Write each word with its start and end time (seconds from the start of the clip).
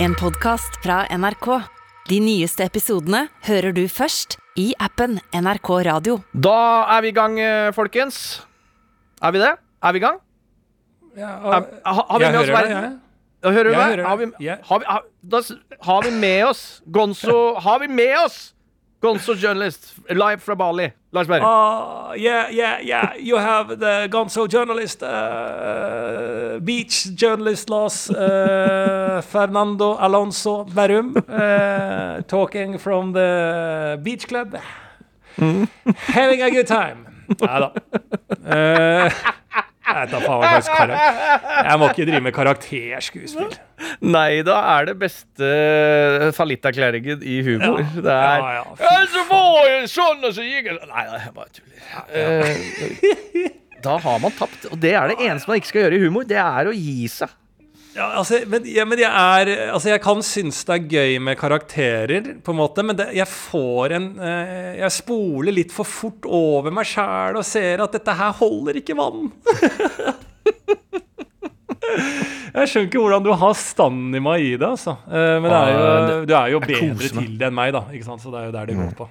En 0.00 0.14
podkast 0.14 0.78
fra 0.82 1.02
NRK. 1.18 1.46
De 2.08 2.18
nyeste 2.22 2.64
episodene 2.66 3.24
hører 3.48 3.74
du 3.76 3.82
først 3.90 4.36
i 4.58 4.70
appen 4.82 5.18
NRK 5.34 5.70
Radio. 5.88 6.18
Da 6.32 6.54
er 6.96 7.02
vi 7.04 7.10
i 7.12 7.16
gang, 7.16 7.38
eh, 7.40 7.72
folkens. 7.76 8.40
Er 9.22 9.32
vi 9.34 9.38
det? 9.42 9.52
Er 9.82 9.92
vi 9.92 9.98
i 9.98 10.00
gang? 10.06 10.18
Ja, 11.16 11.28
Er, 11.28 11.62
ha, 11.84 12.02
har 12.08 12.18
vi 12.18 12.24
jeg 12.24 12.32
med 12.32 12.40
oss 12.40 12.46
hører 12.46 12.56
verden? 12.56 12.70
jeg. 12.70 12.98
Ja, 13.44 13.50
Hører 13.50 13.64
du 13.64 13.70
Jeg 13.70 13.78
meg? 13.78 13.90
hører 13.98 14.04
Har 14.08 14.16
vi, 14.16 14.24
har, 14.68 14.78
vi, 14.78 14.84
har, 14.88 15.02
da, 15.30 15.40
har 15.82 16.02
vi 16.02 16.10
med 16.10 16.44
oss 16.44 16.82
Gonzo 16.90 17.54
Har 17.60 17.78
vi 17.78 17.86
med 17.86 18.16
oss 18.24 18.52
Gonzo 19.00 19.34
journalist 19.34 19.94
live 20.08 20.40
fra 20.40 20.54
Bali? 20.54 20.92
Lars 21.12 21.28
Berg. 21.28 21.42
Uh, 21.42 22.14
yeah, 22.16 22.50
yeah, 22.50 22.80
yeah. 22.80 23.14
You 23.16 23.36
have 23.36 23.76
the 23.78 24.08
Gonzo 24.10 24.46
journalist, 24.48 25.02
uh, 25.02 26.58
beach 26.62 27.14
journalist 27.14 27.70
Lars 27.70 28.10
uh, 28.10 29.22
Fernando 29.30 29.96
Alonso 30.00 30.64
Berrum, 30.64 31.16
uh, 31.16 32.22
talking 32.22 32.78
from 32.78 33.12
the 33.12 33.98
beach 34.02 34.26
club. 34.26 34.56
Having 35.36 36.42
a 36.42 36.50
good 36.50 36.66
time. 36.66 37.06
Nei 37.40 37.60
da. 37.60 37.72
Jeg 39.88 40.10
da 40.12 40.18
faen 40.22 40.42
hva 40.42 40.48
slags 40.52 40.68
karakter 40.68 41.64
Jeg 41.68 41.80
må 41.80 41.88
ikke 41.92 42.06
drive 42.10 42.20
med 42.26 42.34
karakterskuespill. 42.36 43.54
Nei, 44.04 44.42
da 44.46 44.56
er 44.76 44.88
det 44.90 44.96
beste 45.00 45.50
fallitterklæringen 46.36 47.22
i 47.22 47.38
humor. 47.46 47.80
Ja. 47.80 48.02
Det 48.08 48.16
er 48.16 48.42
Ja, 48.44 48.52
ja, 48.58 49.06
Så 49.14 49.24
var 49.30 49.68
jeg 49.70 49.88
sånn, 49.94 50.24
og 50.28 50.34
så 50.36 50.44
gikk 50.46 50.70
jeg 50.70 50.78
Nei, 50.82 51.04
nei, 51.08 51.22
jeg 51.24 51.34
bare 51.36 51.52
tuller. 51.56 51.76
Ja, 51.88 53.50
da 53.84 53.98
har 54.02 54.18
man 54.22 54.34
tapt. 54.34 54.66
Og 54.72 54.78
det 54.82 54.92
er 54.98 55.12
det 55.12 55.20
eneste 55.22 55.48
man 55.50 55.60
ikke 55.60 55.70
skal 55.70 55.84
gjøre 55.86 55.98
i 55.98 56.02
humor. 56.06 56.26
Det 56.28 56.40
er 56.42 56.70
å 56.70 56.74
gi 56.74 57.06
seg. 57.12 57.30
Ja, 57.98 58.12
altså, 58.20 58.38
men, 58.46 58.66
ja, 58.70 58.84
men 58.86 59.00
jeg 59.00 59.10
er 59.10 59.72
Altså, 59.72 59.90
jeg 59.90 60.02
kan 60.04 60.22
synes 60.22 60.60
det 60.68 60.76
er 60.76 60.88
gøy 60.92 61.16
med 61.24 61.38
karakterer, 61.40 62.28
på 62.44 62.54
en 62.54 62.60
måte, 62.60 62.84
men 62.86 62.98
det, 62.98 63.08
jeg 63.16 63.26
får 63.26 63.96
en 63.96 64.08
eh, 64.22 64.78
Jeg 64.78 64.94
spoler 65.00 65.56
litt 65.56 65.74
for 65.74 65.88
fort 65.88 66.28
over 66.28 66.70
meg 66.74 66.86
sjæl 66.88 67.40
og 67.40 67.46
ser 67.46 67.82
at 67.82 67.96
dette 67.98 68.14
her 68.20 68.36
holder 68.38 68.78
ikke 68.78 68.96
vann. 68.98 69.32
jeg 72.54 72.70
skjønner 72.70 72.86
ikke 72.86 73.02
hvordan 73.02 73.26
du 73.26 73.32
har 73.42 73.54
standima 73.58 74.36
i 74.38 74.52
det, 74.54 74.68
altså. 74.68 74.94
Eh, 75.08 75.36
men 75.42 75.50
det 75.50 75.58
er 75.58 75.72
jo, 75.72 76.20
du 76.28 76.34
er 76.38 76.52
jo 76.54 76.62
bedre 76.64 77.12
til 77.18 77.32
det 77.40 77.50
enn 77.50 77.58
meg, 77.58 77.74
da. 77.74 77.82
Ikke 77.90 78.06
sant? 78.06 78.22
Så 78.22 78.32
det 78.34 78.42
er 78.42 78.50
jo 78.50 78.54
der 78.60 78.70
det 78.70 78.78
går 78.78 78.94
på. 78.98 79.08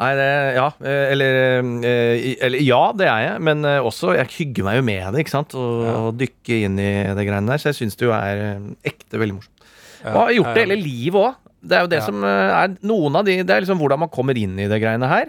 Nei, 0.00 0.10
det, 0.16 0.28
ja, 0.56 0.66
eh, 0.80 1.10
eller, 1.12 1.38
eh, 1.84 2.22
eller 2.46 2.62
Ja, 2.64 2.80
det 2.96 3.04
er 3.10 3.20
jeg, 3.26 3.40
men 3.44 3.66
eh, 3.68 3.82
også 3.84 4.14
Jeg 4.16 4.30
hygger 4.38 4.64
meg 4.64 4.78
jo 4.78 4.84
med 4.86 5.02
det, 5.12 5.20
ikke 5.26 5.34
sant? 5.34 5.52
Og, 5.60 5.82
og 5.90 6.14
dykke 6.20 6.60
inn 6.64 6.78
i 6.80 6.88
det 7.18 7.26
greiene 7.28 7.52
der. 7.52 7.60
Så 7.60 7.68
jeg 7.68 7.76
syns 7.82 7.98
det 8.00 8.08
jo 8.08 8.14
er 8.16 8.40
ekte 8.88 9.20
veldig 9.20 9.36
morsomt. 9.36 9.66
Og 10.08 10.16
har 10.22 10.32
gjort 10.38 10.54
det 10.56 10.64
hele 10.64 10.78
livet 10.80 11.20
òg. 11.20 11.36
Det 11.60 11.76
er 11.76 11.84
jo 11.84 11.90
det 11.92 11.98
Ja. 12.00 12.06
som 12.06 12.24
er 12.24 12.72
noen 12.88 13.16
av 13.20 13.26
de 13.28 13.34
Det 13.44 13.52
er 13.52 13.60
liksom 13.66 13.80
hvordan 13.82 14.00
man 14.00 14.08
kommer 14.14 14.38
inn 14.40 14.56
i 14.56 14.68
det 14.72 14.80
greiene 14.80 15.10
her. 15.10 15.28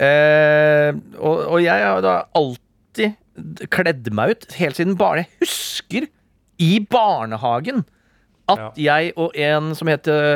Eh, 0.00 0.92
og, 1.20 1.42
og 1.52 1.58
jeg 1.60 1.84
har 1.84 2.00
da 2.00 2.14
alltid 2.40 3.18
kledd 3.72 4.08
meg 4.16 4.32
ut, 4.32 4.46
helt 4.56 4.76
siden 4.80 4.96
bare 5.00 5.26
Jeg 5.26 5.44
husker 5.44 6.06
i 6.60 6.72
barnehagen 6.88 7.84
at 8.52 8.78
jeg 8.80 9.12
og 9.20 9.36
en 9.38 9.72
som 9.78 9.90
heter 9.90 10.26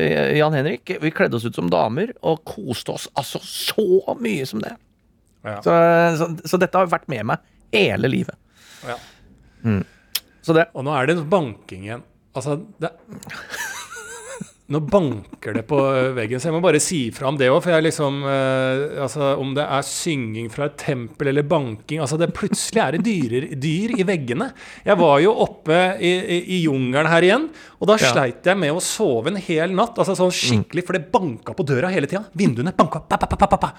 eh, 0.00 0.32
Jan 0.38 0.56
Henrik, 0.56 0.96
vi 1.02 1.12
kledde 1.14 1.38
oss 1.38 1.46
ut 1.46 1.58
som 1.58 1.70
damer 1.72 2.12
og 2.22 2.42
koste 2.46 2.94
oss 2.94 3.06
altså 3.18 3.40
så 3.42 4.16
mye 4.20 4.46
som 4.48 4.62
det. 4.64 4.74
Ja. 5.46 5.60
Så, 5.62 5.74
så, 6.18 6.30
så 6.54 6.60
dette 6.62 6.78
har 6.78 6.90
vært 6.90 7.06
med 7.12 7.28
meg 7.32 7.44
hele 7.74 8.10
livet. 8.10 8.38
Ja. 8.86 8.98
Så 10.46 10.54
det 10.54 10.68
Og 10.78 10.84
nå 10.86 10.92
er 10.94 11.08
det 11.10 11.18
banking 11.30 11.86
igjen. 11.88 12.04
Altså, 12.36 12.58
det 12.82 12.92
Nå 14.66 14.80
banker 14.90 15.54
det 15.54 15.62
på 15.70 15.76
veggen, 16.16 16.40
så 16.42 16.48
jeg 16.48 16.54
må 16.56 16.60
bare 16.64 16.80
si 16.82 17.04
fra 17.14 17.28
om 17.30 17.36
det 17.38 17.46
òg. 17.52 17.60
For 17.62 17.70
jeg 17.70 17.84
liksom 17.86 18.16
eh, 18.26 18.96
Altså, 19.04 19.28
om 19.38 19.52
det 19.54 19.62
er 19.62 19.84
synging 19.86 20.48
fra 20.50 20.66
et 20.66 20.74
tempel 20.82 21.30
eller 21.30 21.46
banking 21.46 22.00
Altså, 22.02 22.18
det 22.18 22.32
plutselig 22.34 22.82
er 22.82 22.96
det 22.96 23.04
dyrer, 23.06 23.46
dyr 23.62 23.94
i 23.94 24.06
veggene. 24.08 24.48
Jeg 24.88 24.98
var 24.98 25.20
jo 25.22 25.36
oppe 25.46 25.78
i, 26.02 26.10
i, 26.18 26.40
i 26.56 26.60
jungelen 26.64 27.06
her 27.12 27.28
igjen, 27.28 27.46
og 27.78 27.92
da 27.92 27.98
Ja. 28.02 28.10
sleit 28.10 28.42
jeg 28.50 28.58
med 28.58 28.74
å 28.74 28.82
sove 28.82 29.30
en 29.30 29.38
hel 29.38 29.70
natt. 29.70 29.94
Altså 30.02 30.18
sånn 30.18 30.34
skikkelig, 30.34 30.82
for 30.88 30.98
det 30.98 31.06
banka 31.14 31.54
på 31.54 31.62
døra 31.70 31.92
hele 31.94 32.10
tida. 32.10 32.24
Vinduene 32.34 32.74
banka. 32.74 33.04
Pa, 33.06 33.20
pa, 33.22 33.30
pa, 33.30 33.38
pa, 33.38 33.46
pa, 33.54 33.62
pa. 33.68 33.72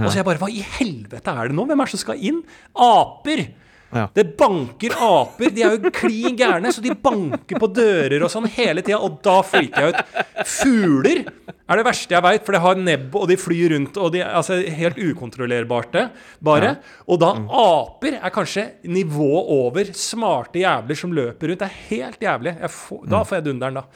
Og 0.00 0.06
så 0.08 0.20
jeg 0.22 0.24
bare 0.24 0.38
Hva 0.40 0.48
i 0.48 0.64
helvete 0.78 1.32
er 1.36 1.50
det 1.50 1.56
nå? 1.58 1.64
Hvem 1.68 1.80
er 1.82 1.88
det 1.90 1.92
som 1.98 2.04
skal 2.06 2.20
inn? 2.30 2.40
Aper! 2.80 3.44
Ja. 3.90 4.06
Det 4.14 4.24
banker 4.38 4.94
aper. 4.94 5.50
De 5.54 5.64
er 5.66 5.74
jo 5.74 5.90
klin 5.94 6.36
gærne, 6.38 6.70
så 6.72 6.82
de 6.84 6.94
banker 6.94 7.58
på 7.58 7.68
dører 7.74 8.22
og 8.22 8.30
sånn 8.32 8.46
hele 8.54 8.84
tida. 8.86 9.00
Og 9.02 9.18
da 9.24 9.40
freaker 9.46 9.88
jeg 9.88 9.94
ut. 9.94 10.20
Fugler 10.46 11.24
er 11.24 11.78
det 11.80 11.86
verste 11.86 12.14
jeg 12.16 12.24
veit, 12.24 12.44
for 12.46 12.56
det 12.56 12.62
har 12.64 12.78
nebb, 12.78 13.18
og 13.18 13.26
de 13.30 13.38
flyr 13.40 13.74
rundt. 13.74 13.98
Og 13.98 14.14
de 14.14 14.22
altså, 14.26 14.60
helt 14.78 14.98
ukontrollerbare, 14.98 16.06
bare. 16.42 16.74
Og 17.10 17.20
da 17.22 17.34
aper 17.64 18.20
er 18.20 18.34
kanskje 18.34 18.66
nivået 18.90 19.54
over 19.58 19.92
smarte 19.98 20.62
jævler 20.62 20.98
som 20.98 21.14
løper 21.16 21.52
rundt. 21.52 21.62
Det 21.62 21.70
er 21.70 21.84
helt 21.90 22.26
jævlig. 22.26 22.56
Får, 22.78 23.04
da 23.10 23.24
får 23.26 23.40
jeg 23.40 23.48
dunderen, 23.50 23.82
da. 23.82 23.86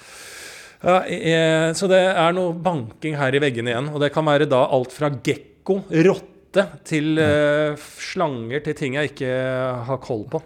Ja, 0.85 0.99
jeg, 1.09 1.77
så 1.79 1.89
det 1.89 2.03
er 2.11 2.35
noe 2.37 2.53
banking 2.61 3.15
her 3.17 3.33
i 3.33 3.41
veggene 3.41 3.73
igjen. 3.73 3.95
Og 3.95 4.03
det 4.03 4.13
kan 4.13 4.27
være 4.27 4.51
da 4.51 4.67
alt 4.75 4.93
fra 4.93 5.09
gekko, 5.15 5.85
rotte, 6.05 6.34
til 6.87 7.19
uh, 7.21 7.87
slanger, 8.01 8.63
til 8.65 8.77
ting 8.79 8.99
jeg 8.99 9.13
ikke 9.13 9.33
har 9.89 10.01
koll 10.05 10.25
på. 10.31 10.41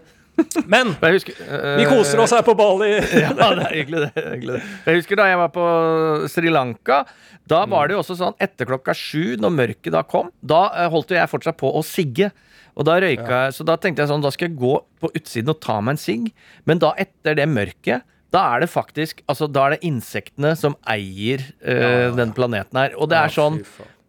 Men 0.71 0.93
husker, 1.03 1.39
uh, 1.45 1.77
vi 1.81 1.87
koser 1.91 2.23
oss 2.23 2.35
her 2.37 2.45
på 2.47 2.55
Bali. 2.59 2.91
ja, 3.25 3.33
det 3.35 3.49
er 3.69 3.77
hyggelig, 3.77 4.03
det. 4.07 4.11
Er 4.23 4.35
hyggelig. 4.37 4.61
Jeg 4.87 5.01
husker 5.01 5.21
da 5.21 5.31
jeg 5.31 5.41
var 5.43 5.55
på 5.55 5.69
Sri 6.33 6.53
Lanka. 6.53 7.03
Da 7.49 7.63
var 7.71 7.89
det 7.89 7.97
jo 7.97 8.03
også 8.03 8.19
sånn 8.19 8.37
etter 8.43 8.69
klokka 8.69 8.95
sju, 8.97 9.39
når 9.41 9.55
mørket 9.55 9.95
da 9.95 10.05
kom, 10.05 10.29
da 10.45 10.67
eh, 10.75 10.91
holdt 10.93 11.15
jo 11.15 11.17
jeg 11.17 11.33
fortsatt 11.33 11.57
på 11.61 11.71
å 11.73 11.83
sigge. 11.87 12.31
Og 12.79 12.87
da 12.87 12.99
røyka 13.03 13.41
jeg, 13.47 13.55
Så 13.57 13.65
da 13.67 13.75
tenkte 13.81 14.05
jeg 14.05 14.11
sånn, 14.13 14.23
da 14.23 14.31
skal 14.31 14.51
jeg 14.51 14.59
gå 14.61 14.77
på 15.03 15.11
utsiden 15.11 15.51
og 15.51 15.59
ta 15.65 15.81
meg 15.83 15.97
en 15.97 16.03
sigg. 16.03 16.29
Men 16.69 16.79
da 16.83 16.93
etter 17.01 17.39
det 17.39 17.49
mørket 17.51 18.07
da 18.35 18.43
er 18.55 18.65
det 18.65 18.69
faktisk 18.69 19.23
altså 19.25 19.49
Da 19.49 19.63
er 19.65 19.77
det 19.77 19.87
insektene 19.89 20.53
som 20.59 20.77
eier 20.89 21.41
eh, 21.65 22.13
den 22.17 22.35
planeten 22.37 22.77
her. 22.77 22.97
Og 23.01 23.09
det 23.09 23.17
er 23.17 23.33
sånn. 23.33 23.63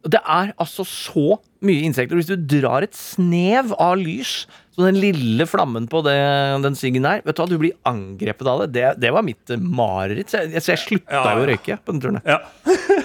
Det 0.07 0.19
er 0.23 0.53
altså 0.61 0.85
så 0.87 1.39
mye 1.65 1.83
insekter. 1.83 2.15
Hvis 2.15 2.29
du 2.29 2.37
drar 2.59 2.85
et 2.85 2.95
snev 2.95 3.73
av 3.75 3.97
lys, 3.99 4.45
så 4.75 4.85
den 4.85 4.99
lille 5.01 5.43
flammen 5.49 5.89
på 5.91 5.99
det, 6.05 6.15
den 6.63 6.77
siggen 6.79 7.03
her 7.03 7.19
Vet 7.25 7.35
du 7.35 7.41
hva, 7.41 7.47
du 7.51 7.57
blir 7.59 7.75
angrepet 7.89 8.47
av 8.47 8.63
det. 8.63 8.69
Det, 8.77 8.85
det 9.03 9.11
var 9.11 9.25
mitt 9.27 9.51
mareritt. 9.59 10.31
Så 10.31 10.45
jeg, 10.45 10.63
så 10.63 10.73
jeg 10.75 10.83
slutta 10.85 11.19
Ja, 11.19 11.35
jo 11.35 11.43
å 11.43 11.49
røyke 11.49 11.79
på 11.83 11.95
den 11.95 12.03
turen. 12.05 12.21
Ja. 12.23 12.39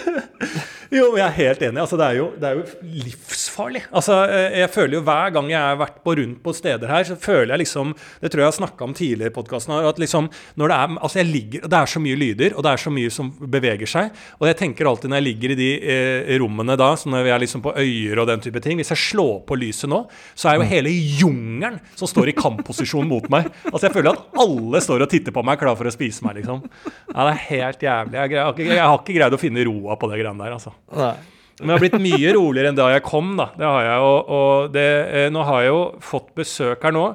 jo, 0.99 1.09
jeg 1.19 1.25
er 1.27 1.35
helt 1.41 1.67
enig. 1.67 1.83
Altså, 1.83 1.99
det, 1.99 2.13
er 2.13 2.21
jo, 2.21 2.29
det 2.39 2.53
er 2.53 2.61
jo 2.61 3.03
livsfarlig. 3.55 3.83
Altså, 3.93 4.15
eh, 4.29 4.61
jeg 4.61 4.71
føler 4.71 4.95
jo 4.99 5.03
Hver 5.05 5.33
gang 5.35 5.51
jeg 5.51 5.61
har 5.61 5.79
vært 5.79 6.03
på 6.05 6.15
rundt 6.19 6.43
på 6.43 6.55
steder 6.55 6.89
her, 6.89 7.05
så 7.05 7.17
føler 7.17 7.55
jeg 7.55 7.65
liksom 7.65 7.95
Det 8.21 8.31
tror 8.31 8.41
jeg 8.41 8.45
jeg 8.45 8.53
har 8.53 8.59
snakka 8.59 8.85
om 8.85 8.95
tidligere 8.95 9.31
i 9.31 9.35
podkasten. 9.35 9.75
At 9.87 9.99
liksom 9.99 10.31
når 10.57 10.69
det 10.69 10.77
er 10.77 10.99
Altså, 11.05 11.19
jeg 11.19 11.27
ligger 11.27 11.69
Det 11.69 11.79
er 11.79 11.87
så 11.87 12.01
mye 12.01 12.17
lyder, 12.17 12.55
og 12.57 12.63
det 12.63 12.71
er 12.73 12.77
så 12.77 12.91
mye 12.91 13.11
som 13.11 13.31
beveger 13.31 13.87
seg. 13.87 14.11
Og 14.41 14.47
jeg 14.49 14.57
tenker 14.57 14.87
alltid 14.87 15.11
når 15.11 15.21
jeg 15.21 15.29
ligger 15.29 15.51
i 15.55 15.59
de 15.59 15.71
eh, 15.81 16.39
rommene 16.41 16.77
da, 16.77 16.95
så 16.97 17.09
når 17.09 17.25
vi 17.25 17.31
er 17.35 17.43
liksom 17.45 17.63
på 17.65 17.75
øyer 17.77 18.19
og 18.21 18.29
den 18.29 18.41
type 18.41 18.61
ting 18.61 18.79
Hvis 18.79 18.93
jeg 18.95 19.03
slår 19.05 19.45
på 19.47 19.59
lyset 19.59 19.91
nå, 19.91 20.05
så 20.35 20.51
er 20.51 20.59
jo 20.59 20.69
hele 20.69 20.91
jungelen 20.91 21.81
som 21.95 22.09
står 22.11 22.33
i 22.33 22.37
kampposisjon 22.37 23.09
mot 23.09 23.27
meg. 23.33 23.51
Altså, 23.71 23.87
jeg 23.89 23.95
føler 23.95 24.15
at 24.15 24.41
alle 24.41 24.81
står 24.83 25.05
og 25.05 25.11
titter 25.13 25.35
på 25.35 25.45
meg, 25.47 25.59
klar 25.61 25.77
for 25.79 25.89
å 25.89 25.95
spise 25.95 26.25
meg, 26.27 26.41
liksom. 26.41 26.65
Ja, 27.13 27.27
det 27.27 27.31
er 27.35 27.45
helt 27.49 27.85
jævlig. 27.85 28.19
Jeg, 28.19 28.35
jeg, 28.35 28.69
jeg 28.75 28.83
har 28.85 28.99
ikke 28.99 29.17
greid 29.17 29.37
å 29.37 29.41
finne 29.41 29.67
roa 29.69 29.99
på 30.01 30.11
det 30.11 30.21
greiene 30.21 30.45
der, 30.45 30.57
altså. 30.57 30.75
Nei. 30.97 31.15
Men 31.61 31.71
jeg 31.71 31.77
har 31.77 31.83
blitt 31.85 32.03
mye 32.03 32.35
roligere 32.35 32.73
enn 32.73 32.79
da 32.79 32.91
jeg 32.95 33.05
kom, 33.07 33.35
da. 33.39 33.49
Det 33.55 33.67
har 33.69 33.87
jeg, 33.87 34.11
og, 34.11 34.35
og 34.37 34.75
det, 34.75 34.91
eh, 35.15 35.31
nå 35.33 35.45
har 35.47 35.63
jeg 35.63 35.71
jo 35.71 35.83
fått 36.03 36.33
besøk 36.39 36.87
her 36.87 36.95
nå. 36.97 37.09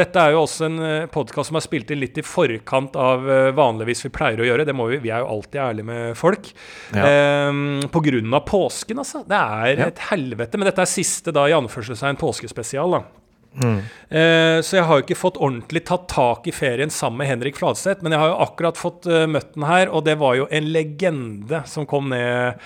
Dette 0.00 0.22
er 0.22 0.36
jo 0.36 0.44
også 0.44 0.68
en 0.68 0.82
podkast 1.10 1.50
som 1.50 1.58
er 1.58 1.64
spilt 1.64 1.88
inn 1.90 1.98
litt 1.98 2.18
i 2.20 2.22
forkant 2.22 2.94
av 2.94 3.26
eh, 3.26 3.48
vanligvis 3.58 4.04
vi 4.06 4.12
pleier 4.14 4.38
å 4.38 4.46
gjøre. 4.46 4.66
Det 4.68 4.76
må 4.78 4.86
vi, 4.92 5.00
vi 5.02 5.10
er 5.10 5.24
jo 5.24 5.32
alltid 5.32 5.62
ærlige 5.64 5.88
med 5.88 6.18
folk. 6.18 6.52
Ja. 6.94 7.48
Um, 7.50 7.80
på 7.90 8.04
grunn 8.06 8.36
av 8.38 8.44
påsken, 8.46 9.02
altså. 9.02 9.24
Det 9.26 9.40
er 9.66 9.82
et 9.88 10.04
helvete. 10.12 10.60
Men 10.60 10.70
dette 10.70 10.86
er 10.86 10.92
siste 10.92 11.34
da 11.34 11.48
i 11.50 11.56
anførselstegn 11.58 12.20
påskespesial, 12.20 13.00
da. 13.00 13.19
Eh, 13.50 14.60
så 14.62 14.76
jeg 14.76 14.86
har 14.86 14.98
jo 14.98 15.04
ikke 15.04 15.18
fått 15.18 15.38
ordentlig 15.42 15.82
tatt 15.88 16.06
tak 16.10 16.46
i 16.46 16.54
ferien 16.54 16.90
sammen 16.94 17.18
med 17.20 17.30
Henrik 17.30 17.58
Fladseth, 17.58 18.02
men 18.02 18.14
jeg 18.14 18.22
har 18.22 18.30
jo 18.30 18.38
akkurat 18.44 18.78
fått 18.78 19.08
eh, 19.10 19.26
møtt 19.30 19.56
den 19.56 19.66
her, 19.66 19.90
og 19.90 20.04
det 20.06 20.16
var 20.20 20.36
jo 20.38 20.46
en 20.54 20.68
legende 20.70 21.62
som 21.70 21.86
kom 21.90 22.12
ned. 22.12 22.60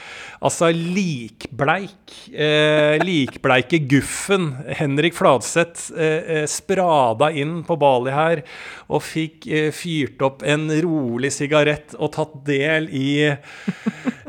Altså 0.44 0.68
likbleik. 0.74 2.18
Eh, 2.32 3.00
likbleike 3.00 3.80
guffen. 3.88 4.50
Henrik 4.76 5.16
Fladseth 5.16 5.94
eh, 5.96 6.40
eh, 6.40 6.46
sprada 6.50 7.30
inn 7.32 7.62
på 7.64 7.78
Bali 7.80 8.12
her 8.14 8.44
og 8.92 9.00
fikk 9.04 9.48
fyrt 9.74 10.20
opp 10.24 10.44
en 10.44 10.68
rolig 10.84 11.32
sigarett 11.32 11.96
og 11.96 12.12
tatt 12.16 12.36
del 12.46 12.90
i 12.92 13.06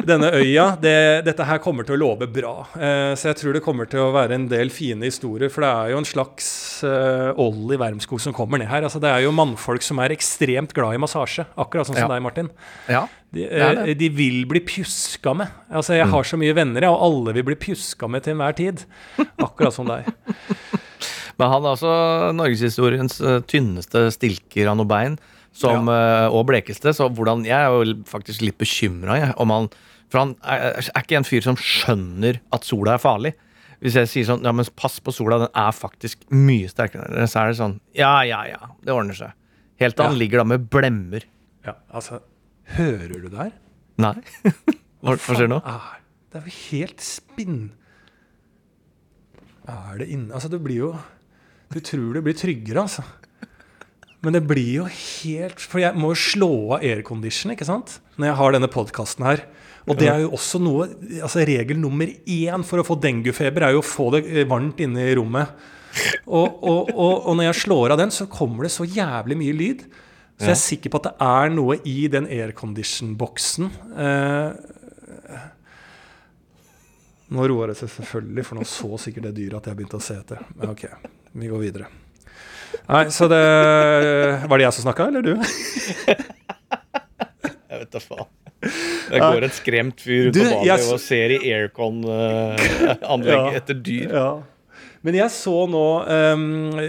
denne 0.08 0.30
øya 0.38 0.66
det, 0.82 1.26
Dette 1.28 1.46
her 1.48 1.60
kommer 1.64 1.86
til 1.88 1.98
å 1.98 2.00
love 2.02 2.28
bra. 2.32 2.54
Eh, 2.78 3.14
så 3.18 3.32
jeg 3.32 3.40
tror 3.40 3.56
det 3.58 3.64
kommer 3.66 3.90
til 3.90 4.04
å 4.04 4.14
være 4.16 4.38
en 4.38 4.48
del 4.52 4.72
fine 4.74 5.08
historier. 5.08 5.52
For 5.54 5.66
det 5.66 5.72
er 5.72 5.92
jo 5.94 6.00
en 6.02 6.08
slags 6.08 6.48
eh, 6.88 7.42
Olli 7.42 7.80
Wermskog 7.82 8.22
som 8.24 8.36
kommer 8.36 8.62
ned 8.62 8.70
her. 8.72 8.86
Altså, 8.86 9.02
det 9.04 9.12
er 9.12 9.26
jo 9.26 9.34
mannfolk 9.36 9.86
som 9.86 10.02
er 10.04 10.16
ekstremt 10.16 10.76
glad 10.76 10.98
i 10.98 11.02
massasje. 11.02 11.48
Akkurat 11.58 11.90
sånn 11.90 12.00
som 12.00 12.08
Ja. 12.08 12.14
deg, 12.14 12.26
Martin. 12.26 12.52
Ja. 12.92 13.06
De, 13.36 13.46
eh, 13.50 13.94
de 13.98 14.10
vil 14.10 14.46
bli 14.50 14.62
pjuska 14.64 15.36
med. 15.36 15.52
Altså, 15.70 15.96
jeg 15.98 16.08
har 16.12 16.24
så 16.24 16.40
mye 16.40 16.56
venner, 16.56 16.86
jeg, 16.86 16.92
og 16.94 17.06
alle 17.10 17.36
vil 17.36 17.48
bli 17.50 17.60
pjuska 17.68 18.10
med 18.10 18.24
til 18.24 18.36
enhver 18.36 18.56
tid. 18.56 18.86
Akkurat 19.40 19.76
som 19.76 19.90
deg. 19.90 20.08
Men 21.40 21.52
han 21.52 21.66
er 21.66 21.74
altså 21.74 21.96
norgeshistoriens 22.32 23.18
uh, 23.20 23.42
tynneste 23.44 24.06
stilker 24.16 24.70
av 24.72 24.78
noe 24.80 24.88
bein. 24.88 25.18
Som, 25.56 25.88
ja. 25.88 26.28
og 26.36 26.50
blekeste. 26.50 26.92
Så 26.92 27.06
hvordan 27.16 27.46
Jeg 27.48 27.56
er 27.56 27.72
jo 27.72 27.94
faktisk 28.04 28.42
litt 28.44 28.58
bekymra 28.60 29.30
om 29.40 29.54
han 29.54 29.70
For 30.16 30.22
han 30.24 30.32
er, 30.48 30.78
er 30.80 31.02
ikke 31.04 31.18
en 31.20 31.28
fyr 31.28 31.44
som 31.44 31.58
skjønner 31.60 32.38
at 32.56 32.64
sola 32.64 32.94
er 32.96 33.02
farlig. 33.04 33.34
Hvis 33.84 33.98
jeg 34.00 34.08
sier 34.08 34.28
sånn 34.30 34.46
Ja, 34.48 34.54
men 34.56 34.64
pass 34.80 34.96
på 35.04 35.12
sola, 35.12 35.42
den 35.44 35.52
er 35.60 35.74
faktisk 35.76 36.22
mye 36.32 36.70
sterkere 36.72 37.26
så 37.28 37.42
er 37.42 37.52
det 37.52 37.58
sånn 37.60 37.74
Ja, 38.00 38.14
ja, 38.24 38.40
ja, 38.48 38.70
det 38.88 38.94
ordner 38.96 39.18
seg. 39.18 39.34
Helt 39.84 39.98
til 40.00 40.06
han 40.08 40.16
Ja. 40.16 40.20
ligger 40.22 40.40
da 40.42 40.46
med 40.54 40.70
blemmer. 40.72 41.26
Ja, 41.68 41.74
altså 41.92 42.22
Hører 42.78 43.12
du 43.20 43.28
det 43.28 43.38
her? 43.38 43.52
Nei. 44.02 44.16
Hva, 45.06 45.14
hva 45.20 45.36
skjer 45.38 45.52
nå? 45.52 45.60
Er, 45.70 46.00
det 46.32 46.40
er 46.40 46.48
jo 46.48 46.56
helt 46.72 47.04
spinn... 47.06 47.60
Er 49.68 50.00
det 50.00 50.08
inne 50.14 50.34
Altså, 50.38 50.50
det 50.54 50.62
blir 50.64 50.80
jo 50.80 50.90
Du 51.74 51.80
tror 51.84 52.16
det 52.18 52.24
blir 52.26 52.38
tryggere, 52.38 52.86
altså. 52.88 53.04
Men 54.26 54.34
det 54.38 54.44
blir 54.50 54.72
jo 54.80 54.88
helt 54.88 55.60
For 55.62 55.82
jeg 55.84 55.98
må 56.00 56.14
jo 56.14 56.22
slå 56.24 56.50
av 56.78 56.86
aircondition, 56.86 57.54
ikke 57.54 57.68
sant? 57.68 58.00
Når 58.18 58.32
jeg 58.32 58.38
har 58.40 58.56
denne 58.56 58.70
podkasten 58.72 59.26
her. 59.28 59.44
Og 59.86 60.00
det 60.00 60.08
er 60.10 60.24
jo 60.24 60.32
også 60.34 60.58
noe 60.64 60.88
Altså, 61.22 61.44
regel 61.46 61.78
nummer 61.78 62.10
én 62.10 62.66
for 62.66 62.82
å 62.82 62.86
få 62.88 62.98
denguefeber 63.02 63.68
er 63.68 63.76
jo 63.76 63.84
å 63.84 63.86
få 63.86 64.10
det 64.16 64.24
eh, 64.32 64.48
varmt 64.50 64.82
inne 64.84 65.06
i 65.06 65.16
rommet. 65.18 65.52
Og, 66.26 66.58
og, 66.60 66.90
og, 66.92 67.14
og 67.30 67.38
når 67.38 67.50
jeg 67.52 67.62
slår 67.64 67.94
av 67.96 68.02
den, 68.02 68.12
så 68.12 68.28
kommer 68.32 68.66
det 68.68 68.74
så 68.74 68.88
jævlig 68.88 69.38
mye 69.40 69.56
lyd. 69.56 69.86
Så 70.36 70.50
jeg 70.50 70.56
er 70.58 70.60
sikker 70.60 70.92
på 70.92 71.00
at 71.00 71.06
det 71.08 71.16
er 71.24 71.54
noe 71.56 71.78
i 71.88 72.00
den 72.12 72.26
aircondition-boksen. 72.28 73.70
Eh, 74.04 74.50
nå 77.36 77.46
roer 77.50 77.72
det 77.72 77.78
seg 77.80 77.90
selvfølgelig, 77.94 78.44
for 78.46 78.60
nå 78.60 78.66
så 78.68 79.00
sikkert 79.02 79.30
det 79.30 79.38
dyret 79.40 79.62
at 79.62 79.70
jeg 79.72 79.80
begynte 79.80 80.02
å 80.02 80.04
se 80.04 80.18
etter. 80.20 80.44
Men 80.60 80.74
ok, 80.74 80.84
vi 81.40 81.52
går 81.54 81.64
videre. 81.64 81.88
Nei, 82.90 83.06
så 83.14 83.30
det 83.32 83.40
Var 84.50 84.60
det 84.60 84.66
jeg 84.66 84.76
som 84.76 84.84
snakka, 84.90 85.08
eller 85.08 85.24
du? 85.24 85.34
Jeg 87.66 87.80
vet 87.82 87.96
da 87.96 88.02
faen. 88.04 88.28
Det 88.66 89.22
går 89.22 89.46
et 89.48 89.56
skremt 89.56 90.02
fyr 90.02 90.30
ut 90.30 90.36
Du, 90.36 90.42
på 90.42 90.66
jeg 90.66 90.86
og 90.90 91.00
ser 91.04 91.36
i 91.36 91.40
aircon-anlegget 91.54 93.32
Ja. 93.32 93.56
etter 93.62 93.78
dyr. 93.86 94.10
Ja. 94.12 94.30
Men 95.06 95.14
jeg 95.20 95.30
så 95.30 95.54
nå 95.70 95.84
um, 96.34 96.46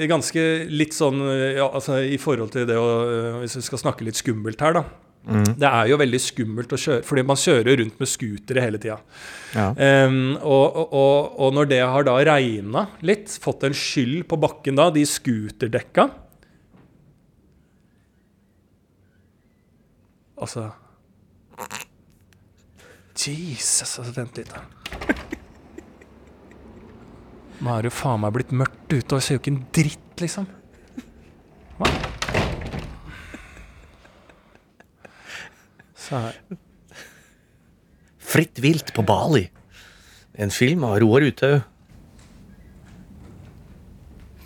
ganske 0.09 0.43
litt 0.73 0.95
sånn 0.97 1.19
ja, 1.59 1.67
altså 1.69 1.99
I 2.01 2.17
forhold 2.17 2.55
til 2.55 2.65
det 2.69 2.79
å 2.81 2.87
øh, 3.05 3.35
Hvis 3.43 3.59
vi 3.59 3.65
skal 3.67 3.83
snakke 3.83 4.07
litt 4.07 4.17
skummelt 4.17 4.63
her, 4.65 4.79
da. 4.79 4.85
Det 5.27 5.67
er 5.67 5.89
jo 5.91 5.97
veldig 5.99 6.21
skummelt 6.23 6.71
å 6.71 6.79
kjøre, 6.79 7.03
fordi 7.03 7.23
man 7.27 7.39
kjører 7.43 7.81
rundt 7.81 7.97
med 7.99 8.07
scootere 8.09 8.63
hele 8.63 8.79
tida. 8.79 9.01
Ja. 9.57 9.73
Um, 10.07 10.37
og, 10.39 10.77
og, 10.79 10.93
og, 10.95 11.33
og 11.43 11.57
når 11.59 11.67
det 11.73 11.81
har 11.83 12.07
da 12.07 12.15
regna 12.29 12.85
litt, 13.03 13.35
fått 13.43 13.67
en 13.67 13.75
skyld 13.75 14.23
på 14.31 14.39
bakken 14.39 14.79
da, 14.79 14.87
de 14.95 15.03
scooterdekka 15.03 16.07
Altså 20.37 20.69
Jesus, 23.17 23.99
altså, 23.99 24.13
vent 24.13 24.37
litt, 24.37 24.53
da. 24.53 24.61
Nå 27.65 27.71
er 27.73 27.81
det 27.87 27.89
jo 27.89 27.95
faen 27.97 28.21
meg 28.21 28.33
blitt 28.37 28.53
mørkt 28.53 28.93
ute, 28.93 29.09
og 29.09 29.19
jeg 29.19 29.25
ser 29.25 29.35
jo 29.39 29.41
ikke 29.41 29.55
en 29.55 29.67
dritt, 29.79 30.21
liksom. 30.21 30.45
Hva? 31.79 31.87
Se 36.07 36.15
her. 36.27 36.37
Fritt 38.37 38.61
vilt 38.61 38.93
på 38.95 39.03
Bali. 39.07 39.47
En 40.37 40.51
film 40.53 40.85
av 40.85 40.99
Roar 41.01 41.25
Uthaug. 41.25 41.63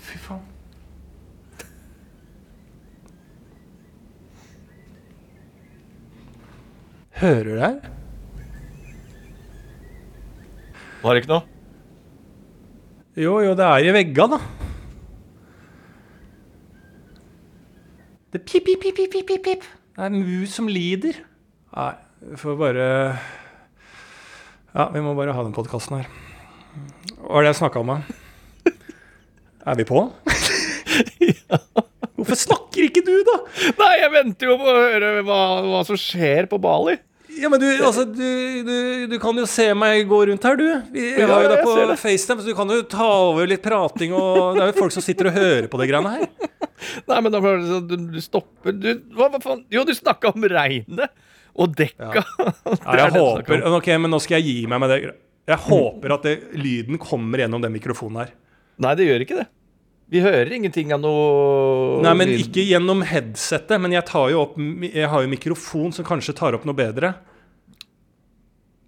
Fy 0.07 0.19
faen. 0.23 0.45
Hører 7.21 7.45
du 7.45 7.57
det 7.57 7.67
her? 7.67 8.00
Var 11.01 11.17
det 11.17 11.23
ikke 11.23 11.33
noe? 11.33 11.47
Jo, 13.21 13.39
jo, 13.43 13.55
det 13.59 13.67
er 13.67 13.87
i 13.89 13.93
vegga, 13.95 14.27
da. 14.35 14.39
Det 18.31 18.43
pip, 18.47 18.65
pip, 18.69 18.79
pip, 18.85 18.95
pip, 19.01 19.27
pip, 19.27 19.43
pip. 19.43 19.65
Det 19.97 20.05
er 20.05 20.13
en 20.13 20.21
mus 20.23 20.53
som 20.55 20.69
lider. 20.71 21.19
Nei, 21.75 21.93
vi 22.31 22.39
får 22.39 22.59
bare 22.61 22.87
Ja, 24.75 24.87
vi 24.95 25.03
må 25.03 25.17
bare 25.19 25.35
ha 25.35 25.43
den 25.43 25.57
podkasten 25.57 25.99
her. 25.99 26.11
Hva 27.19 27.41
er 27.41 27.49
det 27.49 27.51
jeg 27.51 27.61
snakka 27.65 27.83
om, 27.83 27.91
da? 27.91 28.75
Er 29.71 29.77
vi 29.81 29.85
på? 29.89 30.05
Hvorfor 32.21 32.39
snakker 32.39 32.87
ikke 32.87 33.03
du, 33.05 33.17
da? 33.27 33.37
Nei, 33.81 33.93
jeg 34.05 34.13
venter 34.15 34.53
jo 34.53 34.59
på 34.61 34.69
å 34.71 34.77
høre 34.79 35.11
hva, 35.27 35.41
hva 35.67 35.81
som 35.89 35.99
skjer 35.99 36.47
på 36.51 36.61
Bali. 36.63 36.95
Ja, 37.41 37.49
men 37.49 37.61
du, 37.63 37.67
altså, 37.87 38.05
du, 38.05 38.63
du, 38.67 38.77
du 39.09 39.17
kan 39.23 39.39
jo 39.39 39.47
se 39.49 39.71
meg 39.79 40.05
gå 40.11 40.19
rundt 40.29 40.45
her, 40.45 40.59
du. 40.61 40.67
Vi 40.93 41.07
har 41.17 41.45
jo 41.47 41.51
deg 41.53 41.63
på. 41.65 41.77
FaceTime, 42.03 42.43
så 42.43 42.51
du 42.51 42.57
kan 42.59 42.73
jo 42.73 42.83
ta 42.91 43.07
over 43.31 43.49
litt 43.49 43.63
prating. 43.65 44.13
Og 44.17 44.55
det 44.59 44.67
er 44.67 44.73
jo 44.75 44.79
folk 44.83 44.95
som 44.97 45.05
sitter 45.05 45.31
og 45.31 45.39
hører 45.39 45.71
på 45.73 45.81
det 45.81 45.89
greiene 45.91 46.13
her. 46.19 46.29
Nei, 47.09 47.19
men 47.19 47.33
da 47.33 47.41
var 47.45 47.61
det 47.61 47.71
sånn, 47.71 47.89
du, 47.89 48.21
stopper 48.25 48.77
du, 48.77 48.91
hva, 49.17 49.31
hva 49.33 49.41
faen? 49.43 49.65
Jo, 49.73 49.87
du 49.89 49.95
snakka 49.97 50.35
om 50.35 50.47
regnet 50.53 51.13
og 51.61 51.73
dekka. 51.77 52.11
Ja, 52.13 52.51
Det 52.77 52.99
jeg 53.01 53.07
er 53.07 53.17
håper, 53.17 53.65
ok, 53.79 53.89
men 54.05 54.13
nå 54.15 54.21
skal 54.23 54.41
jeg 54.41 54.49
gi 54.49 54.69
meg 54.71 54.83
med 54.83 54.93
det. 54.93 55.01
Jeg 55.51 55.65
håper 55.67 56.15
at 56.15 56.29
det, 56.29 56.37
lyden 56.61 57.01
kommer 57.03 57.43
gjennom 57.43 57.65
den 57.65 57.75
mikrofonen 57.75 58.23
her. 58.23 58.37
Nei, 58.81 58.93
det 58.97 59.09
gjør 59.09 59.25
ikke 59.25 59.41
det. 59.41 59.49
Vi 60.11 60.23
hører 60.25 60.51
ingenting 60.57 60.91
av 60.91 60.99
noe 61.03 62.01
Nei, 62.03 62.13
men 62.19 62.33
ikke 62.35 62.65
gjennom 62.67 63.05
headsetet, 63.07 63.77
men 63.79 63.95
jeg, 63.95 64.03
tar 64.09 64.33
jo 64.33 64.41
opp, 64.43 64.57
jeg 64.83 65.07
har 65.13 65.23
jo 65.23 65.31
mikrofon 65.31 65.95
som 65.95 66.07
kanskje 66.07 66.35
tar 66.39 66.57
opp 66.59 66.65
noe 66.67 66.75
bedre. 66.77 67.13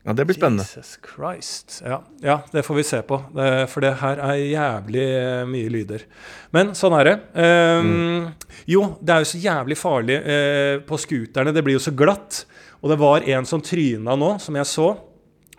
Ja, 0.02 0.12
Det 0.12 0.24
blir 0.26 0.34
spennende. 0.34 0.64
Jesus 0.66 0.98
Christ. 0.98 1.76
Ja, 1.86 2.00
ja, 2.22 2.40
det 2.50 2.64
får 2.66 2.74
vi 2.74 2.82
se 2.82 2.98
på. 3.06 3.20
Det, 3.36 3.68
for 3.70 3.84
det 3.84 3.92
her 4.00 4.18
er 4.18 4.40
jævlig 4.40 5.04
eh, 5.14 5.42
mye 5.46 5.68
lyder. 5.70 6.02
Men 6.50 6.72
sånn 6.74 6.96
er 6.98 7.04
det. 7.06 7.14
Ehm, 7.38 8.32
Jo, 8.66 8.96
det 8.98 9.14
er 9.14 9.22
jo 9.22 9.30
så 9.30 9.38
jævlig 9.42 9.76
farlig 9.78 10.18
uh, 10.22 10.82
på 10.86 10.98
scooterne. 10.98 11.54
Det 11.54 11.62
blir 11.62 11.78
jo 11.78 11.82
så 11.82 11.94
glatt. 11.94 12.44
Og 12.82 12.90
det 12.90 12.98
var 12.98 13.22
en 13.30 13.46
som 13.46 13.62
tryna 13.62 14.16
nå, 14.18 14.32
som 14.42 14.58
jeg 14.58 14.66
så, 14.70 14.94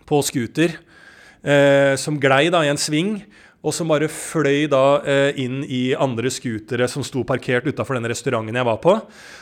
på 0.05 0.23
scooter, 0.23 0.79
Uh, 1.43 1.97
som 2.00 2.15
glei 2.15 2.45
da 2.47 2.62
i 2.63 2.69
en 2.71 2.79
sving. 2.79 3.17
Og 3.63 3.73
som 3.75 3.88
bare 3.88 4.07
fløy 4.12 4.65
da 4.67 5.00
eh, 5.07 5.38
inn 5.39 5.62
i 5.63 5.93
andre 5.95 6.27
scootere 6.31 6.83
som 6.91 7.03
sto 7.03 7.21
parkert 7.23 7.63
utafor 7.63 7.95
den 7.95 8.09
restauranten 8.12 8.55
jeg 8.59 8.67
var 8.67 8.79
på. 8.83 8.95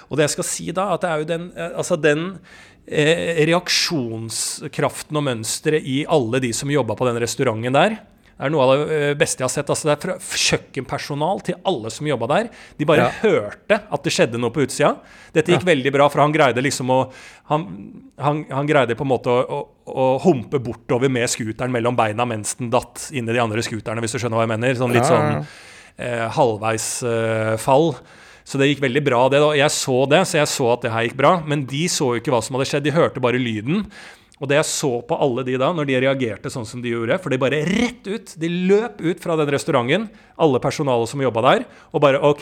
Og 0.10 0.18
det 0.18 0.28
jeg 0.28 0.34
skal 0.36 0.46
si 0.46 0.66
da, 0.78 0.92
at 0.94 1.02
det 1.02 1.10
er 1.10 1.24
jo 1.24 1.28
den, 1.32 1.48
altså 1.58 1.98
den 1.98 2.28
eh, 2.92 3.42
reaksjonskraften 3.50 5.18
og 5.20 5.28
mønsteret 5.32 5.84
i 5.88 6.02
alle 6.12 6.42
de 6.44 6.52
som 6.56 6.72
jobba 6.72 6.96
på 7.00 7.08
den 7.10 7.20
restauranten 7.24 7.74
der. 7.76 8.00
Det 8.42 8.48
er 8.48 8.54
noe 8.56 8.64
av 8.66 8.72
det 8.74 8.96
eh, 8.98 9.12
beste 9.20 9.44
jeg 9.44 9.46
har 9.46 9.54
sett. 9.54 9.70
Altså 9.70 9.86
det 9.86 9.94
er 9.94 10.02
fra 10.02 10.38
kjøkkenpersonal 10.42 11.44
til 11.46 11.58
alle 11.70 11.92
som 11.94 12.08
jobba 12.10 12.30
der. 12.32 12.48
De 12.80 12.88
bare 12.90 13.04
Ja. 13.06 13.12
hørte 13.22 13.78
at 13.86 14.04
det 14.08 14.14
skjedde 14.16 14.40
noe 14.42 14.50
på 14.56 14.64
utsida. 14.66 14.96
Dette 15.36 15.54
gikk 15.54 15.66
veldig 15.68 15.92
bra, 15.94 16.08
for 16.10 16.24
han 16.24 16.34
greide 16.34 16.64
liksom 16.66 16.90
å 16.90 17.02
Han, 17.52 17.66
han, 18.18 18.46
han 18.50 18.66
greide 18.70 18.96
på 18.96 19.04
en 19.04 19.10
måte 19.12 19.28
å, 19.30 19.42
å, 19.60 19.62
å 19.92 20.06
humpe 20.24 20.58
bortover 20.64 21.10
med 21.12 21.28
scooteren 21.30 21.72
mellom 21.74 21.98
beina 22.00 22.24
mens 22.26 22.56
den 22.56 22.70
datt 22.72 23.10
inn 23.12 23.28
i 23.30 23.34
de 23.36 23.42
andre 23.44 23.62
scooterne, 23.62 24.00
hvis 24.02 24.14
du 24.16 24.20
skjønner 24.24 24.40
hva 24.40 24.46
jeg 24.48 24.54
mener. 24.56 24.74
Sånn 24.80 24.94
litt 24.96 25.04
Ja, 25.04 25.10
ja, 25.10 25.12
sånn 25.12 25.34
ja. 25.36 25.44
eh, 26.00 26.28
halvveisfall. 26.38 27.92
Så 28.52 28.60
det 28.60 28.68
gikk 28.68 28.82
veldig 28.84 29.04
bra, 29.06 29.22
det. 29.32 29.40
da. 29.40 29.52
Jeg 29.56 29.72
så 29.72 30.02
det, 30.12 30.26
så 30.28 30.42
jeg 30.42 30.50
så 30.52 30.66
at 30.74 30.82
det 30.84 30.92
her 30.92 31.06
gikk 31.08 31.16
bra. 31.22 31.38
Men 31.48 31.64
de 31.70 31.86
så 31.92 32.10
jo 32.12 32.20
ikke 32.20 32.34
hva 32.34 32.42
som 32.44 32.58
hadde 32.58 32.68
skjedd, 32.68 32.84
de 32.90 32.92
hørte 32.98 33.24
bare 33.24 33.40
lyden. 33.40 33.86
Og 34.42 34.50
det 34.50 34.58
jeg 34.58 34.68
så 34.68 34.90
på 35.08 35.16
alle 35.22 35.44
de 35.48 35.54
da, 35.62 35.70
når 35.78 35.88
de 35.88 36.00
reagerte 36.02 36.50
sånn 36.52 36.66
som 36.66 36.82
de 36.82 36.90
gjorde 36.92 37.20
For 37.22 37.30
de 37.32 37.38
bare 37.40 37.60
rett 37.68 38.08
ut, 38.10 38.34
de 38.42 38.50
løp 38.68 38.98
ut 39.06 39.22
fra 39.22 39.38
den 39.40 39.52
restauranten, 39.54 40.08
alle 40.42 40.60
personalet 40.64 41.12
som 41.12 41.22
jobba 41.22 41.44
der, 41.46 41.64
og 41.94 42.02
bare 42.04 42.20
OK, 42.26 42.42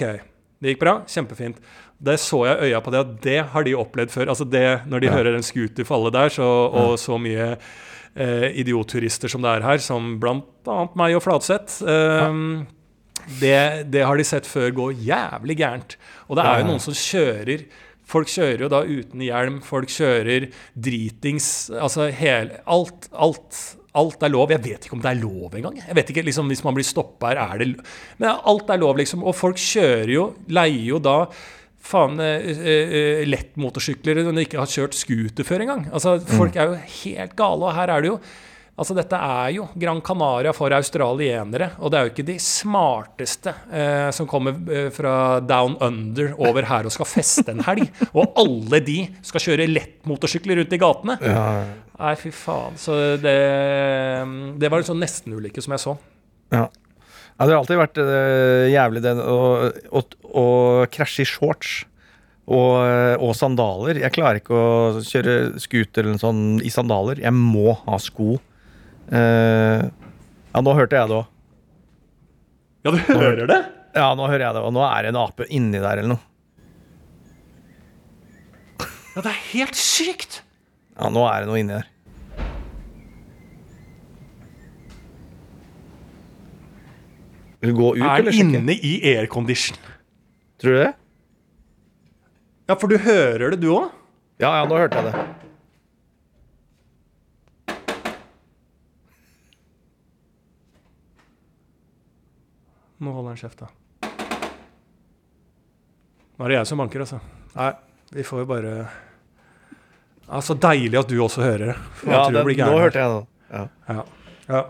det 0.64 0.74
gikk 0.74 0.80
bra, 0.82 0.94
kjempefint. 1.12 1.60
Det 2.00 2.16
så 2.24 2.40
jeg 2.48 2.70
øya 2.72 2.80
på 2.82 2.94
det, 2.96 3.04
at 3.04 3.14
det 3.28 3.38
har 3.52 3.68
de 3.68 3.76
opplevd 3.76 4.16
før. 4.16 4.32
Altså 4.32 4.48
det, 4.50 4.64
Når 4.88 5.00
de 5.04 5.08
Ja. 5.12 5.18
hører 5.20 5.36
en 5.36 5.44
scooter 5.44 5.84
falle 5.84 6.10
der, 6.16 6.30
så, 6.32 6.48
og 6.72 6.96
så 6.98 7.20
mye 7.20 7.58
eh, 8.16 8.48
idiotturister 8.64 9.28
som 9.30 9.44
det 9.44 9.52
er 9.60 9.68
her, 9.68 9.78
som 9.84 10.16
blant 10.20 10.48
annet 10.66 10.96
meg 10.96 11.16
og 11.20 11.24
Fladseth 11.28 11.84
eh, 11.84 12.64
det, 13.40 13.90
det 13.94 14.06
har 14.06 14.20
de 14.20 14.26
sett 14.28 14.48
før 14.50 14.72
gå 14.76 14.88
jævlig 15.06 15.60
gærent. 15.60 15.98
Og 16.28 16.40
det 16.40 16.46
er 16.46 16.62
jo 16.62 16.72
noen 16.72 16.84
som 16.84 16.98
kjører 16.98 17.68
Folk 18.10 18.26
kjører 18.32 18.64
jo 18.64 18.70
da 18.74 18.80
uten 18.88 19.22
hjelm, 19.22 19.60
folk 19.62 19.92
kjører 19.94 20.48
dritings 20.74 21.70
Altså 21.78 22.08
hele 22.18 22.58
alt, 22.66 23.06
alt, 23.14 23.60
alt 23.94 24.26
er 24.26 24.34
lov. 24.34 24.50
Jeg 24.50 24.64
vet 24.66 24.88
ikke 24.88 24.98
om 24.98 25.04
det 25.04 25.12
er 25.12 25.22
lov 25.22 25.54
engang. 25.60 25.78
Jeg 25.84 25.98
vet 26.00 26.10
ikke, 26.14 26.26
liksom, 26.26 26.50
Hvis 26.50 26.66
man 26.66 26.78
blir 26.78 26.88
stoppa 26.88 27.36
her, 27.36 27.44
er 27.44 27.62
det 27.62 27.70
Men 28.18 28.32
alt 28.34 28.74
er 28.74 28.82
lov, 28.82 28.98
liksom. 28.98 29.22
Og 29.22 29.38
folk 29.38 29.62
kjører 29.62 30.14
jo, 30.16 30.28
leier 30.50 30.90
jo 30.90 31.02
da 31.04 31.20
faen 31.90 32.20
eh, 32.20 32.50
eh, 32.60 33.22
lettmotorsykler 33.30 34.20
når 34.20 34.36
de 34.36 34.46
ikke 34.48 34.60
har 34.60 34.70
kjørt 34.70 34.98
scooter 34.98 35.48
før 35.48 35.64
engang. 35.64 35.86
Altså, 35.94 36.18
folk 36.28 36.58
er 36.60 36.74
jo 36.74 36.80
helt 37.04 37.36
gale, 37.40 37.70
og 37.70 37.76
her 37.78 37.94
er 37.94 38.04
det 38.04 38.12
jo 38.12 38.20
Altså, 38.80 38.96
dette 38.96 39.18
er 39.20 39.50
jo 39.58 39.66
Gran 39.80 40.00
Canaria 40.06 40.54
for 40.56 40.72
australienere, 40.72 41.74
og 41.84 41.92
det 41.92 42.00
er 42.00 42.06
jo 42.06 42.14
ikke 42.14 42.28
de 42.30 42.38
smarteste 42.40 43.52
eh, 43.76 44.08
som 44.16 44.30
kommer 44.30 44.56
eh, 44.72 44.88
fra 44.96 45.42
down 45.44 45.76
under 45.84 46.32
over 46.40 46.68
her 46.70 46.88
og 46.88 46.96
skal 46.96 47.10
feste 47.10 47.52
en 47.52 47.66
helg. 47.68 47.90
Og 48.18 48.40
alle 48.40 48.80
de 48.86 49.02
skal 49.26 49.44
kjøre 49.44 49.68
lettmotorsykler 49.70 50.62
rundt 50.62 50.76
i 50.76 50.80
gatene. 50.82 51.18
Nei, 52.00 52.14
fy 52.20 52.32
faen. 52.34 52.80
Så 52.80 52.96
det, 53.20 53.36
det 54.62 54.72
var 54.72 54.80
en 54.80 54.88
sånn 54.88 55.04
nestenulykke 55.04 55.64
som 55.64 55.76
jeg 55.76 55.84
så. 55.84 55.98
Ja. 56.56 56.70
Ja, 57.40 57.46
det 57.46 57.54
har 57.54 57.62
alltid 57.62 57.80
vært 57.80 58.00
uh, 58.04 58.66
jævlig 58.68 59.04
det 59.06 59.14
å 59.24 60.48
krasje 60.92 61.24
i 61.24 61.30
shorts 61.30 61.78
og, 62.50 62.74
eh, 62.82 63.16
og 63.22 63.36
sandaler. 63.38 64.00
Jeg 64.02 64.14
klarer 64.16 64.42
ikke 64.42 64.58
å 64.58 65.02
kjøre 65.06 65.62
scooter 65.62 66.08
eller 66.08 66.22
sånn 66.22 66.60
i 66.66 66.72
sandaler. 66.74 67.22
Jeg 67.22 67.36
må 67.36 67.76
ha 67.86 68.00
sko. 68.02 68.40
Eh, 69.10 69.84
ja, 70.54 70.62
nå 70.62 70.74
hørte 70.78 70.98
jeg 71.00 71.10
det 71.10 71.18
òg. 71.18 71.30
Ja, 72.86 72.92
du 72.94 73.00
hører 73.10 73.48
det? 73.50 73.60
Ja, 73.98 74.10
nå 74.16 74.28
hører 74.30 74.46
jeg 74.48 74.56
det, 74.56 74.62
og 74.64 74.74
nå 74.76 74.84
er 74.86 75.04
det 75.06 75.12
en 75.14 75.20
ape 75.20 75.48
inni 75.50 75.82
der 75.82 76.02
eller 76.04 76.14
noe. 76.14 76.26
Ja, 79.16 79.24
det 79.26 79.32
er 79.34 79.40
helt 79.52 79.76
sykt! 79.76 80.44
Ja, 81.00 81.10
nå 81.12 81.24
er 81.28 81.42
det 81.44 81.50
noe 81.50 81.60
inni 81.60 81.74
der. 81.80 81.88
Vil 87.60 87.74
du 87.74 87.76
gå 87.76 87.90
ut, 87.98 88.04
Er 88.06 88.22
eller 88.22 88.32
sjekke? 88.32 88.56
Er 88.56 88.62
inne 88.62 88.76
i 88.78 88.94
aircondition? 89.18 89.78
Tror 90.62 90.76
du 90.76 90.80
det? 90.84 90.92
Ja, 92.70 92.78
for 92.78 92.92
du 92.92 93.00
hører 93.02 93.52
det, 93.56 93.60
du 93.64 93.72
òg? 93.74 93.90
Ja, 94.40 94.54
ja, 94.62 94.66
nå 94.70 94.78
hørte 94.80 95.02
jeg 95.02 95.10
det. 95.10 95.49
Nå 103.00 103.14
holder 103.16 103.36
han 103.36 103.40
kjeft, 103.40 103.62
da. 103.62 103.70
Nå 106.40 106.46
er 106.48 106.52
det 106.54 106.58
jeg 106.60 106.70
som 106.72 106.82
banker, 106.82 107.04
altså. 107.04 107.20
Nei, 107.56 107.72
vi 108.16 108.24
får 108.28 108.44
jo 108.44 108.48
bare 108.50 108.74
ja, 110.30 110.40
Så 110.46 110.56
deilig 110.62 111.00
at 111.00 111.10
du 111.10 111.18
også 111.24 111.42
hører 111.44 111.72
det. 111.74 111.76
For 112.00 112.14
Ja, 112.14 112.22
det, 112.32 112.44
nå 112.60 112.78
hørte 112.80 113.02
jeg 113.02 113.16
det. 113.16 113.24
Ja. 113.50 113.64
Ja. 113.90 114.04
Ja. 114.50 114.62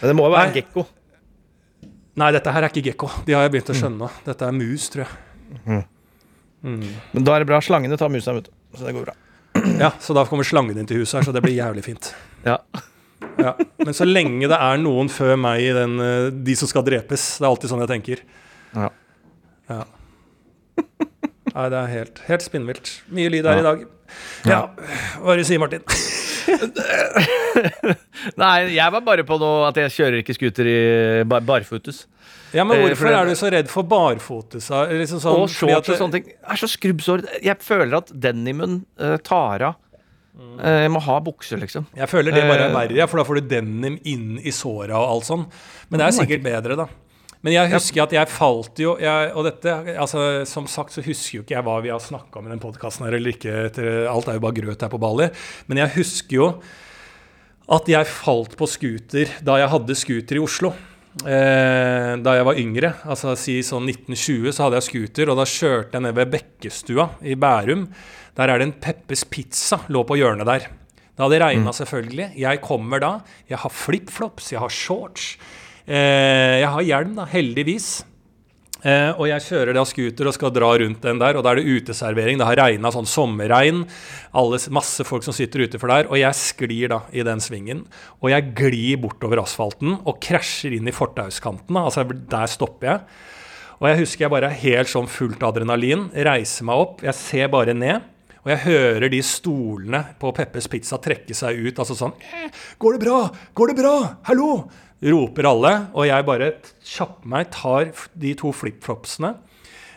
Men 0.00 0.10
det 0.10 0.16
må 0.18 0.26
jo 0.28 0.34
være 0.34 0.50
en 0.50 0.56
gekko. 0.56 0.86
Nei, 2.16 2.30
dette 2.32 2.52
her 2.52 2.64
er 2.64 2.72
ikke 2.72 2.84
gekko. 2.90 3.10
De 3.26 3.34
har 3.36 3.44
jeg 3.46 3.54
begynt 3.54 3.72
å 3.72 3.76
skjønne 3.76 4.00
nå. 4.00 4.10
Dette 4.24 4.48
er 4.48 4.56
mus, 4.56 4.88
tror 4.92 5.04
jeg. 5.04 5.84
Men 6.66 7.24
da 7.26 7.36
er 7.36 7.44
det 7.44 7.48
bra. 7.50 7.60
Slangene 7.64 7.98
tar 8.00 8.12
musa, 8.12 8.34
vet 8.36 8.48
du. 8.48 8.52
Så 8.76 8.86
det 8.88 8.94
går 8.96 9.08
bra. 9.08 9.16
Ja, 9.80 9.90
Så 10.00 10.14
da 10.16 10.24
kommer 10.28 10.44
slangen 10.46 10.78
inn 10.78 10.88
til 10.88 11.00
huset 11.02 11.18
her, 11.20 11.26
så 11.28 11.32
det 11.34 11.42
blir 11.44 11.56
jævlig 11.56 11.84
fint. 11.84 12.10
Ja. 12.44 12.58
Ja. 13.40 13.52
Men 13.84 13.94
så 13.96 14.04
lenge 14.08 14.48
det 14.48 14.56
er 14.58 14.76
noen 14.80 15.08
før 15.12 15.36
meg 15.40 15.60
i 15.64 15.72
den 15.76 15.98
eh, 16.02 16.28
De 16.46 16.54
som 16.58 16.68
skal 16.70 16.84
drepes. 16.86 17.22
Det 17.38 17.44
er 17.44 17.50
alltid 17.50 17.70
sånn 17.72 17.82
jeg 17.84 17.92
tenker. 17.92 18.22
Ja. 18.76 18.88
Ja. 19.70 19.82
Nei, 21.56 21.66
det 21.72 21.78
er 21.80 21.88
helt, 21.92 22.18
helt 22.28 22.44
spinnvilt. 22.44 22.90
Mye 23.16 23.30
lyd 23.32 23.46
her 23.48 23.56
Ja. 23.56 23.62
i 23.62 23.66
dag. 23.70 23.78
Ja. 24.46 24.60
Hva 25.22 25.32
er 25.32 25.36
det 25.40 25.46
du 25.46 25.48
sier, 25.48 25.62
Martin? 25.62 25.84
Nei, 28.40 28.56
jeg 28.76 28.92
var 28.92 29.02
bare 29.06 29.24
på 29.26 29.38
noe 29.40 29.66
at 29.70 29.78
jeg 29.80 29.92
kjører 29.96 30.20
ikke 30.20 30.36
scooter 30.36 30.68
i 30.70 30.76
bar 31.28 31.44
barfotus. 31.46 32.04
Ja, 32.54 32.64
men 32.64 32.78
Eh, 32.78 32.84
hvorfor 32.86 33.10
er 33.10 33.26
du 33.28 33.34
så 33.38 33.50
redd 33.52 33.68
for 33.72 33.86
barfotes? 33.88 34.68
Liksom 34.70 35.20
sånn, 35.22 35.40
og 35.42 35.50
shorts 35.52 35.90
og 35.92 35.98
sånne 36.00 36.18
ting. 36.18 36.28
Det 36.30 36.52
er 36.54 36.60
så 36.60 36.68
skrubbsår. 36.70 37.24
Jeg 37.44 37.58
føler 37.64 37.98
at 37.98 38.12
denimen 38.12 38.80
uh, 39.00 39.16
tar 39.26 39.64
av. 39.72 39.80
Eh, 40.36 40.82
Jeg 40.84 40.90
må 40.92 41.00
ha 41.00 41.18
bukser, 41.20 41.56
liksom. 41.60 41.86
Jeg 41.96 42.08
føler 42.08 42.32
det 42.34 42.42
bare 42.48 42.66
er 42.68 42.70
Eh. 42.70 42.74
verre, 42.76 43.08
for 43.08 43.16
da 43.18 43.24
får 43.24 43.40
du 43.40 43.48
denim 43.48 43.98
inn 44.04 44.38
i 44.44 44.50
såra 44.52 44.96
og 45.00 45.08
alt 45.16 45.24
sånn. 45.24 45.46
Men 45.90 45.98
det 46.00 46.06
er 46.06 46.16
sikkert 46.26 46.42
bedre, 46.44 46.76
da. 46.76 46.86
Men 47.42 47.52
jeg 47.52 47.70
husker 47.70 48.02
at 48.02 48.10
jeg 48.12 48.26
falt 48.28 48.74
jo 48.80 48.96
jeg, 48.98 49.32
Og 49.36 49.44
dette, 49.44 49.96
altså 49.96 50.44
som 50.46 50.66
sagt 50.66 50.90
så 50.92 51.02
husker 51.04 51.36
jo 51.38 51.42
ikke 51.42 51.54
jeg 51.54 51.62
hva 51.64 51.80
vi 51.82 51.88
har 51.90 52.00
snakka 52.00 52.36
om 52.40 52.46
i 52.46 52.50
den 52.50 52.58
podkasten 52.58 53.04
her 53.06 53.14
eller 53.14 53.30
ikke. 53.32 53.66
Etter, 53.70 54.08
alt 54.08 54.26
er 54.28 54.34
jo 54.34 54.40
bare 54.40 54.54
grøt 54.56 54.80
her 54.80 54.88
på 54.88 54.98
Bali. 54.98 55.30
Men 55.68 55.78
jeg 55.78 55.90
husker 55.96 56.32
jo 56.36 56.60
at 57.68 57.86
jeg 57.86 58.06
falt 58.06 58.56
på 58.56 58.66
scooter 58.68 59.26
da 59.44 59.56
jeg 59.58 59.68
hadde 59.70 59.94
scooter 59.98 60.36
i 60.36 60.42
Oslo. 60.42 60.72
Eh, 61.24 62.16
da 62.20 62.34
jeg 62.36 62.44
var 62.44 62.58
yngre, 62.60 62.90
altså 63.08 63.32
si 63.38 63.60
sånn 63.64 63.86
1920, 63.88 64.52
så 64.52 64.64
hadde 64.66 64.76
jeg 64.82 64.88
scooter, 64.90 65.30
og 65.32 65.38
da 65.38 65.46
kjørte 65.48 65.92
jeg 65.96 66.02
ned 66.04 66.14
ved 66.14 66.30
Bekkestua 66.34 67.06
i 67.24 67.34
Bærum. 67.34 67.86
Der 68.36 68.52
er 68.52 68.60
det 68.60 68.68
en 68.68 68.74
Peppes 68.84 69.24
Pizza, 69.24 69.80
lå 69.88 70.02
på 70.04 70.18
hjørnet 70.20 70.48
der. 70.48 70.66
Det 71.16 71.24
hadde 71.24 71.38
regna, 71.40 71.72
selvfølgelig. 71.72 72.34
Jeg 72.36 72.60
kommer 72.60 73.00
da. 73.00 73.12
Jeg 73.48 73.62
har 73.62 73.72
flipflops, 73.72 74.50
jeg 74.52 74.60
har 74.60 74.72
shorts. 74.72 75.30
Eh, 75.88 76.60
jeg 76.60 76.68
har 76.68 76.84
hjelm, 76.84 77.14
da, 77.16 77.24
heldigvis. 77.30 78.04
Eh, 78.84 79.16
og 79.16 79.24
jeg 79.30 79.40
kjører 79.46 79.72
da 79.74 79.82
scooter 79.88 80.28
og 80.28 80.34
skal 80.36 80.52
dra 80.52 80.68
rundt 80.82 81.00
den 81.02 81.20
der, 81.22 81.38
og 81.38 81.46
da 81.46 81.54
er 81.54 81.62
det 81.62 81.78
uteservering. 81.80 82.36
Det 82.36 82.46
har 82.46 82.58
regna 82.60 82.92
sånn 82.92 83.08
sommerregn. 83.08 83.86
Alle, 84.36 84.60
masse 84.76 85.06
folk 85.08 85.24
som 85.24 85.34
sitter 85.34 85.64
utenfor 85.64 85.90
der. 85.94 86.10
Og 86.10 86.20
jeg 86.20 86.38
sklir 86.38 86.92
da 86.92 87.00
i 87.16 87.24
den 87.26 87.40
svingen. 87.42 87.86
Og 88.20 88.28
jeg 88.34 88.52
glir 88.58 89.00
bortover 89.00 89.40
asfalten 89.40 89.96
og 90.02 90.20
krasjer 90.22 90.76
inn 90.76 90.90
i 90.90 90.94
fortauskanten. 90.94 91.80
Altså, 91.80 92.04
der 92.04 92.52
stopper 92.52 92.90
jeg. 92.90 93.22
Og 93.80 93.88
jeg 93.90 94.02
husker 94.04 94.26
jeg 94.26 94.32
bare 94.32 94.52
er 94.52 94.60
helt 94.60 94.92
sånn 94.92 95.08
fullt 95.08 95.42
adrenalin. 95.48 96.10
Reiser 96.28 96.68
meg 96.68 96.84
opp. 96.84 97.02
Jeg 97.08 97.16
ser 97.16 97.50
bare 97.52 97.72
ned. 97.76 98.04
Og 98.46 98.52
jeg 98.52 98.62
hører 98.62 99.10
de 99.10 99.18
stolene 99.26 100.00
på 100.22 100.30
Peppes 100.30 100.68
Pizza 100.70 101.00
trekke 101.02 101.34
seg 101.34 101.58
ut. 101.66 101.80
Altså 101.82 101.96
sånn 101.98 102.12
«Eh, 102.22 102.46
'Går 102.78 102.94
det 102.94 103.00
bra? 103.02 103.16
Går 103.58 103.72
det 103.72 103.80
bra? 103.82 103.94
Hallo?' 104.30 104.68
roper 105.02 105.48
alle. 105.50 105.72
Og 105.98 106.06
jeg 106.06 106.26
bare 106.28 106.52
kjapper 106.78 107.26
meg, 107.26 107.50
tar 107.50 107.90
de 108.14 108.34
to 108.38 108.52
flipflopsene. 108.54 109.34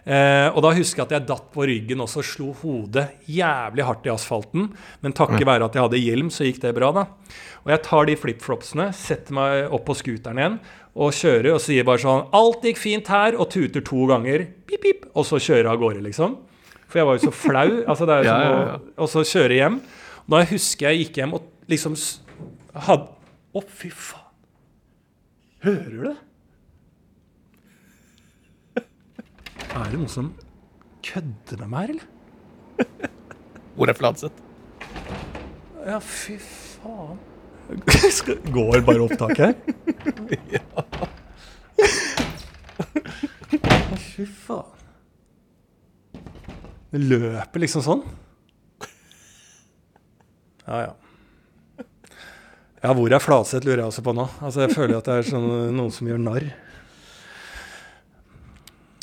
Eh, 0.10 0.50
og 0.50 0.64
da 0.66 0.74
husker 0.74 1.04
jeg 1.04 1.06
at 1.06 1.14
jeg 1.14 1.28
datt 1.30 1.48
på 1.54 1.68
ryggen 1.70 2.02
også, 2.02 2.24
slo 2.26 2.50
hodet 2.64 3.06
jævlig 3.30 3.86
hardt 3.86 4.10
i 4.10 4.14
asfalten. 4.16 4.72
Men 5.04 5.14
takket 5.14 5.46
være 5.46 5.70
at 5.70 5.78
jeg 5.78 5.86
hadde 5.86 6.02
hjelm, 6.02 6.34
så 6.34 6.50
gikk 6.50 6.64
det 6.66 6.74
bra, 6.74 6.90
da. 6.96 7.06
Og 7.62 7.74
jeg 7.76 7.84
tar 7.86 8.10
de 8.10 8.18
flipflopsene, 8.18 8.90
setter 8.98 9.38
meg 9.38 9.70
opp 9.70 9.86
på 9.86 9.98
scooteren 10.02 10.42
igjen 10.42 10.60
og 11.00 11.14
kjører 11.14 11.54
og 11.54 11.62
sier 11.62 11.86
bare 11.86 12.02
sånn 12.02 12.28
'Alt 12.34 12.66
gikk 12.66 12.82
fint 12.82 13.08
her', 13.08 13.38
og 13.38 13.52
tuter 13.54 13.86
to 13.86 14.08
ganger. 14.10 14.48
Pip, 14.66 14.82
pip, 14.82 15.06
og 15.14 15.24
så 15.24 15.38
kjører 15.38 15.70
jeg 15.70 15.74
av 15.78 15.80
gårde, 15.80 16.02
liksom. 16.02 16.38
For 16.90 16.98
jeg 17.00 17.06
var 17.08 17.14
jo 17.20 17.24
så 17.30 17.34
flau. 17.38 17.70
altså 17.88 18.04
det 18.10 18.14
er 18.16 18.20
jo 18.24 18.26
Ja, 18.26 18.30
som 18.34 18.42
ja, 18.42 18.48
å- 18.78 18.94
Og 19.06 19.10
så 19.12 19.20
kjøre 19.30 19.54
hjem. 19.60 19.76
Da 20.30 20.36
husker 20.50 20.84
jeg 20.90 20.96
gikk 21.06 21.16
hjem 21.22 21.34
og 21.38 21.44
liksom 21.70 21.94
hadde 22.74 23.08
Å, 23.56 23.58
fy 23.66 23.90
faen. 23.90 24.26
Hører 25.66 25.90
du 25.90 26.00
det? 26.08 26.18
Er 29.76 29.84
det 29.90 29.98
noen 30.00 30.10
som 30.12 30.34
kødder 31.06 31.58
med 31.64 31.70
meg 31.74 31.84
eller? 31.94 32.08
Hvor 33.76 33.88
er 33.90 33.94
Fladseth? 33.98 34.40
Ja, 35.88 36.00
fy 36.04 36.36
faen. 36.42 37.18
Går 38.56 38.82
bare 38.88 39.02
opptaket 39.06 39.44
her? 39.46 39.56
Å, 40.74 40.76
Fy 44.00 44.24
faen. 44.26 44.79
Det 46.90 47.02
løper 47.04 47.62
liksom 47.62 47.84
sånn. 47.86 48.02
Ja, 50.70 50.80
ja. 50.88 50.96
Ja, 52.80 52.94
hvor 52.96 53.12
er 53.12 53.20
Flatseth, 53.20 53.66
lurer 53.68 53.82
jeg 53.84 53.92
også 53.92 54.04
på 54.06 54.14
nå. 54.16 54.26
Altså, 54.40 54.64
Jeg 54.64 54.76
føler 54.78 55.00
at 55.00 55.08
det 55.10 55.16
er 55.20 55.28
sånn, 55.28 55.48
noen 55.76 55.92
som 55.92 56.08
gjør 56.08 56.22
narr. 56.24 56.46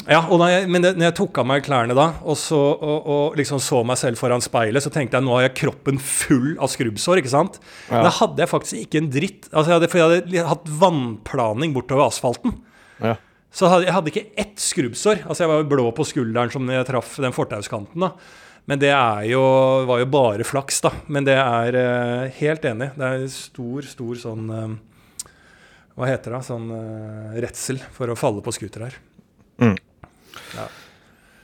Ja, 0.06 0.20
og 0.30 0.38
da 0.38 0.46
jeg, 0.52 0.68
men 0.70 0.84
det, 0.84 0.92
når 0.94 1.08
jeg 1.08 1.16
tok 1.18 1.40
av 1.42 1.48
meg 1.50 1.64
klærne 1.66 1.94
da, 1.98 2.04
og, 2.22 2.36
så, 2.38 2.56
og, 2.56 3.08
og 3.10 3.38
liksom 3.40 3.58
så 3.62 3.80
meg 3.86 3.98
selv 3.98 4.20
foran 4.20 4.44
speilet, 4.44 4.84
så 4.84 4.92
tenkte 4.94 5.18
jeg 5.18 5.26
nå 5.26 5.34
har 5.34 5.48
jeg 5.48 5.56
kroppen 5.64 5.98
full 5.98 6.52
av 6.62 6.70
skrubbsår. 6.70 7.20
ikke 7.20 7.32
sant? 7.32 7.58
Ja. 7.88 7.98
Men 7.98 8.06
da 8.06 8.12
hadde 8.20 8.44
jeg 8.44 8.52
faktisk 8.52 8.84
ikke 8.84 9.02
en 9.02 9.10
dritt. 9.12 9.48
Altså, 9.50 9.72
jeg 9.72 9.80
hadde, 9.80 9.90
for 9.90 10.02
jeg 10.02 10.22
hadde 10.22 10.46
hatt 10.52 10.70
vannplaning 10.84 11.74
bortover 11.74 12.06
asfalten. 12.06 12.54
Ja. 13.02 13.16
Så 13.56 13.70
hadde, 13.72 13.86
jeg 13.88 13.96
hadde 13.96 14.12
ikke 14.12 14.26
ett 14.36 14.58
skrubbsår. 14.60 15.22
Altså, 15.24 15.44
jeg 15.44 15.52
var 15.52 15.62
jo 15.62 15.70
blå 15.70 15.86
på 15.96 16.04
skulderen 16.04 16.52
som 16.52 16.68
jeg 16.68 16.88
traff 16.88 17.14
den 17.24 17.32
fortauskanten. 17.32 18.04
da. 18.04 18.12
Men 18.66 18.80
det 18.82 18.90
jo, 19.30 19.42
var 19.88 20.02
jo 20.02 20.08
bare 20.10 20.44
flaks, 20.44 20.82
da. 20.84 20.90
Men 21.06 21.24
det 21.24 21.36
er 21.38 21.78
eh, 21.80 22.34
helt 22.40 22.66
enig. 22.68 22.90
Det 22.98 23.08
er 23.08 23.26
stor, 23.32 23.86
stor 23.86 24.18
sånn 24.20 24.50
eh, 24.52 24.74
Hva 25.96 26.08
heter 26.10 26.34
det? 26.34 26.42
Sånn 26.48 26.66
eh, 26.74 27.38
redsel 27.46 27.80
for 27.94 28.12
å 28.12 28.18
falle 28.18 28.42
på 28.44 28.52
scooter 28.52 28.88
her. 28.88 28.98
Mm. 29.62 29.76
Ja. 30.58 30.66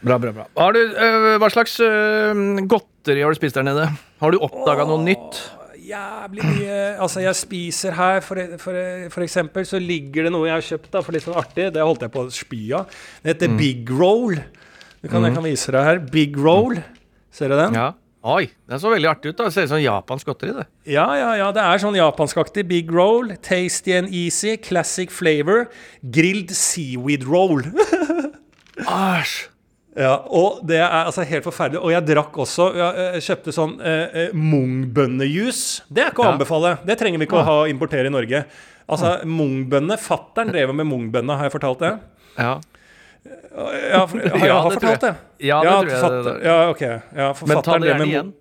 Bra, 0.02 0.18
bra, 0.18 0.34
bra. 0.34 0.48
Har 0.58 0.74
du, 0.74 0.82
øh, 0.82 1.32
hva 1.38 1.48
slags 1.54 1.78
øh, 1.80 2.34
godteri 2.66 3.22
har 3.22 3.32
du 3.32 3.38
spist 3.38 3.56
der 3.56 3.64
nede? 3.70 3.86
Har 4.20 4.34
du 4.34 4.42
oppdaga 4.42 4.84
noe 4.90 5.00
nytt? 5.06 5.38
Jævlig 5.92 6.46
mye 6.48 6.76
Altså, 7.02 7.22
jeg 7.24 7.38
spiser 7.38 7.96
her, 7.96 8.20
for, 8.24 8.40
for, 8.62 8.82
for 9.12 9.24
eksempel, 9.26 9.66
så 9.68 9.80
ligger 9.82 10.26
det 10.28 10.32
noe 10.34 10.48
jeg 10.48 10.56
har 10.58 10.68
kjøpt 10.72 10.92
da, 10.94 11.02
for 11.04 11.16
litt 11.16 11.26
sånn 11.26 11.38
artig. 11.38 11.70
Det 11.74 11.84
holdt 11.84 12.06
jeg 12.06 12.14
på 12.14 12.26
å 12.26 12.32
spy 12.32 12.62
av. 12.78 13.00
Det 13.22 13.34
heter 13.34 13.56
Big 13.58 13.90
Roll. 13.92 14.38
Det 15.02 15.10
kan, 15.10 15.24
Jeg 15.26 15.34
kan 15.36 15.44
vise 15.44 15.74
deg 15.74 15.88
her. 15.88 16.00
Big 16.12 16.38
Roll. 16.38 16.78
Ser 17.32 17.52
du 17.52 17.58
den? 17.58 17.76
Ja. 17.76 17.90
Oi, 18.22 18.44
den 18.70 18.78
så 18.78 18.90
veldig 18.92 19.08
artig 19.10 19.32
ut. 19.32 19.38
da 19.40 19.48
Det 19.48 19.54
ser 19.56 19.66
ut 19.66 19.72
som 19.72 19.80
japansk 19.82 20.28
godteri. 20.30 20.52
det 20.54 20.92
Ja, 20.94 21.08
ja, 21.18 21.30
ja. 21.40 21.48
Det 21.50 21.62
er 21.62 21.82
sånn 21.82 21.96
japanskaktig. 21.98 22.62
Big 22.70 22.92
roll, 22.94 23.32
tasty 23.42 23.96
and 23.98 24.12
easy, 24.14 24.56
classic 24.62 25.10
flavor, 25.10 25.66
grilled 26.02 26.54
seaweed 26.54 27.26
roll. 27.26 27.64
Æsj! 28.86 29.51
Ja, 29.96 30.14
og 30.32 30.60
det 30.66 30.78
er 30.80 30.88
altså 31.04 31.24
helt 31.28 31.44
forferdelig. 31.44 31.82
Og 31.84 31.90
jeg 31.92 32.06
drakk 32.08 32.32
også 32.40 32.70
Jeg 32.74 33.14
eh, 33.14 33.20
kjøpte 33.20 33.52
sånn 33.52 33.74
eh, 33.84 34.30
mungbønnejus. 34.32 35.62
Det 35.92 36.04
er 36.06 36.10
ikke 36.12 36.24
å 36.24 36.28
Ja. 36.30 36.32
anbefale. 36.36 36.78
Det 36.86 36.98
trenger 36.98 37.18
vi 37.18 37.26
ikke 37.26 37.40
å 37.42 37.44
ha 37.44 37.56
importere 37.68 38.06
i 38.06 38.14
Norge. 38.14 38.44
Altså, 38.88 39.18
ja. 39.20 39.24
mungbønne 39.28 39.96
Fattern 40.00 40.50
drev 40.52 40.74
med 40.74 40.86
Mung-bønne, 40.86 41.36
har 41.38 41.48
jeg 41.48 41.52
fortalt 41.60 41.78
det? 41.84 41.92
Ja. 42.38 42.54
Ja, 43.22 44.06
for, 44.06 44.18
har 44.18 44.38
jeg 44.38 44.48
Ja, 44.48 44.62
det 44.68 44.78
fortalt 44.80 45.00
det? 45.00 45.14
Ja, 45.46 45.60
det 45.62 45.70
tror 45.70 45.88
jeg 45.90 46.00
fatter- 46.02 46.24
det- 46.24 46.44
Ja, 46.44 46.70
ok. 46.70 46.80
Ja, 47.16 47.32
for 47.32 47.46
Men 47.46 47.62
ta 47.62 47.78
det 47.78 47.88
gjerne 47.92 48.06
igjen. 48.08 48.32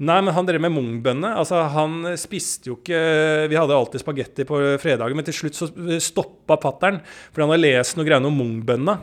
Nei, 0.00 0.20
men 0.22 0.32
han 0.32 0.46
drev 0.46 0.60
med 0.62 0.72
Mung-bønne. 0.72 1.36
Altså, 1.36 1.68
han 1.68 2.16
spiste 2.16 2.64
jo 2.70 2.76
ikke 2.76 3.48
Vi 3.50 3.54
hadde 3.56 3.76
alltid 3.76 4.00
spagetti 4.00 4.46
på 4.46 4.78
fredager, 4.80 5.14
men 5.14 5.24
til 5.24 5.34
slutt 5.34 5.52
så 5.52 5.68
stoppa 6.00 6.56
fattern 6.56 7.02
fordi 7.34 7.42
han 7.42 7.50
har 7.50 7.58
lest 7.58 7.96
noe 7.98 8.06
greier 8.06 8.24
om 8.24 8.32
Mung-bønna. 8.38 8.98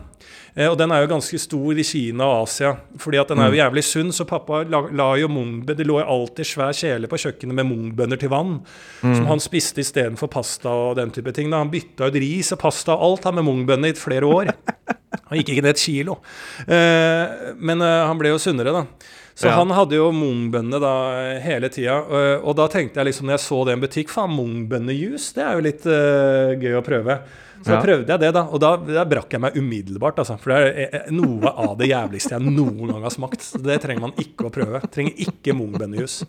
Eh, 0.57 0.65
og 0.65 0.77
den 0.79 0.89
er 0.91 1.03
jo 1.03 1.09
ganske 1.11 1.37
stor 1.39 1.77
i 1.77 1.85
Kina 1.85 2.25
og 2.25 2.47
Asia, 2.47 2.71
fordi 2.97 3.19
at 3.21 3.29
den 3.29 3.41
er 3.43 3.51
jo 3.53 3.59
jævlig 3.59 3.83
sunn. 3.85 4.09
Så 4.15 4.25
pappa 4.29 4.63
la, 4.65 4.81
la 4.89 5.09
jo 5.21 5.29
Mung-bønne 5.29 5.77
Det 5.77 5.85
lå 5.85 5.99
jo 6.01 6.07
alltid 6.17 6.49
svær 6.49 6.73
kjele 6.73 7.09
på 7.11 7.19
kjøkkenet 7.21 7.59
med 7.59 7.69
Mung-bønner 7.69 8.19
til 8.21 8.31
vann, 8.33 8.57
som 9.03 9.27
han 9.29 9.43
spiste 9.43 9.83
istedenfor 9.85 10.31
pasta 10.33 10.73
og 10.73 10.97
den 10.97 11.13
type 11.13 11.31
ting. 11.37 11.51
Da. 11.53 11.61
Han 11.61 11.71
bytta 11.73 12.09
ut 12.09 12.17
ris 12.23 12.49
og 12.55 12.61
pasta 12.65 12.95
og 12.97 13.05
alt 13.11 13.29
han 13.29 13.37
med 13.37 13.45
Mung-bønner 13.47 13.93
i 13.93 13.99
flere 13.99 14.25
år. 14.27 14.51
Han 15.27 15.39
gikk 15.39 15.49
ikke 15.51 15.63
ned 15.63 15.73
et 15.73 15.81
kilo. 15.81 16.13
Eh, 16.71 17.53
men 17.57 17.81
eh, 17.83 18.03
han 18.07 18.19
ble 18.19 18.29
jo 18.31 18.37
sunnere, 18.39 18.71
da. 18.75 18.83
Så 19.37 19.47
Ja. 19.49 19.55
han 19.57 19.71
hadde 19.75 19.97
jo 19.97 20.05
Mung-bønner 20.15 20.79
da 20.83 20.91
hele 21.43 21.69
tida. 21.73 21.97
Og, 22.01 22.45
og 22.47 22.55
da 22.59 22.67
tenkte 22.71 22.99
jeg 23.01 23.09
liksom, 23.09 23.27
når 23.27 23.35
jeg 23.37 23.43
så 23.43 23.59
det 23.65 23.73
i 23.73 23.77
en 23.77 23.83
butikk, 23.83 24.13
faen, 24.13 24.33
Mung-bønnejus, 24.37 25.29
det 25.35 25.43
er 25.45 25.57
jo 25.57 25.65
litt 25.65 25.87
uh, 25.89 26.53
gøy 26.59 26.77
å 26.79 26.83
prøve. 26.85 27.17
Så 27.65 27.73
Ja. 27.73 27.81
prøvde 27.81 28.07
jeg 28.13 28.19
det, 28.21 28.33
da. 28.33 28.43
Og 28.51 28.59
da, 28.61 28.75
da 28.77 29.03
brakk 29.05 29.31
jeg 29.33 29.41
meg 29.41 29.55
umiddelbart, 29.57 30.19
altså. 30.21 30.37
For 30.39 30.53
det 30.53 30.59
er 30.75 30.99
eh, 31.01 31.11
noe 31.11 31.49
av 31.49 31.77
det 31.79 31.89
jævligste 31.89 32.35
jeg 32.37 32.45
noen 32.53 32.87
gang 32.91 33.01
har 33.03 33.13
smakt. 33.13 33.41
Så 33.41 33.61
Det 33.63 33.79
trenger 33.81 34.01
man 34.07 34.13
ikke 34.21 34.47
å 34.47 34.53
prøve. 34.53 34.81
Trenger 34.93 35.17
ikke 35.25 35.55
Mung-bønnejus. 35.57 36.21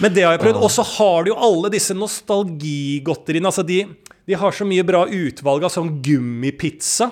Men 0.00 0.14
det 0.14 0.22
har 0.24 0.36
jeg 0.36 0.44
prøvd. 0.46 0.62
Og 0.62 0.70
så 0.72 0.84
har 0.96 1.24
du 1.26 1.32
jo 1.32 1.36
alle 1.36 1.68
disse 1.74 1.92
nostalgigodteriene. 1.98 3.50
Altså 3.50 3.64
de, 3.66 3.82
de 4.26 4.34
har 4.38 4.54
så 4.56 4.64
mye 4.68 4.84
bra 4.86 5.04
utvalg 5.06 5.66
av 5.66 5.74
sånn 5.74 5.90
gummipizza. 6.04 7.10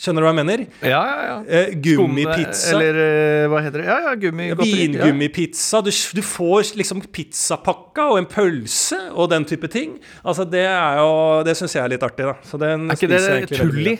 Skjønner 0.00 0.24
du 0.24 0.26
hva 0.26 0.32
jeg 0.32 0.38
mener? 0.40 0.62
Ja, 0.82 1.00
ja, 1.06 1.18
ja. 1.28 1.34
Eh, 1.46 1.74
gummipizza. 1.84 2.72
Eller 2.74 2.96
øh, 2.98 3.44
hva 3.52 3.60
heter 3.62 3.78
det? 3.82 3.86
Ja, 3.86 3.98
ja, 4.08 4.14
gummigodteri. 4.18 4.86
Vingummipizza. 4.88 5.80
Du, 5.86 5.90
du 5.92 6.22
får 6.26 6.72
liksom 6.80 7.02
pizzapakka 7.14 8.08
og 8.10 8.18
en 8.18 8.26
pølse 8.26 8.98
og 9.12 9.28
den 9.30 9.44
type 9.46 9.68
ting. 9.70 9.98
Altså 10.24 10.44
Det 10.50 10.64
er 10.66 10.98
jo 10.98 11.12
Det 11.46 11.54
syns 11.60 11.76
jeg 11.76 11.84
er 11.84 11.92
litt 11.94 12.02
artig, 12.02 12.26
da. 12.26 12.34
Så 12.42 12.58
den 12.58 12.88
Er 12.90 12.98
ikke 12.98 13.12
det 13.12 13.52
Tulli? 13.60 13.94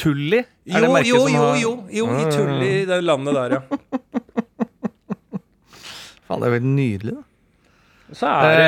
Tulli? 0.00 0.38
Er 0.40 0.46
Jo, 0.64 0.80
det 0.80 0.90
merket 0.96 1.10
jo, 1.12 1.20
som 1.26 1.34
jo, 1.36 1.42
har- 1.44 1.60
jo, 1.60 1.74
jo, 2.00 2.06
i 2.18 2.24
Tulli, 2.32 2.72
det 2.88 3.02
landet 3.04 3.36
der, 3.36 3.58
ja. 3.58 3.62
Faen, 6.24 6.40
det 6.40 6.48
er 6.48 6.54
veldig 6.56 6.72
nydelig, 6.74 7.14
da. 7.18 7.22
Så 8.14 8.28
er 8.30 8.58
det 8.60 8.66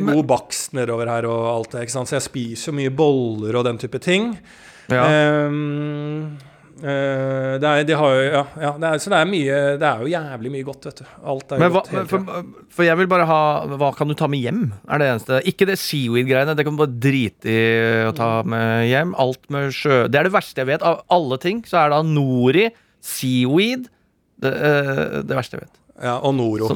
Eh, 0.00 0.04
god 0.06 0.24
bakst 0.30 0.72
nedover 0.74 1.06
her 1.10 1.26
og 1.28 1.46
alt 1.52 1.70
det. 1.74 1.82
ikke 1.86 1.92
sant? 1.92 2.08
Så 2.08 2.16
jeg 2.16 2.22
spiser 2.26 2.72
jo 2.72 2.76
mye 2.78 2.90
boller 2.96 3.56
og 3.60 3.64
den 3.66 3.78
type 3.78 3.98
ting. 4.02 4.32
Ja. 4.92 5.04
Ehm, 5.10 6.36
eh, 6.78 7.54
det 7.58 7.66
er, 7.66 7.84
de 7.88 7.96
har 7.98 8.12
jo, 8.14 8.24
ja, 8.26 8.42
ja, 8.62 8.70
det 8.78 8.90
er, 8.90 9.00
så 9.02 9.10
det 9.10 9.18
er 9.18 9.30
mye 9.30 9.56
Det 9.80 9.88
er 9.88 10.02
jo 10.04 10.10
jævlig 10.12 10.52
mye 10.52 10.66
godt, 10.68 10.86
vet 10.86 11.00
du. 11.02 11.08
Alt 11.32 11.54
er 11.56 11.62
Men 11.62 11.72
hva, 11.74 11.82
godt 11.82 11.90
hele 11.94 12.04
for, 12.12 12.52
for 12.76 12.86
jeg 12.86 13.00
vil 13.00 13.10
bare 13.10 13.26
ha 13.26 13.40
Hva 13.72 13.90
kan 13.96 14.12
du 14.12 14.14
ta 14.18 14.28
med 14.30 14.44
hjem? 14.44 14.62
Er 14.86 15.02
det 15.02 15.08
eneste. 15.10 15.40
Ikke 15.50 15.66
det 15.68 15.78
seaweed-greiene. 15.82 16.54
Det 16.58 16.66
kan 16.68 16.76
du 16.76 16.82
bare 16.84 17.00
drite 17.08 17.50
i 17.50 18.06
å 18.06 18.14
ta 18.16 18.30
med 18.46 18.86
hjem. 18.90 19.16
Alt 19.18 19.50
med 19.50 19.74
sjø... 19.74 20.04
Det 20.12 20.20
er 20.20 20.28
det 20.28 20.34
verste 20.36 20.62
jeg 20.62 20.70
vet. 20.70 20.86
Av 20.86 21.02
alle 21.16 21.40
ting 21.42 21.64
så 21.66 21.82
er 21.82 21.94
da 21.96 22.02
nori, 22.06 22.68
seaweed 23.02 23.88
det, 24.42 24.52
eh, 24.52 25.22
det 25.24 25.36
verste 25.38 25.56
jeg 25.56 25.66
vet. 25.66 25.76
Ja, 26.04 26.18
og 26.20 26.34
Noro. 26.36 26.74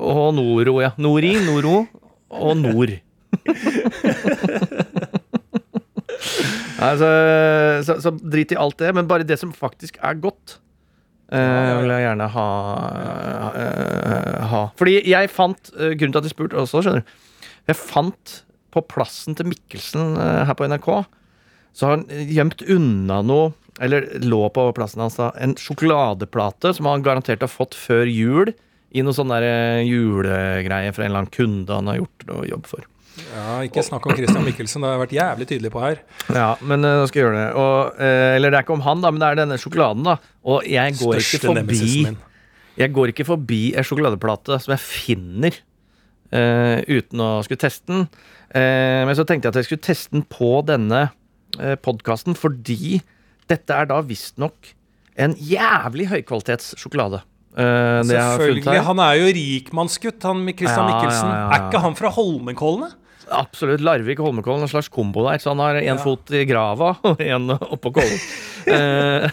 Og 0.00 0.34
noro, 0.36 0.78
ja. 0.84 0.92
Nori, 1.00 1.34
noro 1.44 1.86
og 2.30 2.56
nord. 2.60 2.92
Nei, 6.80 6.90
så, 7.84 7.96
så, 8.00 8.12
drit 8.32 8.54
i 8.54 8.58
alt 8.58 8.78
det, 8.80 8.92
men 8.96 9.08
bare 9.10 9.26
det 9.26 9.36
som 9.40 9.52
faktisk 9.56 9.98
er 10.00 10.18
godt. 10.20 10.58
ja. 11.30 11.74
vil 11.78 11.92
jeg 11.92 12.06
gjerne 12.06 12.26
ha, 12.34 12.46
uh, 13.54 14.46
ha. 14.50 14.62
Fordi 14.80 14.96
jeg 15.06 15.30
fant 15.30 15.70
eh, 15.76 15.92
Grunnen 15.94 16.16
til 16.16 16.18
at 16.18 16.26
jeg 16.26 16.32
spurte 16.32 16.58
også, 16.58 16.80
skjønner 16.82 17.04
du 17.04 17.12
Jeg 17.70 17.78
fant 17.78 18.32
på 18.74 18.82
plassen 18.90 19.36
til 19.38 19.46
Mikkelsen 19.46 20.16
her 20.18 20.56
på 20.58 20.66
NRK, 20.66 20.88
så 21.74 21.86
har 21.86 21.96
han 21.96 22.26
gjemt 22.30 22.64
unna 22.70 23.20
noe 23.26 23.52
Eller 23.82 24.08
lå 24.22 24.42
på 24.54 24.64
plassen 24.74 25.02
hans 25.04 25.20
da 25.20 25.30
en 25.38 25.54
sjokoladeplate 25.58 26.74
som 26.78 26.90
han 26.90 27.06
garantert 27.06 27.42
har 27.46 27.50
fått 27.50 27.78
før 27.78 28.10
jul. 28.10 28.50
I 28.90 29.04
noe 29.06 29.14
sånn 29.14 29.30
julegreie 29.86 30.90
fra 30.94 31.06
en 31.06 31.12
eller 31.12 31.22
annen 31.22 31.34
kunde 31.34 31.76
han 31.78 31.90
har 31.90 32.00
gjort 32.00 32.26
noe 32.30 32.48
jobb 32.50 32.66
for. 32.70 32.86
Ja, 33.34 33.58
ikke 33.66 33.84
snakk 33.86 34.06
om 34.08 34.16
Christian 34.16 34.44
Mikkelsen, 34.46 34.82
det 34.82 34.88
har 34.88 34.96
jeg 34.96 35.02
vært 35.04 35.14
jævlig 35.16 35.46
tydelig 35.50 35.70
på 35.74 35.82
her. 35.84 36.02
Ja, 36.32 36.48
men 36.60 36.86
eh, 36.86 36.96
nå 37.00 37.06
skal 37.10 37.20
jeg 37.20 37.26
gjøre 37.28 37.38
det. 37.38 37.46
Og, 37.60 38.00
eh, 38.02 38.34
eller 38.36 38.52
det 38.52 38.60
er 38.60 38.66
ikke 38.66 38.76
om 38.76 38.84
han, 38.86 39.04
da, 39.04 39.12
men 39.12 39.22
det 39.22 39.28
er 39.28 39.40
denne 39.42 39.58
sjokoladen. 39.60 40.06
da 40.06 40.16
Og 40.48 40.66
jeg 40.68 40.96
går 40.98 41.20
Største 41.20 41.40
ikke 41.40 41.54
forbi. 41.54 42.16
Jeg 42.80 42.94
går 42.96 43.12
ikke 43.12 43.26
forbi 43.28 43.62
en 43.76 43.86
sjokoladeplate 43.86 44.60
som 44.64 44.72
jeg 44.72 44.80
finner 44.80 45.56
uh, 46.32 46.78
uten 46.88 47.22
å 47.22 47.30
skulle 47.44 47.60
teste 47.60 47.90
den. 47.90 48.06
Uh, 48.54 49.06
men 49.08 49.16
så 49.18 49.26
tenkte 49.28 49.48
jeg 49.48 49.54
at 49.54 49.60
jeg 49.60 49.68
skulle 49.68 49.84
teste 49.84 50.14
den 50.14 50.24
på 50.30 50.52
denne 50.66 51.08
uh, 51.58 51.74
podkasten, 51.82 52.38
fordi 52.38 53.02
dette 53.50 53.74
er 53.74 53.90
da 53.90 53.98
visstnok 54.06 54.72
en 55.20 55.34
jævlig 55.36 56.08
høykvalitets 56.12 56.72
sjokolade. 56.80 57.20
Funnet 57.50 58.14
Selvfølgelig. 58.14 58.82
Han 58.86 59.00
er 59.02 59.16
jo 59.18 59.30
rikmannsgutt, 59.34 60.22
han 60.22 60.44
Christian 60.54 60.86
Ja, 60.86 60.88
Mikkelsen. 60.94 61.28
ja, 61.28 61.34
ja, 61.34 61.40
ja. 61.42 61.48
Er 61.56 61.66
ikke 61.66 61.82
han 61.82 61.96
fra 61.98 62.12
Holmenkollene? 62.14 62.92
Absolutt. 63.30 63.80
Larvik 63.84 64.18
Holmenkollen, 64.18 64.64
en 64.66 64.70
slags 64.72 64.88
kombo 64.92 65.22
der. 65.28 65.38
Så 65.42 65.52
han 65.52 65.60
har 65.62 65.78
én 65.80 65.98
fot 66.02 66.30
i 66.34 66.44
grava 66.48 66.92
og 67.06 67.20
én 67.22 67.50
oppå 67.56 67.92
kollen. 68.00 68.22
Eh, 68.70 69.24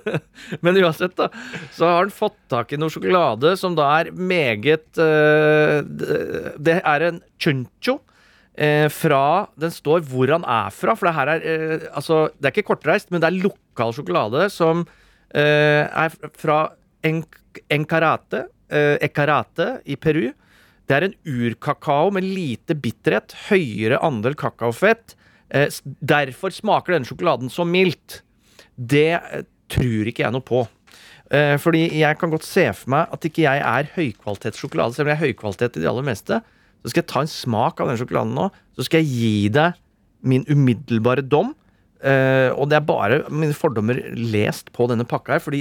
Men 0.64 0.78
uansett, 0.80 1.12
da, 1.18 1.26
så 1.76 1.84
har 1.84 1.98
han 2.06 2.12
fått 2.14 2.38
tak 2.50 2.70
i 2.72 2.78
noe 2.80 2.88
sjokolade 2.90 3.50
som 3.60 3.74
da 3.76 3.84
er 4.00 4.08
meget 4.16 4.96
eh, 4.96 5.82
det- 6.56 6.78
er 6.80 7.04
en 7.10 7.18
chuncho. 7.38 7.98
Eh, 8.56 8.88
fra 8.92 9.46
Den 9.60 9.70
står 9.76 10.00
hvor 10.08 10.32
han 10.32 10.42
er 10.48 10.72
fra, 10.72 10.96
for 10.96 11.08
det 11.08 11.14
her 11.18 11.28
er 11.36 11.84
Altså, 11.92 12.30
det 12.40 12.48
er 12.48 12.56
ikke 12.56 12.70
kortreist, 12.72 13.10
men 13.12 13.20
det 13.20 13.28
er 13.28 13.38
lokal 13.44 13.92
sjokolade 13.96 14.48
som 14.52 14.86
eh, 15.34 15.84
er 15.88 16.16
fra 16.40 16.58
en, 17.04 17.22
Encarate, 17.70 18.46
eh, 18.72 18.96
Ecarate 19.04 19.82
i 19.84 19.96
Peru. 20.00 20.30
Det 20.88 20.96
er 20.96 21.06
en 21.06 21.18
urkakao 21.28 22.10
med 22.14 22.26
lite 22.26 22.76
bitterhet, 22.78 23.34
høyere 23.48 24.00
andel 24.04 24.36
kakaofett. 24.38 25.14
Eh, 25.52 25.68
derfor 26.00 26.54
smaker 26.54 26.96
denne 26.96 27.08
sjokoladen 27.08 27.52
så 27.52 27.66
mildt. 27.68 28.20
Det 28.76 29.10
eh, 29.18 29.44
tror 29.72 30.08
ikke 30.10 30.24
jeg 30.24 30.34
noe 30.34 30.44
på. 30.44 30.64
Eh, 31.32 31.54
fordi 31.60 31.86
jeg 32.00 32.18
kan 32.20 32.32
godt 32.32 32.46
se 32.48 32.66
for 32.76 32.94
meg 32.94 33.14
at 33.14 33.28
ikke 33.28 33.44
jeg 33.44 33.62
er 33.62 33.90
høykvalitetssjokolade, 33.94 34.96
selv 34.96 35.08
om 35.08 35.12
jeg 35.12 35.20
er 35.20 35.26
høykvalitet 35.28 35.78
i 35.78 35.84
det 35.84 35.90
aller 35.92 36.08
meste. 36.08 36.40
Så 36.82 36.92
skal 36.92 37.04
jeg 37.04 37.12
ta 37.12 37.24
en 37.24 37.30
smak 37.30 37.80
av 37.80 37.92
den 37.92 38.00
sjokoladen 38.00 38.34
nå, 38.36 38.48
så 38.76 38.86
skal 38.88 39.04
jeg 39.04 39.12
gi 39.12 39.52
deg 39.54 39.78
min 40.26 40.46
umiddelbare 40.50 41.22
dom. 41.26 41.52
Og 42.02 42.64
det 42.66 42.74
er 42.74 42.82
bare 42.82 43.20
mine 43.30 43.54
fordommer 43.54 44.00
lest 44.18 44.72
på 44.74 44.88
denne 44.90 45.06
pakka 45.06 45.36
her, 45.36 45.42
fordi 45.44 45.60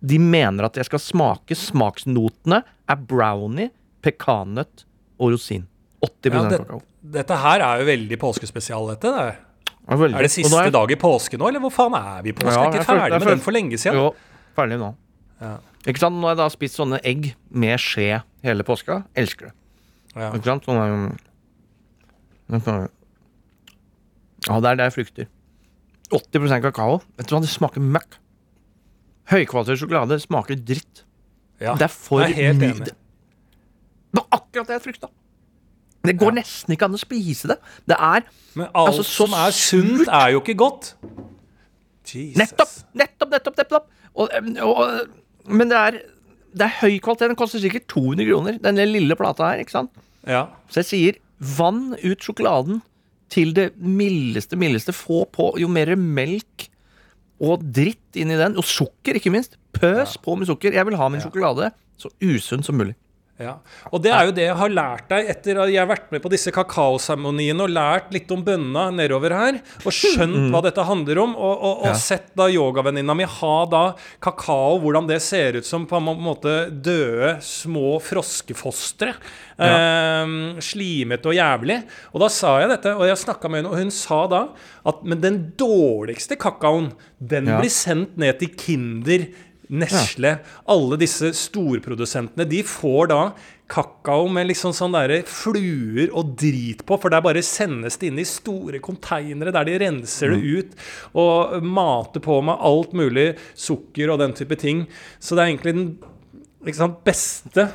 de 0.00 0.16
mener 0.20 0.64
at 0.64 0.78
jeg 0.80 0.88
skal 0.88 1.02
smake 1.02 1.56
Smaksnotene 1.56 2.62
er 2.64 3.02
brownie, 3.10 3.68
pekannøtt 4.04 4.84
og 5.18 5.32
rosin. 5.34 5.64
80 6.04 6.34
Ja, 6.34 6.42
det, 6.52 6.58
kakao. 6.60 6.82
dette 7.16 7.36
her 7.40 7.64
er 7.64 7.80
jo 7.80 7.86
veldig 7.88 8.18
påskespesial, 8.20 8.88
dette. 8.92 9.12
Det. 9.14 9.36
Ja, 9.88 9.96
veldig. 10.00 10.16
Er 10.18 10.22
det 10.26 10.30
siste 10.32 10.60
er 10.66 10.70
dag 10.74 10.90
i 10.92 10.96
påske 11.00 11.38
nå, 11.40 11.48
eller 11.48 11.60
hvor 11.64 11.72
faen 11.72 11.94
er 11.96 12.22
vi 12.24 12.32
i 12.32 12.36
påske? 12.36 12.52
Ja, 12.52 12.66
er 12.68 12.72
ikke 12.72 12.84
ferdig 12.84 13.00
følte, 13.00 13.10
med 13.18 13.22
føler- 13.24 13.36
den 13.38 13.44
for 13.44 13.52
lenge 13.56 13.78
siden? 13.80 13.98
Jo, 14.00 14.14
ferdig 14.56 14.78
nå. 14.80 14.94
Ja. 15.40 15.54
Ikke 15.86 16.00
sant? 16.00 16.16
Nå 16.16 16.28
har 16.28 16.34
jeg 16.36 16.40
da 16.40 16.48
spist 16.52 16.76
sånne 16.80 17.00
egg 17.04 17.34
med 17.50 17.78
skje 17.80 18.22
hele 18.42 18.64
påska. 18.64 19.02
Elsker 19.16 19.50
det. 19.50 19.54
Ja. 20.16 20.30
Ikke 20.32 20.44
sant? 20.44 20.64
Sånne, 20.64 21.16
sånne- 22.50 22.88
ja, 24.48 24.60
det 24.60 24.70
er 24.70 24.76
det 24.76 24.86
jeg 24.92 24.94
frykter. 24.98 25.26
80% 26.12 26.62
kakao. 26.62 27.00
Vet 27.18 27.26
du 27.28 27.34
hva, 27.34 27.40
det 27.40 27.48
smaker 27.52 27.80
møkk. 27.80 28.18
Høykvalitet 29.32 29.80
sjokolade 29.80 30.18
smaker 30.20 30.56
dritt. 30.60 31.02
Ja, 31.60 31.74
Det 31.74 31.82
er 31.86 31.88
for 31.92 32.20
er 32.22 32.52
mye. 32.52 32.92
Det 34.14 34.22
var 34.22 34.38
akkurat 34.38 34.70
det 34.70 34.78
jeg 34.78 34.84
frykta. 34.86 35.10
Det 36.04 36.14
går 36.20 36.34
nesten 36.36 36.74
ikke 36.74 36.86
an 36.86 36.96
å 36.96 37.00
spise 37.00 37.48
det. 37.48 37.58
Det 37.88 37.96
er 37.96 38.26
Men 38.54 38.66
alt 38.68 38.90
Altså, 38.92 39.04
som 39.08 39.32
er 39.36 39.54
sunt, 39.56 40.08
er 40.08 40.34
jo 40.34 40.42
ikke 40.42 40.56
godt. 40.60 40.94
Jesus. 42.04 42.36
Nettopp! 42.38 42.74
Nettopp, 42.94 43.30
nettopp, 43.32 43.60
nettopp! 43.62 43.86
Og, 44.14 44.34
og, 44.62 44.82
men 45.48 45.72
det 45.72 45.78
er, 45.80 45.96
det 46.52 46.66
er 46.66 46.74
høy 46.82 46.98
kvalitet. 47.02 47.30
Den 47.32 47.38
koster 47.40 47.62
sikkert 47.62 47.88
200 47.90 48.28
kroner, 48.28 48.58
den 48.62 48.82
lille 48.92 49.16
plata 49.18 49.48
her. 49.54 49.62
ikke 49.64 49.74
sant? 49.78 49.94
Ja. 50.28 50.46
Så 50.68 50.82
jeg 50.82 50.90
sier 50.90 51.20
vann 51.56 51.96
ut 52.04 52.24
sjokoladen 52.24 52.82
til 53.32 53.54
det 53.56 53.70
mildeste, 53.80 54.58
mildeste. 54.60 54.94
Få 54.94 55.24
på 55.32 55.54
jo 55.60 55.70
mer 55.72 55.94
melk 55.96 56.68
og 57.42 57.64
dritt 57.74 58.20
inni 58.20 58.36
den. 58.38 58.58
Og 58.60 58.68
sukker, 58.68 59.16
ikke 59.18 59.32
minst. 59.34 59.56
Pøs 59.74 60.18
på 60.20 60.36
med 60.38 60.52
sukker. 60.52 60.76
Jeg 60.76 60.86
vil 60.86 61.00
ha 61.00 61.08
min 61.10 61.24
sjokolade 61.24 61.72
så 61.98 62.12
usunn 62.22 62.62
som 62.66 62.76
mulig. 62.78 62.94
Ja, 63.34 63.56
og 63.90 63.98
det 64.04 64.12
er 64.14 64.28
jo 64.28 64.32
det 64.36 64.44
jeg 64.46 64.54
har 64.60 64.70
lært 64.70 65.08
deg 65.10 65.26
etter 65.32 65.58
at 65.64 65.70
jeg 65.72 65.80
har 65.82 65.88
vært 65.90 66.12
med 66.14 66.22
på 66.22 66.30
disse 66.30 66.52
kakaoseremoniene 66.54 67.64
og 67.64 67.72
lært 67.74 68.12
litt 68.14 68.30
om 68.30 68.44
bønna 68.46 68.84
nedover 68.94 69.34
her, 69.34 69.58
og 69.82 69.90
skjønt 69.90 70.52
hva 70.52 70.60
dette 70.62 70.84
handler 70.86 71.18
om, 71.24 71.32
og, 71.34 71.54
og, 71.58 71.80
og 71.82 71.88
Ja. 71.90 71.94
sett 71.98 72.28
da 72.38 72.46
yogavenninna 72.46 73.16
mi 73.18 73.24
ha 73.26 73.56
da 73.66 73.82
kakao, 74.22 74.78
hvordan 74.84 75.08
det 75.10 75.18
ser 75.20 75.58
ut 75.58 75.66
som 75.66 75.82
på 75.90 75.98
en 75.98 76.14
måte 76.22 76.54
døde 76.70 77.34
små 77.42 77.96
froskefostre. 78.06 79.16
Eh, 79.58 80.26
slimete 80.62 81.30
og 81.30 81.34
jævlig. 81.36 81.80
Og 82.14 82.22
da 82.24 82.28
sa 82.32 82.56
jeg 82.62 82.70
dette, 82.70 82.94
og 82.94 83.06
jeg 83.06 83.18
snakka 83.20 83.50
med 83.50 83.62
henne, 83.64 83.70
og 83.74 83.78
hun 83.82 83.90
sa 83.94 84.26
da 84.30 84.44
at 84.86 85.02
men 85.06 85.20
den 85.22 85.40
dårligste 85.58 86.38
kakaoen, 86.38 86.92
den 87.24 87.46
Ja. 87.50 87.58
blir 87.60 87.70
sendt 87.70 88.16
ned 88.18 88.38
til 88.38 88.48
Kinder 88.54 89.26
Nestle, 89.72 90.38
alle 90.68 90.98
disse 91.00 91.30
storprodusentene, 91.36 92.46
de 92.48 92.60
får 92.68 93.10
da 93.12 93.20
kakao 93.70 94.26
med 94.28 94.50
liksom 94.50 94.74
sånn 94.76 94.92
derre 94.92 95.22
fluer 95.28 96.10
og 96.12 96.34
drit 96.40 96.82
på, 96.84 96.98
for 97.00 97.12
der 97.12 97.24
bare 97.24 97.42
sendes 97.44 97.96
det 98.00 98.10
inn 98.10 98.20
i 98.20 98.26
store 98.28 98.80
konteinere 98.84 99.54
der 99.56 99.70
de 99.70 99.78
renser 99.80 100.34
det 100.34 100.42
ut 100.44 100.76
og 101.16 101.64
mater 101.64 102.22
på 102.24 102.42
med 102.44 102.60
alt 102.60 102.92
mulig 102.92 103.30
sukker 103.56 104.12
og 104.12 104.20
den 104.20 104.36
type 104.36 104.58
ting. 104.60 104.84
Så 105.16 105.32
det 105.32 105.44
er 105.46 105.54
egentlig 105.54 105.76
den 105.78 106.76
sant, 106.76 107.00
beste 107.06 107.70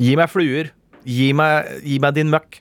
Gi 0.00 0.16
meg 0.18 0.26
fluer. 0.26 0.72
Gi 1.06 1.28
meg, 1.36 1.68
gi 1.86 2.00
meg 2.02 2.16
din 2.16 2.32
møkk. 2.32 2.58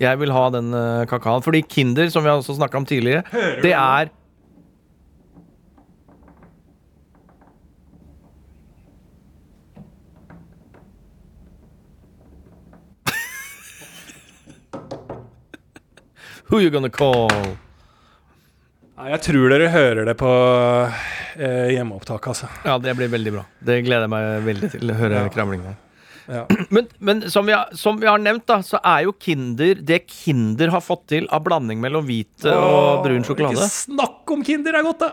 Jeg 0.00 0.16
vil 0.22 0.32
ha 0.32 0.46
den 0.54 0.70
uh, 0.72 1.04
kakaoen. 1.08 1.44
Fordi 1.44 1.60
Kinder, 1.68 2.08
som 2.12 2.24
vi 2.24 2.32
også 2.32 2.56
snakka 2.56 2.80
om 2.80 2.86
tidligere, 2.88 3.24
det 3.60 3.74
er 3.76 4.08
Who 16.50 16.58
you 16.60 16.70
gonna 16.74 16.90
call? 16.90 17.30
Jeg 19.00 19.20
tror 19.24 19.52
dere 19.52 19.68
hører 19.72 20.08
det 20.10 20.16
på 20.20 20.30
eh, 21.40 21.70
hjemmeopptak, 21.76 22.26
altså. 22.32 22.48
Ja, 22.66 22.74
det 22.82 22.92
blir 22.98 23.08
veldig 23.12 23.32
bra. 23.36 23.44
Det 23.64 23.78
gleder 23.86 24.04
jeg 24.04 24.12
meg 24.12 24.42
veldig 24.48 24.70
til 24.74 24.90
å 24.92 24.96
høre 24.98 25.22
Ja. 25.22 25.30
kramlingen 25.32 25.70
her. 25.70 25.78
Ja. 26.30 26.42
Men, 26.74 26.86
men 27.02 27.22
som, 27.32 27.46
vi 27.48 27.54
har, 27.56 27.70
som 27.74 27.96
vi 27.98 28.06
har 28.06 28.20
nevnt, 28.22 28.44
da, 28.46 28.60
så 28.62 28.78
er 28.86 29.06
jo 29.06 29.14
Kinder 29.18 29.80
det 29.82 30.02
Kinder 30.10 30.70
har 30.70 30.82
fått 30.84 31.06
til 31.10 31.24
av 31.34 31.42
blanding 31.46 31.80
mellom 31.82 32.04
hvit 32.06 32.44
og 32.52 33.00
brun 33.06 33.24
sjokolade. 33.26 33.56
Ikke 33.56 33.70
snakk 33.72 34.30
om 34.36 34.44
Kinder 34.46 34.78
er 34.78 34.84
godt, 34.86 35.00
da! 35.02 35.08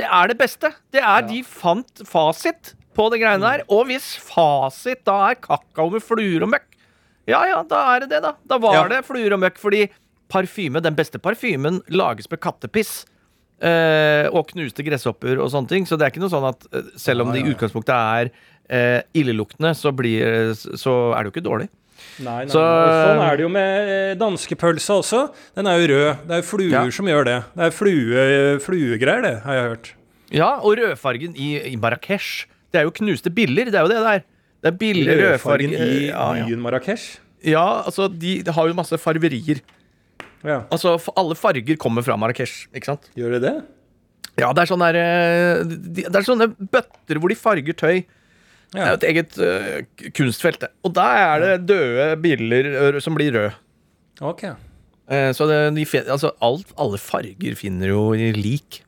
Det 0.00 0.06
er 0.08 0.32
det 0.32 0.38
beste. 0.40 0.72
Det 0.94 1.02
er 1.06 1.26
De 1.28 1.42
fant 1.46 2.02
fasit 2.08 2.72
på 2.96 3.06
det 3.12 3.20
greiene 3.22 3.44
der. 3.46 3.62
Og 3.70 3.84
hvis 3.92 4.08
fasit 4.26 5.04
da 5.06 5.20
er 5.28 5.38
kakao 5.38 5.90
med 5.92 6.02
fluer 6.02 6.46
og 6.48 6.50
møkk, 6.56 6.66
ja 7.30 7.44
ja, 7.50 7.60
da 7.66 7.84
er 7.92 8.02
det 8.06 8.10
det, 8.16 8.22
da. 8.26 8.34
Da 8.46 8.58
var 8.62 8.74
Ja. 8.80 8.82
det 8.96 9.04
fluer 9.06 9.34
og 9.36 9.42
møkk. 9.44 9.60
Fordi 9.62 9.84
parfyme, 10.32 10.80
den 10.82 10.96
beste 10.98 11.18
parfymen 11.22 11.80
lages 11.88 12.30
med 12.30 12.40
kattepiss. 12.40 13.04
Eh, 13.56 14.26
og 14.36 14.50
knuste 14.50 14.84
gresshopper 14.84 15.38
og 15.40 15.48
sånne 15.52 15.70
ting. 15.70 15.86
Så 15.88 15.96
det 15.96 16.04
er 16.06 16.12
ikke 16.12 16.20
noe 16.20 16.32
sånn 16.32 16.44
at 16.50 16.66
eh, 16.76 16.90
selv 17.00 17.24
om 17.24 17.30
det 17.32 17.40
i 17.40 17.50
utgangspunktet 17.54 17.94
er 17.96 18.30
eh, 18.68 19.00
illeluktende, 19.16 19.72
så, 19.78 19.92
blir, 19.96 20.52
så 20.76 20.96
er 21.16 21.24
det 21.24 21.30
jo 21.30 21.34
ikke 21.38 21.46
dårlig. 21.48 21.68
Nei, 22.20 22.42
nei, 22.44 22.52
Så- 22.52 22.60
sånn 22.60 23.22
er 23.24 23.36
det 23.38 23.44
jo 23.46 23.48
med 23.48 23.88
eh, 23.94 24.14
danskepølsa 24.20 24.98
også. 25.00 25.22
Den 25.56 25.70
er 25.72 25.78
jo 25.80 25.86
rød. 25.94 26.26
Det 26.28 26.36
er 26.36 26.42
jo 26.42 26.48
fluer 26.50 26.74
Ja. 26.74 26.82
som 26.92 27.08
gjør 27.08 27.24
det. 27.24 27.38
Det 27.56 27.64
er 27.70 27.72
flue, 27.78 28.26
fluegreier, 28.66 29.22
det, 29.24 29.34
har 29.46 29.54
jeg 29.56 29.68
hørt. 29.70 29.92
Ja, 30.36 30.50
og 30.60 30.76
rødfargen 30.76 31.36
i, 31.40 31.48
i 31.72 31.76
Marrakech. 31.80 32.44
Det 32.74 32.80
er 32.82 32.84
jo 32.90 32.92
knuste 32.92 33.30
biller. 33.32 33.70
Det 33.72 33.78
er 33.80 33.86
jo 33.86 33.92
det 33.94 34.02
der. 34.04 34.24
Det 34.60 34.72
er 34.72 34.76
biller, 34.76 35.16
rødfargen 35.22 35.72
Rødfargen 35.72 35.96
i 35.96 36.06
ja, 36.10 36.28
ja. 36.44 36.56
Marrakech. 36.60 37.06
ja, 37.46 37.64
altså 37.86 38.08
de, 38.12 38.42
de 38.42 38.52
har 38.52 38.68
jo 38.68 38.74
masse 38.76 38.98
farverier. 39.00 39.60
Ja. 40.46 40.60
Altså, 40.72 40.96
Alle 41.18 41.34
farger 41.38 41.76
kommer 41.80 42.04
fra 42.06 42.16
Marrakech. 42.20 42.66
Gjør 43.16 43.36
det 43.36 43.42
det? 43.46 43.54
Ja, 44.38 44.52
Det 44.52 44.62
er 44.66 44.70
sånne, 44.70 44.90
eh, 44.92 45.64
det 45.64 46.06
er 46.14 46.26
sånne 46.26 46.50
bøtter 46.54 47.18
hvor 47.20 47.32
de 47.32 47.38
farger 47.40 47.76
tøy. 47.76 48.04
Det 48.74 48.82
er 48.82 48.88
jo 48.90 48.96
et 48.98 49.04
eget 49.08 49.36
uh, 49.38 50.08
kunstfelt. 50.12 50.64
Og 50.84 50.92
der 50.96 51.20
er 51.22 51.40
det 51.44 51.66
døde 51.70 52.06
biller 52.20 52.98
som 53.00 53.14
blir 53.16 53.32
røde. 53.32 53.52
Ok. 54.20 54.42
Eh, 55.08 55.30
så 55.38 55.46
det, 55.48 55.60
de, 55.78 55.84
altså, 56.10 56.32
alt, 56.42 56.72
alle 56.76 56.98
farger 56.98 57.54
finner 57.56 57.92
jo 57.94 58.10
i 58.18 58.32
lik 58.34 58.82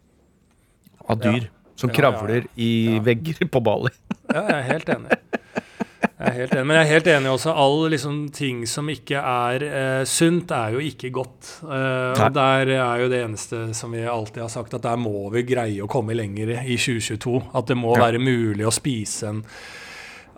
av 1.09 1.21
dyr 1.23 1.47
Ja. 1.47 1.53
som 1.79 1.88
Ja, 1.88 1.94
ja, 1.94 1.94
ja. 1.94 1.99
kravler 2.18 2.49
i 2.59 2.99
vegger 3.07 3.47
på 3.55 3.62
Bali. 3.62 3.94
Ja, 4.35 4.42
jeg 4.42 4.57
er 4.59 4.66
helt 4.73 4.88
enig. 4.97 5.18
Jeg 6.18 6.28
er 6.33 6.35
helt 6.40 6.54
enig. 6.57 6.66
Men 6.66 6.76
jeg 6.81 6.83
er 6.87 6.92
helt 6.96 7.09
enig 7.12 7.31
også. 7.31 7.52
All 7.54 7.85
liksom, 7.92 8.16
ting 8.35 8.64
som 8.66 8.88
ikke 8.90 9.20
er 9.22 9.62
eh, 9.68 10.04
sunt, 10.11 10.50
er 10.50 10.72
jo 10.74 10.81
ikke 10.83 11.12
godt. 11.14 11.50
Eh, 11.62 12.24
og 12.24 12.35
der 12.35 12.72
er 12.74 13.02
jo 13.04 13.09
det 13.12 13.20
eneste 13.22 13.61
som 13.78 13.94
vi 13.94 14.02
alltid 14.02 14.42
har 14.42 14.50
sagt, 14.50 14.74
at 14.74 14.83
der 14.83 14.98
må 14.98 15.28
vi 15.31 15.44
greie 15.46 15.85
å 15.85 15.90
komme 15.90 16.16
lenger 16.18 16.57
i 16.64 16.74
2022. 16.76 17.37
At 17.54 17.70
det 17.70 17.76
må 17.78 17.94
Ja. 17.94 18.07
være 18.09 18.18
mulig 18.18 18.66
å 18.66 18.74
spise 18.74 19.28
en 19.31 19.44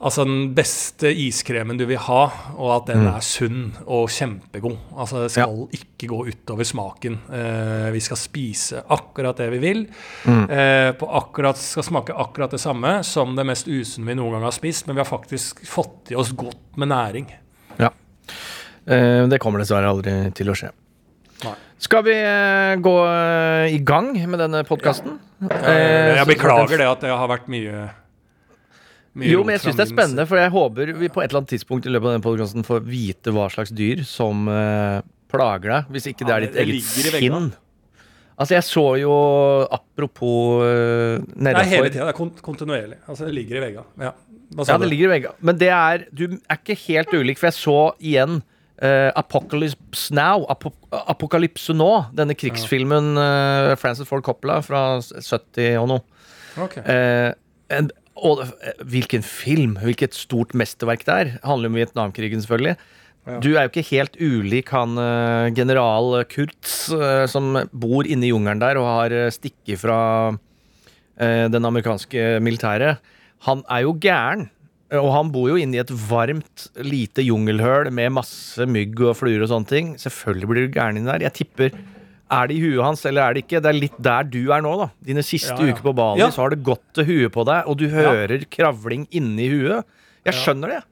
Altså 0.01 0.25
den 0.25 0.55
beste 0.57 1.11
iskremen 1.13 1.77
du 1.77 1.83
vil 1.85 1.99
ha, 2.01 2.23
og 2.57 2.71
at 2.79 2.87
den 2.89 3.03
Mm. 3.05 3.09
er 3.17 3.21
sunn 3.21 3.73
og 3.87 4.09
kjempegod. 4.09 4.79
Altså 4.97 5.23
Det 5.27 5.31
skal 5.35 5.69
ikke 5.77 6.09
gå 6.09 6.21
utover 6.31 6.65
smaken. 6.65 7.19
Eh, 7.31 7.91
vi 7.93 8.01
skal 8.01 8.17
spise 8.17 8.81
akkurat 8.89 9.37
det 9.37 9.51
vi 9.53 9.59
vil. 9.59 9.83
Mm. 10.25 10.47
Eh, 10.51 10.93
akkurat, 11.21 11.57
skal 11.61 11.83
smake 11.85 12.17
akkurat 12.17 12.51
det 12.51 12.61
samme 12.61 13.03
som 13.05 13.37
det 13.37 13.45
mest 13.45 13.69
usunne 13.69 14.07
vi 14.07 14.15
noen 14.15 14.33
gang 14.33 14.43
har 14.49 14.53
spist, 14.57 14.87
men 14.87 14.97
vi 14.97 15.03
har 15.05 15.11
faktisk 15.19 15.61
fått 15.69 16.11
i 16.13 16.15
oss 16.17 16.33
godt 16.33 16.77
med 16.81 16.89
næring. 16.89 17.27
Ja. 17.79 17.91
Eh, 18.87 19.27
det 19.29 19.39
kommer 19.39 19.59
dessverre 19.61 19.85
aldri 19.93 20.33
til 20.33 20.49
å 20.49 20.55
skje. 20.57 20.71
Nei. 21.45 21.55
Skal 21.79 22.03
vi 22.05 22.13
eh, 22.17 22.77
gå 22.81 22.97
eh, 23.07 23.75
i 23.75 23.79
gang 23.85 24.15
med 24.29 24.39
denne 24.41 24.65
podkasten? 24.65 25.19
Eh, 25.45 26.17
jeg 26.17 26.27
beklager 26.27 26.79
det 26.79 26.87
at 26.89 27.01
det 27.05 27.11
har 27.13 27.29
vært 27.29 27.49
mye 27.53 27.91
Jo, 29.19 29.41
men 29.43 29.57
jeg 29.57 29.65
syns 29.65 29.79
det 29.79 29.87
er 29.89 29.91
spennende, 29.91 30.27
for 30.31 30.39
jeg 30.39 30.53
håper 30.55 30.93
vi 30.95 31.09
på 31.11 31.23
et 31.23 31.31
eller 31.31 31.43
annet 31.43 31.55
tidspunkt 31.57 31.89
i 31.89 31.91
løpet 31.91 32.07
av 32.07 32.15
denne 32.15 32.25
podkasten 32.25 32.67
får 32.67 32.85
vite 32.87 33.35
hva 33.35 33.49
slags 33.51 33.73
dyr 33.75 34.05
som 34.07 34.47
uh, 34.47 35.01
plager 35.33 35.73
deg, 35.75 35.91
hvis 35.97 36.07
ikke 36.13 36.29
det 36.29 36.37
er 36.37 36.47
ditt 36.47 36.55
ditt 36.55 36.63
det 36.63 37.19
eget 37.19 37.25
sinn. 37.25 37.51
Altså, 38.41 38.55
jeg 38.57 38.65
så 38.65 38.85
jo 39.03 39.17
Apropos 39.69 40.63
uh, 40.63 41.19
nedafor 41.35 41.61
er 41.61 41.69
hele 41.69 41.91
nedafor 41.91 41.91
tida. 41.91 42.07
Det 42.07 42.13
er 42.15 42.17
kont 42.17 42.39
kontinuerlig. 42.45 43.01
Altså, 43.05 43.27
det 43.27 43.35
ligger 43.37 43.59
i 43.59 43.65
veggene. 43.67 44.07
Ja. 44.07 44.15
Hva 44.55 44.65
sa 44.65 44.77
Ja, 44.77 44.81
det 44.81 44.89
ligger 44.89 45.11
i 45.11 45.13
veggene. 45.17 45.45
Men 45.45 45.59
det 45.61 45.69
er 45.75 46.07
Du 46.09 46.25
er 46.31 46.57
ikke 46.63 46.79
helt 46.87 47.13
ulik, 47.13 47.43
for 47.43 47.51
jeg 47.51 47.59
så 47.59 47.79
igjen 47.99 48.41
Uh, 48.81 49.13
Apocalypse 49.13 50.09
Now, 50.17 50.47
Apo 50.49 50.71
Apokalypse 50.89 51.75
nå, 51.77 51.89
denne 52.17 52.33
krigsfilmen 52.33 53.11
uh, 53.21 53.75
Francis 53.77 54.09
Ford 54.09 54.25
Coppola 54.25 54.63
fra 54.65 55.03
70 55.05 55.77
og 55.83 55.91
noe. 55.91 56.23
Ok. 56.65 56.79
Uh, 56.87 57.29
en, 57.77 57.91
og 58.21 58.45
eh, 58.47 58.81
hvilken 58.93 59.25
film, 59.27 59.77
hvilket 59.83 60.17
stort 60.17 60.55
mesterverk 60.59 61.05
det 61.07 61.17
er. 61.17 61.33
Handler 61.47 61.73
om 61.73 61.79
Vietnamkrigen, 61.79 62.43
selvfølgelig. 62.45 62.77
Ja. 63.29 63.39
Du 63.45 63.51
er 63.53 63.67
jo 63.67 63.71
ikke 63.73 63.89
helt 63.91 64.17
ulik 64.21 64.71
han 64.75 65.01
eh, 65.01 65.49
general 65.57 66.23
Kurtz, 66.31 66.89
eh, 66.95 67.27
som 67.31 67.53
bor 67.73 68.09
inne 68.09 68.29
i 68.29 68.33
jungelen 68.33 68.63
der 68.63 68.81
og 68.81 68.89
har 68.89 69.19
stikket 69.35 69.83
fra 69.83 69.99
den 71.21 71.67
amerikanske 71.69 72.39
militæret. 72.41 73.03
Han 73.45 73.61
er 73.69 73.83
jo 73.85 73.91
gæren. 74.01 74.47
Og 74.97 75.11
han 75.13 75.29
bor 75.35 75.51
jo 75.51 75.59
inne 75.61 75.77
i 75.77 75.83
et 75.83 75.91
varmt, 76.09 76.65
lite 76.81 77.21
jungelhøl 77.23 77.91
med 77.93 78.15
masse 78.17 78.65
mygg 78.65 79.03
og 79.05 79.19
fluer 79.19 79.45
og 79.45 79.51
sånne 79.53 79.69
ting. 79.69 79.91
Selvfølgelig 80.01 80.49
blir 80.49 80.65
du 80.65 80.73
gæren 80.79 80.97
inni 80.97 81.13
der. 81.13 81.27
Jeg 81.29 81.37
tipper 81.37 81.77
Er 82.31 82.47
det 82.47 82.57
i 82.57 82.61
huet 82.63 82.83
hans, 82.85 83.01
eller 83.11 83.23
er 83.27 83.35
det 83.35 83.43
ikke? 83.47 83.61
Det 83.63 83.71
er 83.73 83.79
litt 83.81 83.97
der 83.99 84.23
du 84.31 84.39
er 84.55 84.63
nå, 84.63 84.77
da. 84.79 84.91
Dine 85.03 85.23
siste 85.27 85.57
Ja, 85.57 85.67
ja. 85.67 85.73
uker 85.75 85.83
på 85.89 85.95
Bali, 85.99 86.21
Ja. 86.23 86.29
så 86.31 86.43
har 86.45 86.51
det 86.55 86.63
gått 86.63 86.85
til 86.95 87.05
huet 87.09 87.33
på 87.35 87.45
deg, 87.49 87.65
og 87.67 87.77
du 87.81 87.89
hører 87.89 88.45
kravling 88.51 89.09
inni 89.11 89.49
huet. 89.51 89.85
Jeg 90.25 90.35
Ja. 90.35 90.39
skjønner 90.39 90.69
det. 90.77 90.83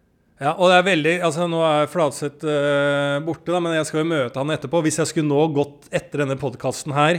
Ja, 0.40 0.53
og 0.55 0.68
det 0.70 0.77
er 0.79 0.83
veldig, 0.87 1.12
altså 1.27 1.48
Nå 1.51 1.59
er 1.66 1.88
Fladseth 1.90 2.44
uh, 2.46 3.18
borte, 3.27 3.51
da, 3.51 3.59
men 3.59 3.72
jeg 3.74 3.87
skal 3.87 4.05
jo 4.05 4.11
møte 4.12 4.37
han 4.38 4.46
etterpå. 4.55 4.83
Hvis 4.85 4.98
jeg 5.01 5.07
skulle 5.11 5.27
nå 5.27 5.48
gått 5.53 5.88
etter 5.90 6.18
denne 6.22 6.37
podkasten 6.38 6.94
her, 6.94 7.18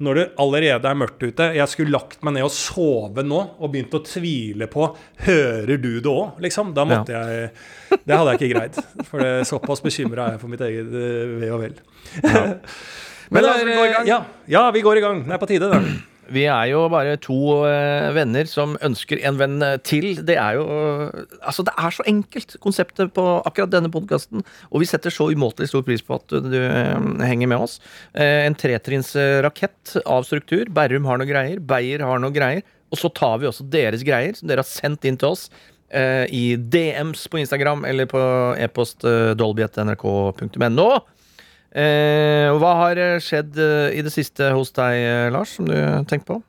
når 0.00 0.14
det 0.14 0.26
allerede 0.38 0.86
er 0.88 0.94
mørkt 0.96 1.20
ute 1.20 1.48
Jeg 1.58 1.66
skulle 1.68 1.90
lagt 1.92 2.22
meg 2.22 2.32
ned 2.38 2.44
og 2.46 2.50
sove 2.54 3.20
nå 3.26 3.40
og 3.60 3.72
begynt 3.74 3.92
å 3.92 4.00
tvile 4.06 4.66
på 4.70 4.86
Hører 5.26 5.76
du 5.82 6.00
det 6.00 6.08
òg, 6.08 6.38
liksom? 6.40 6.72
Da 6.72 6.84
måtte 6.88 7.10
jeg 7.12 7.50
Det 8.06 8.16
hadde 8.16 8.36
jeg 8.36 8.40
ikke 8.40 8.54
greid. 8.54 8.78
For 9.10 9.18
det, 9.18 9.34
såpass 9.50 9.82
bekymra 9.82 10.28
er 10.28 10.38
jeg 10.38 10.40
for 10.40 10.48
mitt 10.54 10.60
eget 10.64 10.86
uh, 10.94 11.38
ve 11.42 11.50
og 11.50 11.60
vel. 11.66 11.74
Men 13.30 13.46
la 13.46 13.56
oss 13.56 13.66
gå 13.66 13.82
i 13.86 13.90
gang. 13.94 14.06
Ja, 14.08 14.22
ja, 14.50 14.68
vi 14.74 14.82
går 14.84 14.98
i 14.98 15.04
gang. 15.04 15.24
Det 15.26 15.36
er 15.36 15.42
på 15.42 15.50
tide, 15.50 15.70
det. 15.72 15.82
Vi 16.30 16.44
er 16.46 16.68
jo 16.70 16.84
bare 16.86 17.16
to 17.18 17.36
eh, 17.66 18.12
venner 18.14 18.46
som 18.46 18.76
ønsker 18.86 19.18
en 19.26 19.34
venn 19.40 19.56
eh, 19.66 19.80
til. 19.82 20.12
Det 20.22 20.36
er 20.38 20.60
jo 20.60 20.66
Altså, 21.42 21.64
det 21.66 21.72
er 21.74 21.90
så 21.96 22.04
enkelt, 22.06 22.54
konseptet 22.62 23.10
på 23.16 23.24
akkurat 23.48 23.72
denne 23.72 23.90
podkasten. 23.90 24.44
Og 24.70 24.84
vi 24.84 24.86
setter 24.86 25.10
så 25.10 25.26
umåtelig 25.32 25.72
stor 25.72 25.82
pris 25.82 26.04
på 26.06 26.20
at 26.20 26.36
du 26.46 26.54
eh, 26.60 27.26
henger 27.26 27.50
med 27.50 27.64
oss. 27.66 27.80
Eh, 28.14 28.44
en 28.46 28.54
tretrinnsrakett 28.54 29.96
av 30.04 30.22
struktur. 30.28 30.70
Berrum 30.70 31.10
har 31.10 31.18
noe 31.18 31.26
greier, 31.26 31.58
Beyer 31.58 32.06
har 32.06 32.22
noe 32.22 32.30
greier. 32.30 32.62
Og 32.94 33.02
så 33.02 33.10
tar 33.10 33.42
vi 33.42 33.50
også 33.50 33.66
deres 33.70 34.06
greier, 34.06 34.38
som 34.38 34.46
dere 34.50 34.62
har 34.62 34.70
sendt 34.70 35.10
inn 35.10 35.18
til 35.18 35.34
oss. 35.34 35.48
eh, 35.90 36.30
I 36.30 36.54
DMs 36.54 37.26
på 37.26 37.42
Instagram 37.42 37.82
eller 37.90 38.06
på 38.06 38.20
e-post 38.54 39.02
uh, 39.02 39.32
dolby.nrk.no. 39.34 40.90
Eh, 41.70 42.50
hva 42.58 42.70
har 42.80 42.98
eh, 42.98 43.18
skjedd 43.22 43.58
eh, 43.62 43.92
i 43.94 44.02
det 44.02 44.10
siste 44.10 44.48
hos 44.56 44.72
deg, 44.74 44.96
eh, 45.06 45.28
Lars, 45.30 45.52
som 45.58 45.68
du 45.70 45.76
tenker 46.10 46.26
på? 46.32 46.40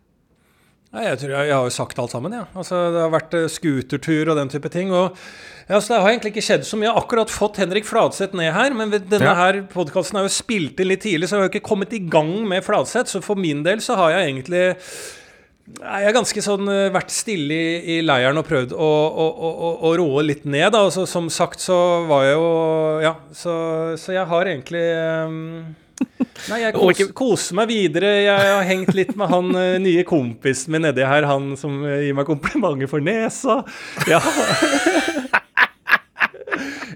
Nei, 0.91 1.05
jeg, 1.05 1.21
tror 1.21 1.31
jeg, 1.37 1.47
jeg 1.47 1.55
har 1.55 1.67
jo 1.69 1.75
sagt 1.75 1.99
alt 2.03 2.11
sammen. 2.11 2.33
Ja. 2.35 2.47
Altså, 2.57 2.79
det 2.91 2.99
har 3.05 3.13
vært 3.13 3.35
skutertur 3.53 4.01
scootertur 4.01 4.31
og 4.33 4.39
den 4.41 4.49
type 4.51 4.71
ting. 4.73 4.89
Og, 4.91 5.15
ja, 5.69 5.77
så 5.79 5.93
det 5.93 6.01
har 6.03 6.09
egentlig 6.11 6.33
ikke 6.33 6.43
skjedd 6.49 6.65
så 6.67 6.75
mye. 6.75 6.89
Jeg 6.89 6.95
har 6.97 7.05
akkurat 7.05 7.31
fått 7.31 7.61
Henrik 7.61 7.87
Fladseth 7.87 8.35
ned 8.35 8.51
her, 8.51 8.75
men 8.75 8.91
denne 8.91 9.21
Ja. 9.23 9.37
her 9.39 9.61
podkasten 9.71 10.19
er 10.19 10.27
jo 10.27 10.33
spilt 10.35 10.81
inn 10.83 10.89
litt 10.91 11.05
tidlig, 11.05 11.29
så 11.29 11.37
jeg 11.37 11.43
har 11.45 11.47
jo 11.47 11.53
ikke 11.53 11.69
kommet 11.69 11.93
i 11.95 12.01
gang 12.11 12.33
med 12.49 12.65
Fladseth. 12.65 13.13
Så 13.13 13.23
for 13.23 13.39
min 13.39 13.63
del 13.63 13.79
så 13.79 13.95
har 13.95 14.17
jeg 14.17 14.33
egentlig 14.33 14.65
Jeg 15.71 16.05
har 16.07 16.15
ganske 16.15 16.41
sånn 16.43 16.69
eh, 16.71 16.87
vært 16.93 17.13
stille 17.13 17.55
i, 17.55 17.75
i 17.95 17.97
leiren 18.03 18.39
og 18.41 18.47
prøvd 18.47 18.73
å, 18.75 18.87
å, 19.07 19.27
å, 19.29 19.69
å, 19.87 19.91
roe 19.99 20.23
litt 20.25 20.43
ned. 20.45 20.71
Da. 20.73 20.83
Altså, 20.87 21.05
som 21.09 21.29
sagt 21.31 21.61
så 21.63 21.77
var 22.09 22.25
jeg 22.27 22.35
jo 22.35 22.49
Ja, 23.05 23.13
så, 23.35 23.53
så 24.01 24.15
jeg 24.15 24.25
har 24.27 24.49
egentlig 24.49 24.83
um, 25.27 25.37
Nei, 26.49 26.59
jeg 26.63 26.75
kos, 26.79 27.03
koser 27.17 27.59
meg 27.61 27.71
videre. 27.71 28.13
Jeg 28.25 28.53
har 28.55 28.65
hengt 28.67 28.93
litt 28.97 29.13
med 29.19 29.31
han 29.31 29.51
eh, 29.57 29.77
nye 29.83 30.05
kompisen 30.07 30.75
min 30.75 30.85
nedi 30.87 31.05
her, 31.07 31.29
han 31.29 31.53
som 31.59 31.81
gir 31.85 32.17
meg 32.17 32.29
komplimenter 32.29 32.89
for 32.91 33.03
nesa. 33.05 33.61
Ja. 34.09 34.21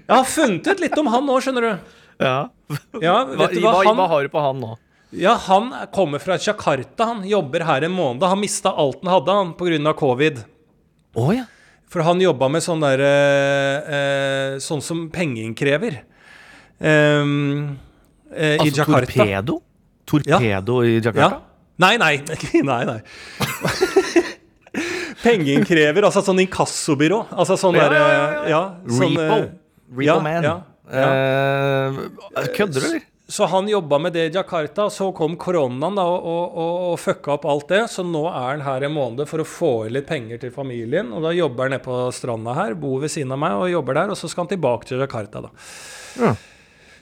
Jeg 0.06 0.14
har 0.14 0.26
funnet 0.30 0.68
ut 0.70 0.82
litt 0.82 0.98
om 1.00 1.08
han 1.10 1.24
nå, 1.26 1.38
skjønner 1.42 1.64
du. 1.66 1.94
Ja. 2.22 2.36
Ja, 3.02 3.16
hva, 3.26 3.48
hva? 3.50 3.94
hva 3.94 4.06
har 4.10 4.26
du 4.26 4.30
på 4.32 4.42
han 4.42 4.60
nå? 4.62 4.76
Ja, 5.16 5.34
han 5.46 5.70
kommer 5.92 6.18
fra 6.22 6.36
Jakarta. 6.38 7.04
Han 7.12 7.24
jobber 7.28 7.64
her 7.64 7.82
en 7.88 7.92
måned. 7.96 8.22
Han 8.22 8.40
mista 8.40 8.70
alt 8.72 9.02
han 9.04 9.12
hadde 9.12 9.32
han 9.32 9.52
pga. 9.58 9.92
covid. 9.96 10.44
Oh, 11.14 11.32
ja. 11.36 11.44
For 11.88 12.02
han 12.02 12.20
jobba 12.20 12.48
med 12.50 12.62
sånn 12.64 12.80
der 12.82 12.98
eh, 13.00 13.94
eh, 13.96 14.58
Sånn 14.60 14.82
som 14.82 15.04
pengeinnkrever. 15.14 16.00
krever 16.80 17.76
eh, 18.36 18.56
I 18.56 18.58
Altså 18.58 18.82
Jakarta. 18.82 19.06
torpedo? 19.12 19.60
Torpedo 20.04 20.80
i 20.84 20.96
Ja. 20.96 21.00
Jakarta? 21.10 21.40
Nei, 21.78 21.96
nei. 21.98 22.16
nei, 22.70 22.84
nei. 22.88 23.00
Pengeinnkrever, 25.22 26.04
altså 26.08 26.22
sånn 26.24 26.40
inkassobyrå. 26.44 27.22
Altså 27.32 27.56
sånn 27.60 27.76
Ja, 27.78 27.86
derre 27.88 28.00
ja, 28.00 28.08
ja, 28.08 28.24
ja. 28.26 28.48
ja, 28.52 28.62
sånn, 28.98 29.16
Repo. 29.16 29.36
eh, 29.38 29.46
Repo 29.96 30.06
ja, 30.06 30.16
Man. 30.20 30.44
ja, 30.44 30.56
ja. 30.92 31.08
Eh, 32.42 32.48
kødder 32.56 32.80
du, 32.82 32.86
eller? 32.90 33.06
Så 33.28 33.46
han 33.50 33.66
jobba 33.68 33.98
med 33.98 34.12
det 34.14 34.24
i 34.28 34.34
Jakarta, 34.34 34.84
så 34.90 35.08
kom 35.12 35.34
koronaen 35.36 35.96
da, 35.98 36.04
og, 36.06 36.26
og, 36.54 36.74
og, 36.92 36.98
fucka 37.02 37.32
opp 37.34 37.46
alt 37.50 37.72
det. 37.72 37.80
Så 37.90 38.04
nå 38.06 38.22
er 38.30 38.52
han 38.52 38.62
her 38.62 38.86
en 38.86 38.94
måned 38.94 39.26
for 39.26 39.42
å 39.42 39.46
få 39.46 39.70
inn 39.88 39.96
litt 39.96 40.06
penger 40.06 40.38
til 40.44 40.52
familien. 40.54 41.10
Og 41.10 41.26
da 41.26 41.32
jobber 41.34 41.66
han 41.66 41.74
nede 41.74 41.82
på 41.82 41.96
stranda 42.14 42.54
her, 42.54 42.76
bor 42.78 43.00
ved 43.02 43.10
siden 43.10 43.34
av 43.34 43.40
meg 43.42 43.56
og 43.58 43.72
jobber 43.72 43.98
der. 43.98 44.12
Og 44.14 44.20
så 44.20 44.30
skal 44.30 44.46
han 44.46 44.52
tilbake 44.54 44.86
til 44.86 45.02
Jakarta, 45.02 45.42
da. 45.48 45.50
Ja. 46.22 46.36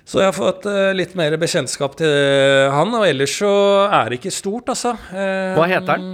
Så 0.04 0.20
jeg 0.20 0.28
har 0.28 0.36
fått 0.36 0.64
eh, 0.68 0.92
litt 0.96 1.12
mer 1.16 1.36
bekjentskap 1.40 1.98
til 2.00 2.72
han. 2.72 2.96
Og 2.96 3.04
ellers 3.08 3.36
så 3.42 3.52
er 3.90 4.08
det 4.08 4.22
ikke 4.22 4.32
stort, 4.32 4.72
altså. 4.72 4.96
Eh, 5.12 5.52
Hva 5.58 5.68
heter 5.68 5.92
han? 5.92 6.08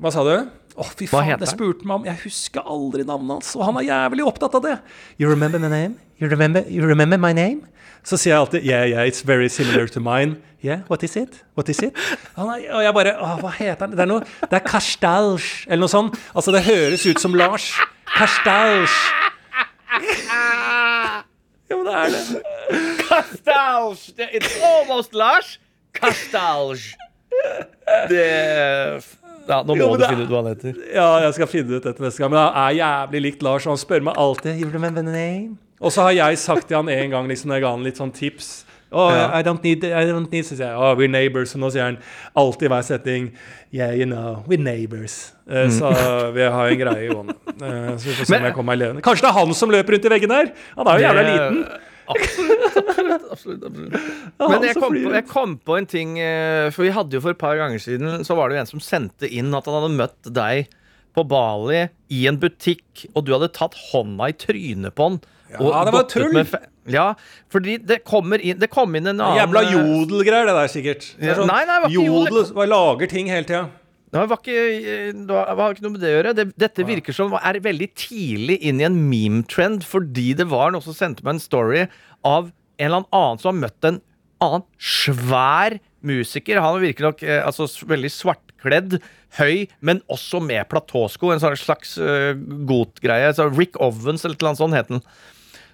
Hva 0.00 0.16
sa 0.16 0.24
du? 0.24 0.34
Å, 0.76 0.86
fy 0.86 1.08
Hva 1.10 1.24
faen, 1.24 1.40
det 1.40 1.48
spurte 1.50 1.86
meg 1.88 2.00
om. 2.00 2.06
Jeg 2.06 2.20
husker 2.24 2.64
aldri 2.64 3.04
navnet 3.06 3.40
hans, 3.40 3.54
og 3.58 3.66
han 3.66 3.80
er 3.80 3.88
jævlig 3.88 4.26
opptatt 4.28 4.54
av 4.58 4.62
det. 4.64 4.76
You 5.18 5.30
remember 5.30 5.58
my 5.62 5.70
name? 5.72 5.96
You 6.20 6.28
remember, 6.30 6.64
you 6.68 6.86
remember 6.86 7.18
my 7.18 7.32
name? 7.36 7.66
Så 8.06 8.16
sier 8.16 8.32
jeg 8.32 8.40
alltid 8.40 8.64
Yeah, 8.64 8.86
yeah, 8.88 9.06
it's 9.08 9.20
very 9.26 9.48
similar 9.48 9.88
to 9.88 10.00
mine. 10.00 10.38
Yeah, 10.64 10.80
what 10.88 11.02
is 11.02 11.16
it? 11.16 11.42
What 11.56 11.68
is 11.68 11.80
it? 11.82 11.96
Er, 12.36 12.44
og 12.76 12.82
jeg 12.84 12.94
bare 12.96 13.16
Å, 13.16 13.34
hva 13.40 13.52
heter 13.56 13.86
han? 13.86 13.96
Det 13.96 14.04
er 14.04 14.08
noe 14.08 14.24
Det 14.44 14.56
er 14.60 14.64
Karstalj, 14.64 15.40
eller 15.66 15.84
noe 15.84 15.92
sånt. 15.92 16.16
Altså, 16.34 16.52
det 16.54 16.64
høres 16.68 17.04
ut 17.08 17.20
som 17.20 17.36
Lars. 17.36 17.72
Karstalj. 18.14 18.88
Jo, 21.70 21.84
det 21.86 21.94
er 21.94 22.14
det. 22.14 22.42
Kastalj! 23.08 23.96
It's 24.32 24.56
almost 24.64 25.14
Lars. 25.14 25.58
Kastalj. 25.94 26.78
Det 28.10 28.26
Ja, 29.48 29.62
nå 29.62 29.74
må 29.74 29.76
Jo, 29.80 29.96
du 29.96 30.04
finne 30.06 30.24
ut 30.26 30.30
hva 30.30 30.42
han 30.44 30.52
heter. 30.52 30.76
Ja, 30.94 31.08
jeg 31.24 31.34
skal 31.38 31.48
finne 31.50 31.76
ut 31.80 31.82
dette 31.86 32.02
neste 32.04 32.22
gang. 32.22 32.30
Men 32.30 32.40
han 32.44 32.58
er 32.68 32.76
jævlig 32.80 33.22
likt 33.28 33.42
Lars, 33.42 33.66
og 33.66 33.74
han 33.74 33.80
spør 33.82 34.04
meg 34.10 34.18
alltid 34.20 34.60
You 34.60 34.70
remember 34.70 35.02
the 35.02 35.10
name? 35.14 35.56
Og 35.80 35.92
så 35.92 36.02
har 36.08 36.12
jeg 36.12 36.38
sagt 36.38 36.68
til 36.68 36.76
han 36.76 36.88
en 36.92 37.10
gang 37.10 37.28
liksom, 37.30 37.48
når 37.48 37.56
jeg 37.60 37.64
ga 37.64 37.70
han 37.76 37.86
litt 37.88 37.96
sånn 38.00 38.12
tips 38.12 38.50
Oh, 38.92 39.06
Ja. 39.14 39.38
I 39.38 39.42
don't 39.46 39.62
need, 39.62 39.84
I 39.84 40.02
don't 40.10 40.32
need 40.32 40.42
Så 40.44 40.56
sier 40.56 40.66
jeg 40.72 40.76
oh, 40.76 40.96
we're 40.98 41.06
neighbors. 41.10 41.54
Og 41.54 41.60
nå 41.62 41.68
sier 41.70 41.84
han 41.86 41.98
alltid 42.34 42.66
i 42.66 42.70
hver 42.72 42.82
setting 42.82 43.28
Yeah, 43.72 43.92
you 43.94 44.04
know, 44.04 44.42
we're 44.50 44.58
neighbors. 44.58 45.32
Eh, 45.46 45.68
Så 45.70 45.90
vi 46.34 46.42
har 46.42 46.66
en 46.72 46.78
greie 46.80 47.06
gående. 47.12 47.36
Uh, 47.62 47.94
så 47.96 48.08
vi 48.08 48.14
får 48.18 48.26
se 48.26 48.40
om 48.40 48.48
jeg 48.48 48.54
kommer 48.56 48.72
meg 48.72 48.80
levende. 48.82 49.02
Kanskje 49.06 49.28
det 49.28 49.30
er 49.30 49.36
han 49.38 49.54
som 49.54 49.70
løper 49.70 49.94
rundt 49.94 50.08
i 50.08 50.10
veggen 50.10 50.34
her? 50.34 50.50
Han 50.76 50.90
er 50.90 50.98
jo 50.98 51.04
jævla 51.06 51.22
liten. 51.28 51.60
Absolutt, 52.10 52.76
absolutt, 52.80 53.24
absolutt, 53.30 53.64
absolutt. 53.70 53.94
Men 54.40 54.66
jeg 54.66 54.76
kom, 54.76 54.94
på, 54.96 55.14
jeg 55.14 55.26
kom 55.30 55.56
på 55.70 55.78
en 55.78 55.88
ting 55.90 56.16
eh, 56.22 56.68
For 56.74 56.86
vi 56.86 56.92
hadde 56.96 57.16
jo 57.16 57.22
for 57.24 57.34
et 57.34 57.40
par 57.40 57.58
ganger 57.60 57.82
siden 57.82 58.24
Så 58.26 58.36
var 58.38 58.50
det 58.50 58.56
jo 58.58 58.62
en 58.64 58.70
som 58.70 58.82
sendte 58.84 59.28
inn 59.28 59.52
at 59.56 59.68
han 59.68 59.76
hadde 59.78 59.96
møtt 59.98 60.30
deg 60.40 60.70
på 61.10 61.24
Bali 61.26 61.88
i 62.14 62.20
en 62.30 62.36
butikk, 62.38 63.08
og 63.18 63.24
du 63.26 63.32
hadde 63.34 63.48
tatt 63.56 63.74
hånda 63.90 64.28
i 64.30 64.34
trynet 64.38 64.94
på 64.94 65.08
han. 65.08 65.16
Ja, 65.50 65.80
det 65.88 65.94
var 65.96 66.04
tull. 66.06 66.36
Ja, 66.90 67.06
fordi 67.52 67.76
det 67.82 68.00
kommer 68.06 68.38
inn 68.38 68.58
Det 68.62 68.70
kom 68.72 68.94
inn 68.96 69.10
en 69.10 69.18
annen 69.20 69.38
Jævla 69.40 69.62
jodelgreier, 69.68 70.46
det 70.48 70.54
der, 70.56 70.70
sikkert. 70.70 71.08
Det 71.18 71.34
sånn 71.36 71.50
nei, 71.50 71.64
nei, 71.66 71.80
det 71.80 71.88
var 71.88 71.94
jodel. 71.96 72.38
jodel. 72.38 72.70
Lager 72.70 73.10
ting 73.10 73.30
hele 73.30 73.46
tida. 73.48 73.64
Det 74.10 74.22
var 74.26 74.40
ikke, 74.40 74.62
det 75.14 75.34
var, 75.36 75.70
ikke 75.70 75.84
noe 75.84 75.94
med 75.94 76.02
det 76.02 76.08
å 76.10 76.16
gjøre. 76.16 76.34
Det, 76.34 76.46
dette 76.58 76.86
virker 76.86 77.14
som 77.14 77.36
er 77.38 77.60
veldig 77.62 77.88
tidlig 77.94 78.56
inn 78.66 78.82
i 78.82 78.86
en 78.88 78.98
meme-trend, 79.06 79.84
fordi 79.86 80.32
det 80.38 80.48
var 80.50 80.74
noen 80.74 80.82
som 80.82 80.96
sendte 80.96 81.22
meg 81.26 81.36
en 81.36 81.44
story 81.44 81.84
av 82.26 82.50
en 82.80 82.88
eller 82.88 83.06
annen 83.14 83.38
som 83.38 83.52
har 83.52 83.60
møtt 83.68 83.86
en 83.86 84.00
annen 84.42 84.66
svær 84.80 85.78
musiker. 86.06 86.60
Han 86.64 86.80
virker 86.82 87.10
nok 87.10 87.22
eh, 87.22 87.40
altså, 87.44 87.68
veldig 87.86 88.10
svartkledd, 88.12 88.98
høy, 89.38 89.68
men 89.84 90.02
også 90.10 90.40
med 90.42 90.66
platåsko. 90.72 91.30
En 91.30 91.42
slags 91.60 91.94
uh, 92.00 92.32
goth-greie. 92.66 93.30
Så 93.36 93.50
Rick 93.52 93.78
Ovens 93.78 94.26
eller 94.26 94.40
noe 94.42 94.58
sånt 94.58 94.74
het 94.74 94.90
den. 94.90 95.04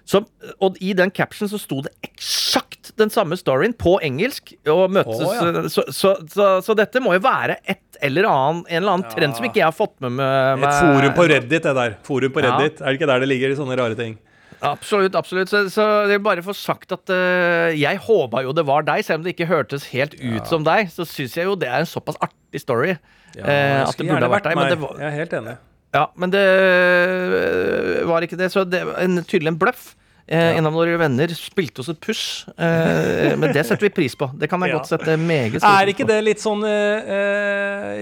Så, 0.07 0.21
og 0.63 0.77
i 0.79 0.93
den 0.95 1.11
captionen 1.11 1.51
så 1.51 1.59
sto 1.59 1.81
det 1.83 1.91
eksakt 2.05 2.93
den 2.99 3.11
samme 3.11 3.35
storyen 3.39 3.73
på 3.75 3.97
engelsk. 4.05 4.53
Og 4.69 4.85
møtes, 4.93 5.23
oh, 5.25 5.33
ja. 5.35 5.65
så, 5.73 5.87
så, 5.91 6.13
så, 6.31 6.51
så 6.63 6.77
dette 6.77 7.01
må 7.03 7.17
jo 7.17 7.25
være 7.25 7.57
et 7.67 7.86
eller 8.01 8.27
annen, 8.29 8.63
en 8.67 8.79
eller 8.81 8.95
annen 8.97 9.09
trend 9.11 9.37
som 9.37 9.45
ikke 9.47 9.61
jeg 9.61 9.67
har 9.67 9.75
fått 9.75 9.95
med 10.03 10.17
meg. 10.19 10.63
Et 10.63 10.79
forum 10.79 11.17
på 11.17 11.27
Reddit, 11.31 11.63
det 11.63 11.75
der. 11.77 11.97
Forum 12.07 12.33
på 12.35 12.43
Ja. 12.43 12.55
Reddit. 12.55 12.81
Er 12.81 12.91
det 12.91 12.99
ikke 12.99 13.09
der 13.09 13.23
det 13.23 13.29
ligger 13.31 13.55
sånne 13.57 13.77
rare 13.79 13.97
ting? 13.97 14.17
Absolutt. 14.65 15.15
absolutt 15.15 15.51
Så, 15.51 15.69
så 15.69 15.83
jeg 16.07 16.17
vil 16.17 16.25
bare 16.25 16.43
få 16.45 16.55
sagt 16.57 16.91
at 16.95 17.11
uh, 17.13 17.69
jeg 17.77 18.01
håpa 18.07 18.41
jo 18.45 18.55
det 18.57 18.65
var 18.65 18.85
deg, 18.87 19.03
selv 19.05 19.21
om 19.21 19.27
det 19.27 19.35
ikke 19.35 19.49
hørtes 19.49 19.85
helt 19.93 20.17
ut 20.17 20.49
som 20.49 20.65
deg. 20.65 20.89
Så 20.93 21.05
syns 21.05 21.37
jeg 21.37 21.45
jo 21.49 21.55
det 21.59 21.69
er 21.69 21.83
en 21.83 21.89
såpass 21.89 22.17
artig 22.23 22.63
story. 22.63 22.95
ja, 23.37 23.43
uh, 23.43 23.85
at 23.85 23.97
det 23.97 24.07
burde 24.07 24.25
ha 24.25 24.33
vært 24.33 24.49
deg. 24.49 24.57
Men 24.57 24.81
var, 24.81 24.97
Jeg 24.97 25.07
er 25.11 25.17
helt 25.19 25.37
enig. 25.41 25.55
ja, 25.93 26.05
men 26.15 26.33
det 26.33 26.45
uh, 26.47 28.07
var 28.09 28.25
ikke 28.25 28.39
det. 28.39 28.51
Så 28.53 28.65
det 28.65 28.83
var 28.87 29.01
en, 29.03 29.21
tydelig 29.23 29.53
en 29.53 29.61
bløff. 29.61 29.93
Eh, 30.27 30.57
En 30.57 30.65
av 30.67 30.73
våre 30.75 30.97
venner 30.99 31.31
spilte 31.31 31.79
oss 31.79 31.87
et 31.93 31.99
puss, 32.03 32.45
eh, 32.59 33.31
men 33.39 33.53
det 33.55 33.61
setter 33.63 33.85
vi 33.87 33.89
pris 33.95 34.11
på. 34.19 34.27
Det 34.35 34.49
kan 34.51 34.59
jeg 34.65 34.73
godt 34.75 34.89
sette 34.89 35.13
meget 35.21 35.61
stor 35.61 35.69
Er 35.71 35.87
ikke 35.93 36.07
det 36.09 36.17
litt 36.25 36.41
sånn 36.43 36.65
eh, 36.67 37.11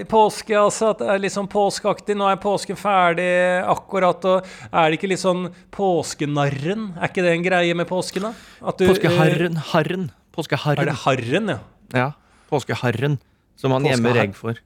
påske, 0.10 0.56
altså? 0.58 0.88
At 0.90 0.98
det 1.04 1.08
er 1.14 1.22
litt 1.22 1.34
sånn 1.36 1.46
påskeaktig? 1.52 2.16
Nå 2.18 2.26
er 2.26 2.40
påsken 2.42 2.74
ferdig 2.80 3.28
akkurat, 3.62 4.26
og 4.26 4.50
er 4.72 4.90
det 4.90 4.98
ikke 4.98 5.12
litt 5.12 5.22
sånn 5.22 5.46
påskenarren? 5.70 6.88
Er 6.98 7.12
ikke 7.12 7.22
det 7.22 7.36
en 7.36 7.46
greie 7.46 7.78
med 7.78 7.86
påsken, 7.90 8.26
da? 8.26 8.32
Du, 8.74 8.86
Påskeharren. 8.90 9.56
Harren. 9.70 10.08
eh, 10.10 10.34
Påskeharren. 10.36 10.82
Er 10.82 10.90
det 10.90 10.98
harren, 11.06 11.48
ja? 11.54 11.58
Ja. 11.94 12.08
Påskeharren, 12.50 13.20
som 13.56 13.70
han 13.72 13.86
gjemmer 13.86 14.18
egg 14.24 14.34
for. 14.34 14.58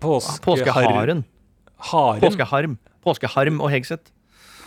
Påskeharen. 0.00 1.24
Påskeharm. 2.22 2.78
Påskeharm 3.04 3.60
og 3.60 3.70
Hegseth. 3.70 4.08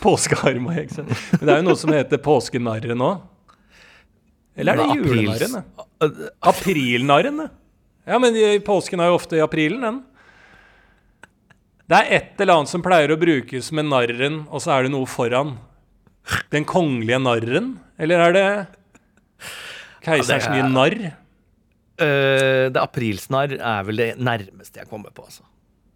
Påskeharm 0.02 0.68
og 0.70 0.76
hekse. 0.76 1.04
Men 1.06 1.42
det 1.42 1.52
er 1.54 1.60
jo 1.62 1.66
noe 1.68 1.80
som 1.80 1.92
heter 1.94 2.20
påskenarren 2.22 3.02
òg. 3.06 3.24
Eller 4.56 4.72
er 4.72 4.82
det 4.82 4.98
julenarren? 5.00 5.64
Aprilnarren. 6.44 7.46
Ja, 8.06 8.18
men 8.22 8.36
påsken 8.64 9.02
er 9.02 9.10
jo 9.10 9.18
ofte 9.18 9.36
i 9.38 9.42
aprilen, 9.44 9.82
den. 9.84 9.98
Det 11.86 11.98
er 12.00 12.12
et 12.16 12.40
eller 12.42 12.58
annet 12.60 12.70
som 12.72 12.82
pleier 12.82 13.12
å 13.14 13.18
brukes 13.20 13.68
med 13.76 13.86
narren, 13.90 14.40
og 14.50 14.62
så 14.62 14.72
er 14.74 14.86
det 14.86 14.92
noe 14.94 15.06
foran. 15.10 15.54
Den 16.50 16.64
kongelige 16.66 17.20
narren? 17.22 17.74
Eller 18.02 18.24
er 18.24 18.34
det 18.34 18.46
keiserens 20.06 20.48
Ja, 20.48 20.52
er- 20.52 20.62
nye 20.62 20.72
narr? 20.72 20.98
Uh, 21.96 22.68
det 22.68 22.76
aprilsnarr 22.82 23.54
er 23.56 23.84
vel 23.88 23.96
det 24.02 24.08
nærmeste 24.20 24.82
jeg 24.82 24.88
kommer 24.90 25.14
på, 25.16 25.24
altså. 25.24 25.46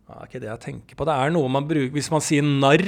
Ja, 0.08 0.14
det 0.14 0.20
er 0.22 0.28
ikke 0.30 0.40
det 0.40 0.48
jeg 0.48 0.60
tenker 0.64 0.96
på. 0.96 1.06
Det 1.06 1.14
er 1.14 1.30
noe 1.34 1.48
man 1.52 1.66
bruker 1.68 1.92
Hvis 1.94 2.08
man 2.10 2.22
sier 2.24 2.42
narr, 2.42 2.86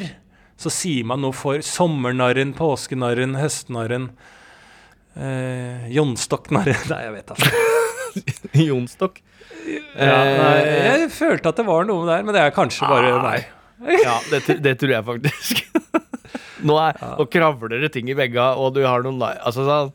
så 0.62 0.72
sier 0.72 1.06
man 1.08 1.22
noe 1.24 1.34
for 1.36 1.62
sommernarren, 1.66 2.54
påskenarren, 2.58 3.36
høstnarren. 3.40 4.10
Eh, 5.12 5.88
Jonstokknarren 5.92 6.86
Nei, 6.92 7.00
jeg 7.04 7.14
vet 7.18 7.32
altså. 7.34 7.64
Jonstokk? 8.68 9.18
Ja, 9.92 10.14
nei, 10.24 10.54
jeg 10.64 11.10
følte 11.12 11.52
at 11.52 11.58
det 11.60 11.66
var 11.68 11.84
noe 11.88 12.06
der, 12.08 12.24
men 12.24 12.34
det 12.34 12.40
er 12.44 12.54
kanskje 12.56 12.88
bare 12.88 13.18
meg. 13.24 13.50
Ja, 13.82 14.20
det, 14.30 14.60
det 14.62 14.76
tror 14.78 14.92
jeg 14.94 15.02
faktisk. 15.02 15.62
Nå, 16.62 16.76
er, 16.78 16.98
nå 17.18 17.24
kravler 17.26 17.80
det 17.82 17.88
ting 17.96 18.06
i 18.12 18.14
vegga, 18.14 18.52
og 18.54 18.76
du 18.76 18.84
har 18.86 19.02
noen 19.02 19.18
nei... 19.18 19.32
Altså 19.42 19.64
sånn 19.66 19.90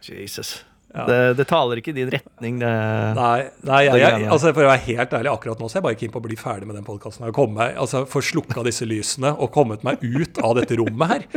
Jesus. 0.00 0.54
Ja. 0.90 1.04
Det, 1.06 1.18
det 1.38 1.46
taler 1.46 1.78
ikke 1.78 1.92
i 1.92 1.98
din 2.00 2.10
retning, 2.10 2.56
det. 2.58 2.70
Nei, 3.14 3.36
nei 3.68 3.80
jeg, 3.86 4.00
jeg, 4.02 4.24
altså 4.26 4.50
for 4.50 4.66
å 4.66 4.70
være 4.72 4.82
helt 4.88 5.12
ærlig, 5.20 5.30
akkurat 5.30 5.60
nå 5.62 5.68
så 5.70 5.76
er 5.76 5.80
jeg 5.80 5.86
bare 5.86 5.98
keen 6.00 6.14
på 6.14 6.18
å 6.18 6.24
bli 6.24 6.38
ferdig 6.40 6.66
med 6.66 6.78
den 6.80 6.86
podkasten. 6.86 7.28
Altså, 7.30 8.02
få 8.10 8.22
slukka 8.24 8.64
disse 8.66 8.88
lysene 8.88 9.30
og 9.38 9.52
kommet 9.54 9.86
meg 9.86 10.02
ut 10.02 10.42
av 10.42 10.56
dette 10.58 10.80
rommet 10.80 11.14
her. 11.14 11.28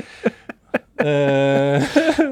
Eh, 1.04 1.84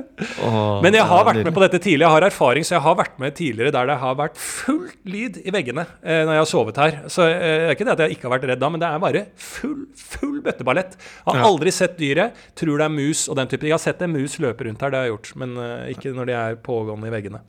men 0.84 0.96
jeg 0.96 1.08
har 1.10 1.26
vært 1.28 1.42
med 1.44 1.54
på 1.56 1.64
dette 1.64 1.80
tidligere. 1.82 2.08
Jeg 2.08 2.16
har 2.16 2.26
erfaring, 2.28 2.66
så 2.68 2.76
jeg 2.78 2.84
har 2.86 2.98
vært 3.00 3.18
med 3.22 3.36
tidligere 3.38 3.74
der 3.76 3.90
det 3.90 3.98
har 4.04 4.18
vært 4.20 4.38
full 4.42 4.86
lyd 5.10 5.42
i 5.42 5.54
veggene 5.54 5.86
eh, 6.02 6.22
når 6.26 6.38
jeg 6.38 6.44
har 6.44 6.52
sovet 6.52 6.82
her. 6.84 7.00
Så 7.12 7.26
eh, 7.28 7.40
det 7.42 7.72
er 7.72 7.76
ikke 7.76 7.90
det 7.90 7.96
at 7.96 8.04
jeg 8.06 8.18
ikke 8.18 8.30
har 8.30 8.36
vært 8.38 8.48
redd 8.52 8.62
da, 8.64 8.72
men 8.74 8.84
det 8.84 8.92
er 8.92 9.04
bare 9.04 9.24
full, 9.50 9.82
full 9.98 10.38
bøtteballett. 10.46 10.96
Jeg 11.00 11.34
har 11.34 11.50
aldri 11.50 11.74
sett 11.76 11.98
dyret, 12.00 12.38
tror 12.60 12.82
det 12.82 12.88
er 12.88 12.96
mus 12.96 13.26
og 13.28 13.42
den 13.42 13.52
type. 13.52 13.68
Jeg 13.68 13.78
har 13.78 13.84
sett 13.84 14.06
en 14.06 14.16
mus 14.16 14.38
løpe 14.44 14.70
rundt 14.70 14.86
her, 14.86 14.94
det 14.94 15.02
har 15.02 15.10
jeg 15.10 15.18
gjort, 15.18 15.34
men 15.42 15.60
ikke 15.92 16.16
når 16.16 16.30
de 16.32 16.40
er 16.40 16.64
pågående 16.66 17.12
i 17.12 17.14
veggene. 17.18 17.44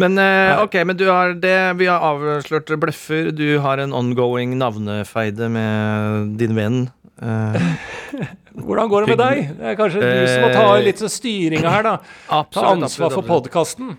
Men 0.00 0.18
eh, 0.18 0.62
ok, 0.62 0.74
men 0.86 0.96
du 0.96 1.06
har 1.10 1.34
det 1.40 1.56
Vi 1.80 1.88
har 1.90 2.04
avslørt 2.04 2.70
bløffer. 2.80 3.30
Du 3.36 3.58
har 3.64 3.82
en 3.82 3.94
ongoing 3.96 4.56
navnefeide 4.60 5.50
med 5.52 6.36
din 6.40 6.56
venn. 6.56 6.80
Eh, 7.20 7.70
Hvordan 8.70 8.90
går 8.92 9.06
det 9.06 9.16
med 9.16 9.20
deg? 9.20 9.40
Det 9.58 9.66
er 9.72 9.78
kanskje 9.80 10.00
du 10.04 10.20
som 10.30 10.44
må 10.46 10.50
ta 10.54 10.66
Eh, 10.76 10.84
litt 10.86 11.00
sånn 11.02 11.10
styringa 11.10 11.72
her, 11.74 11.82
da. 11.88 11.94
Absolutt, 12.30 12.54
Ta 12.54 12.74
ansvar 12.76 13.14
for 13.16 13.26
podkasten. 13.26 13.96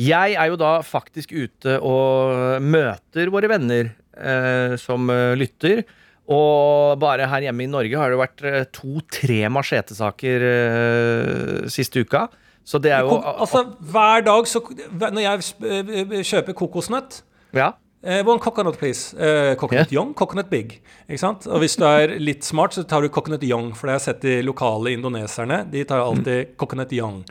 Jeg 0.00 0.34
er 0.40 0.48
jo 0.50 0.56
da 0.58 0.78
faktisk 0.82 1.30
ute 1.36 1.76
og 1.84 2.62
møter 2.64 3.28
våre 3.30 3.50
venner 3.52 3.92
eh, 4.16 4.74
som 4.80 5.06
eh, 5.12 5.34
lytter. 5.38 5.84
Og 6.24 6.96
bare 7.02 7.26
her 7.28 7.44
hjemme 7.44 7.66
i 7.66 7.68
Norge 7.68 8.00
har 8.00 8.10
det 8.14 8.16
vært 8.18 8.42
eh, 8.48 8.64
to-tre 8.72 9.42
machetesaker 9.52 10.46
eh, 10.48 11.68
siste 11.68 12.00
uka. 12.00 12.24
Så 12.64 12.80
det 12.80 12.94
er 12.96 13.04
jo 13.04 13.18
Altså, 13.20 13.60
hver 13.92 14.22
dag 14.24 14.46
så 14.48 14.62
Når 14.96 15.20
jeg 15.20 16.24
kjøper 16.24 16.56
kokosnøtt 16.56 17.18
Ja. 17.52 17.74
Eh, 18.04 18.20
One 18.26 18.38
coconut, 18.40 18.76
please. 18.78 19.14
Eh, 19.16 19.54
coconut 19.56 19.90
young, 19.92 20.12
coconut 20.14 20.50
big. 20.50 20.76
Ikke 21.08 21.18
sant? 21.20 21.46
Og 21.48 21.60
hvis 21.64 21.76
du 21.80 21.84
er 21.88 22.18
litt 22.20 22.44
smart, 22.44 22.72
så 22.76 22.84
tar 22.86 23.02
du 23.02 23.08
coconut 23.08 23.42
young. 23.42 23.72
For 23.74 23.86
det 23.88 23.94
har 23.96 24.00
jeg 24.00 24.06
sett 24.14 24.22
de 24.22 24.36
lokale 24.46 24.92
indoneserne. 24.96 25.64
De 25.72 25.84
tar 25.84 26.04
alltid 26.04 26.54
coconut 26.60 26.92
young. 26.92 27.22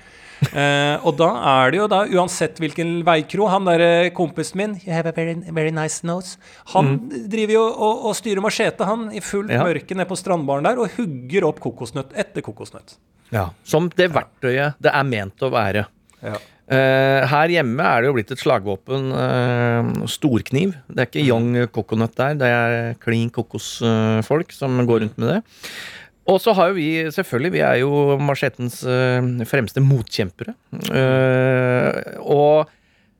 Eh, 0.51 0.97
og 1.07 1.15
da 1.15 1.29
er 1.63 1.71
det 1.71 1.77
jo 1.79 1.85
da, 1.87 2.01
uansett 2.19 2.57
hvilken 2.59 2.97
veikro 3.07 3.45
Han 3.47 3.63
derre 3.63 4.09
kompisen 4.11 4.57
min 4.59 4.73
You 4.83 4.91
have 4.91 5.07
a 5.07 5.13
very, 5.15 5.37
very 5.55 5.71
nice 5.71 6.01
nose. 6.03 6.35
Han 6.73 6.97
driver 7.31 7.53
jo 7.55 7.61
og, 7.71 8.01
og 8.09 8.15
styrer 8.19 8.43
machete, 8.43 8.83
han, 8.83 9.05
i 9.15 9.21
fullt 9.23 9.53
Ja. 9.53 9.63
mørke 9.63 9.95
nede 9.95 10.09
på 10.09 10.17
strandbaren 10.19 10.67
der, 10.67 10.81
og 10.83 10.91
hugger 10.97 11.47
opp 11.47 11.61
kokosnøtt 11.63 12.11
etter 12.19 12.43
kokosnøtt. 12.43 12.97
ja. 13.31 13.45
Som 13.63 13.87
det 13.95 14.09
verktøyet 14.11 14.75
det 14.83 14.91
er 14.91 15.03
ment 15.07 15.39
å 15.47 15.49
være. 15.53 15.85
Ja. 16.21 16.35
Eh, 16.71 17.21
her 17.27 17.51
hjemme 17.51 17.83
er 17.83 18.01
det 18.01 18.07
jo 18.07 18.15
blitt 18.15 18.31
et 18.31 18.39
slagvåpen. 18.39 19.09
Uh, 19.11 20.05
storkniv. 20.07 20.77
Det 20.87 21.03
er 21.03 21.09
ikke 21.09 21.25
young 21.25 21.57
coconut 21.75 22.15
der, 22.19 22.37
det 22.39 22.53
er 22.53 22.95
klin 23.03 23.33
kokosfolk 23.33 24.55
som 24.55 24.79
går 24.87 25.03
rundt 25.03 25.19
med 25.19 25.35
det. 25.35 25.41
Og 26.29 26.39
så 26.39 26.53
har 26.55 26.71
jo 26.71 26.77
vi, 26.77 26.89
selvfølgelig, 27.11 27.51
vi 27.51 27.63
er 27.67 27.79
jo 27.81 28.17
machettens 28.23 28.79
eh, 28.87 29.25
fremste 29.49 29.83
motkjempere. 29.83 30.53
Eh, 30.87 31.97
og 32.23 32.69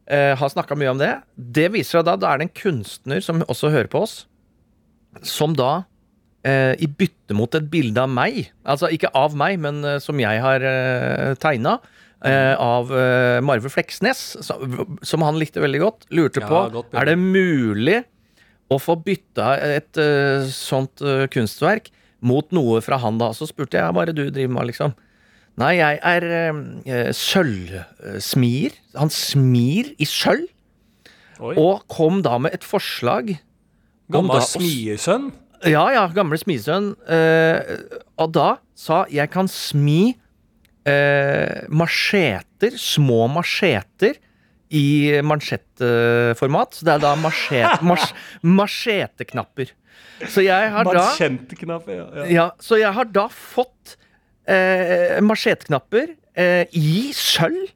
eh, 0.08 0.32
har 0.40 0.52
snakka 0.54 0.78
mye 0.80 0.94
om 0.94 1.02
det. 1.02 1.12
Det 1.36 1.68
viser 1.74 2.00
seg 2.00 2.06
da, 2.08 2.16
da 2.20 2.32
er 2.32 2.40
det 2.40 2.48
en 2.48 2.56
kunstner 2.62 3.24
som 3.24 3.44
også 3.44 3.74
hører 3.74 3.92
på 3.92 4.06
oss, 4.06 4.22
som 5.20 5.52
da 5.58 5.84
eh, 6.48 6.80
i 6.80 6.88
bytte 6.88 7.36
mot 7.36 7.60
et 7.60 7.68
bilde 7.74 8.00
av 8.00 8.12
meg, 8.12 8.46
altså 8.64 8.88
ikke 8.94 9.12
av 9.20 9.36
meg, 9.36 9.60
men 9.64 9.84
eh, 9.84 10.00
som 10.04 10.24
jeg 10.24 10.40
har 10.44 10.64
uh, 10.64 11.36
tegna, 11.44 11.78
av 12.32 12.92
eh, 12.96 13.42
Marve 13.44 13.70
Fleksnes, 13.74 14.20
som, 14.48 15.22
han 15.28 15.40
likte 15.42 15.60
veldig 15.64 15.82
godt, 15.84 16.06
lurte 16.16 16.40
Ja, 16.44 16.48
på 16.48 16.62
godt 16.78 16.94
er 16.96 17.10
det 17.12 17.18
mulig 17.20 17.98
å 18.72 18.78
få 18.80 18.96
bytta 19.04 19.58
et 19.60 20.00
eh, 20.00 20.46
sånt 20.50 21.04
eh, 21.04 21.26
kunstverk 21.34 21.90
mot 22.24 22.48
noe 22.56 22.80
fra 22.82 22.98
han, 23.04 23.18
da. 23.20 23.34
Så 23.36 23.46
spurte 23.50 23.76
jeg 23.82 23.92
hva 23.94 24.06
er 24.06 24.14
det 24.14 24.16
du 24.22 24.30
driver 24.32 24.54
med, 24.56 24.70
liksom. 24.72 24.94
Nei, 25.60 25.74
jeg 25.78 26.00
er 26.02 26.24
uh, 26.50 27.12
sølvsmier. 27.14 28.74
Han 28.98 29.12
smir 29.14 29.92
i 30.02 30.08
sølv, 30.10 30.48
Oi. 31.44 31.54
og 31.60 31.84
kom 31.92 32.22
da 32.26 32.38
med 32.42 32.56
et 32.56 32.64
forslag 32.66 33.36
Gammel 34.14 34.38
da 34.38 34.42
å 34.42 34.46
s- 34.46 34.56
smiersønn. 34.58 35.32
ja, 35.70 35.84
ja, 35.94 36.08
gamle 36.16 36.38
smiesønn. 36.42 36.94
Eh, 37.06 37.78
og 38.18 38.32
da 38.36 38.58
sa 38.76 39.04
jeg 39.12 39.30
kan 39.34 39.48
smi 39.52 40.16
eh, 40.90 41.64
macheter, 41.70 42.78
små 42.80 43.26
macheter, 43.32 44.20
i 44.74 45.22
mansjettformat. 45.22 46.80
Så 46.80 46.88
det 46.88 46.96
er 46.96 47.04
da 47.04 47.14
machet, 47.20 47.84
mach, 47.90 48.10
macheteknapper. 48.42 49.74
Så 50.30 50.44
jeg 50.46 50.72
har 50.74 50.88
da 50.88 51.04
Macheteknapp, 51.04 51.88
ja. 51.92 52.08
ja. 52.24 52.26
ja, 52.32 52.48
Så 52.62 52.80
jeg 52.82 52.94
har 52.96 53.08
da 53.14 53.28
fått 53.30 53.96
eh, 54.50 55.20
macheteknapper 55.26 56.14
eh, 56.34 56.66
i 56.74 57.14
sølv. 57.18 57.72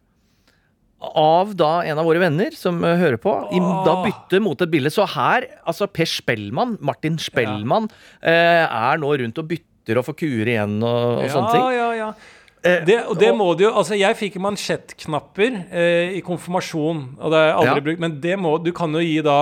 Av 0.97 1.51
da 1.53 1.83
en 1.85 1.99
av 2.01 2.07
våre 2.09 2.17
venner 2.23 2.55
som 2.57 2.79
uh, 2.81 2.95
hører 2.97 3.19
på. 3.21 3.29
I 3.53 3.59
da 3.85 3.99
bytte 4.01 4.39
mot 4.41 4.57
et 4.65 4.71
bilde. 4.71 4.89
Så 4.89 5.05
her, 5.13 5.45
altså 5.69 5.85
Per 5.93 6.09
Spellmann, 6.09 6.73
Martin 6.81 7.19
Spellmann, 7.21 7.85
eh, 8.17 8.63
er 8.65 8.97
nå 8.97 9.11
rundt 9.21 9.37
og 9.37 9.45
bytter 9.51 10.01
og 10.01 10.07
får 10.07 10.17
kuer 10.23 10.49
igjen 10.55 10.79
og, 10.81 11.21
og 11.21 11.29
sånne 11.29 11.53
ting. 11.53 11.61
Ja, 11.61 11.75
ja, 11.77 11.91
ja. 12.01 12.09
Det, 12.87 12.97
og 13.07 13.17
det 13.19 13.31
må 13.35 13.47
du 13.57 13.63
jo 13.65 13.71
Altså, 13.77 13.95
jeg 13.99 14.15
fikk 14.19 14.35
mansjettknapper 14.43 15.57
eh, 15.71 16.17
i 16.17 16.21
konfirmasjon, 16.25 17.01
og 17.19 17.31
det 17.33 17.39
har 17.39 17.47
jeg 17.51 17.57
aldri 17.61 17.75
Ja. 17.81 17.85
brukt, 17.89 17.99
men 18.05 18.15
det 18.23 18.37
må 18.39 18.55
Du 18.63 18.71
kan 18.75 18.93
jo 18.93 18.99
gi 19.03 19.21
da 19.25 19.39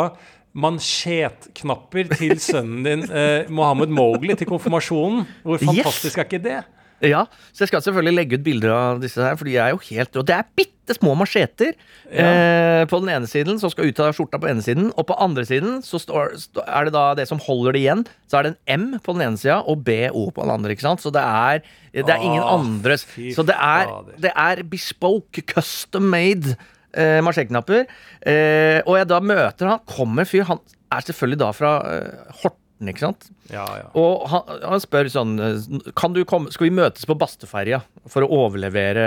mansjettknapper 0.55 2.07
til 2.15 2.37
sønnen 2.39 2.83
din, 2.85 3.03
eh, 3.11 3.43
Mohammed 3.51 3.89
Mowgli, 3.91 4.35
til 4.39 4.47
konfirmasjonen. 4.47 5.25
Hvor 5.43 5.59
Yes. 5.59 5.65
fantastisk 5.67 6.17
er 6.17 6.23
ikke 6.23 6.43
det? 6.43 6.61
Ja, 7.09 7.25
så 7.53 7.63
jeg 7.63 7.71
skal 7.71 7.83
selvfølgelig 7.85 8.15
legge 8.17 8.39
ut 8.39 8.45
bilder 8.45 8.73
av 8.75 9.01
disse 9.03 9.21
her, 9.23 9.37
for 9.39 9.47
de 9.47 9.55
er 9.61 9.73
jo 9.73 9.81
helt 9.89 10.17
Og 10.19 10.25
det 10.27 10.35
er 10.35 10.49
bitte 10.57 10.95
små 10.97 11.15
macheter 11.17 11.71
eh, 12.11 12.83
på 12.89 12.99
den 13.01 13.09
ene 13.13 13.29
siden, 13.29 13.57
som 13.61 13.71
skal 13.73 13.89
ut 13.89 14.01
av 14.03 14.13
skjorta 14.13 14.37
på 14.41 14.49
ene 14.51 14.61
siden, 14.65 14.91
og 14.93 15.07
på 15.09 15.17
andre 15.21 15.45
siden 15.47 15.79
så 15.85 15.97
står, 16.01 16.35
er 16.65 16.87
det 16.87 16.93
da 16.93 17.05
det 17.17 17.25
som 17.29 17.41
holder 17.41 17.73
det 17.73 17.81
igjen, 17.81 18.05
så 18.29 18.39
er 18.39 18.47
det 18.47 18.53
en 18.53 18.75
M 18.75 18.99
på 19.01 19.15
den 19.17 19.25
ene 19.25 19.41
sida 19.41 19.61
og 19.65 19.81
BO 19.87 20.27
på 20.35 20.45
den 20.45 20.53
andre, 20.53 20.75
ikke 20.75 20.85
sant? 20.85 21.01
Så 21.01 21.13
det 21.13 21.23
er 21.23 21.65
Det 21.95 22.11
er 22.11 22.21
ingen 22.21 22.43
Åh, 22.43 22.53
andres. 22.59 23.07
Så 23.33 23.45
det 23.47 23.55
er, 23.55 23.89
det 24.19 24.31
er 24.35 24.63
bespoke, 24.67 25.41
custom 25.47 26.09
made 26.11 26.57
eh, 26.91 27.21
machetknapper. 27.23 27.85
Eh, 28.25 28.81
og 28.85 28.97
jeg 28.99 29.09
da 29.09 29.21
møter 29.23 29.71
han, 29.71 29.83
kommer 29.87 30.27
fyr, 30.27 30.45
han 30.49 30.61
er 30.91 31.07
selvfølgelig 31.07 31.41
da 31.41 31.49
fra 31.55 31.73
eh, 31.93 32.37
Horten, 32.43 32.61
ikke 32.83 33.05
sant? 33.05 33.29
Ja, 33.47 33.65
ja. 33.79 33.85
Og 33.95 34.25
han, 34.31 34.49
han 34.65 34.81
spør 34.83 35.07
sånn 35.11 35.35
eh, 35.39 35.91
Kan 35.95 36.15
du 36.15 36.25
komme, 36.27 36.51
Skal 36.51 36.67
vi 36.67 36.75
møtes 36.75 37.07
på 37.07 37.15
Bastøferja 37.15 37.79
for 38.11 38.25
å 38.25 38.31
overlevere 38.43 39.05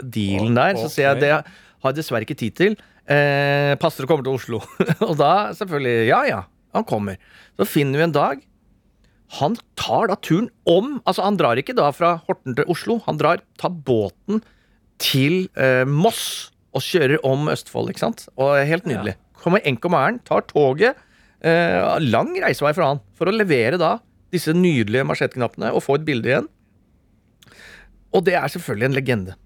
dealen 0.00 0.56
der? 0.56 0.78
Så 0.80 0.88
sier 0.94 1.10
jeg 1.10 1.26
det 1.26 1.34
har 1.36 1.92
jeg 1.92 1.98
dessverre 2.00 2.26
ikke 2.26 2.38
tid 2.40 2.56
til. 2.56 2.78
Eh, 3.08 3.74
passer 3.80 4.04
å 4.04 4.08
komme 4.10 4.24
til 4.24 4.36
Oslo. 4.36 4.60
og 5.08 5.14
da 5.20 5.50
selvfølgelig 5.56 6.08
Ja, 6.08 6.22
ja. 6.28 6.40
Han 6.76 6.86
kommer. 6.86 7.18
Så 7.58 7.66
finner 7.66 7.98
vi 7.98 8.06
en 8.06 8.14
dag. 8.14 8.44
Han 9.40 9.56
tar 9.78 10.10
da 10.10 10.16
turen 10.18 10.48
om 10.68 10.98
Altså, 11.04 11.22
han 11.26 11.38
drar 11.38 11.58
ikke 11.60 11.74
da 11.78 11.88
fra 11.94 12.16
Horten 12.26 12.56
til 12.58 12.68
Oslo. 12.70 13.00
Han 13.06 13.18
drar, 13.20 13.42
tar 13.60 13.74
båten 13.74 14.42
til 15.00 15.44
eh, 15.56 15.84
Moss 15.88 16.50
og 16.76 16.84
kjører 16.84 17.22
om 17.26 17.48
Østfold, 17.50 17.90
ikke 17.90 18.04
sant? 18.04 18.26
Og 18.38 18.54
helt 18.68 18.86
nydelig. 18.86 19.16
Kommer 19.40 19.64
enke 19.66 19.88
og 19.88 19.94
mæren, 19.96 20.20
tar 20.28 20.44
toget. 20.50 20.98
Eh, 21.40 21.98
lang 22.04 22.34
reisevei 22.36 22.74
fra 22.76 22.90
han 22.92 22.98
for 23.16 23.30
å 23.30 23.32
levere 23.32 23.78
da 23.80 23.94
disse 24.30 24.52
nydelige 24.52 25.06
marsjettknappene 25.08 25.72
og 25.72 25.84
få 25.86 25.96
et 25.98 26.06
bilde 26.06 26.28
igjen. 26.28 26.48
Og 28.14 28.26
det 28.26 28.36
er 28.36 28.52
selvfølgelig 28.52 28.90
en 28.90 28.96
legende. 28.98 29.36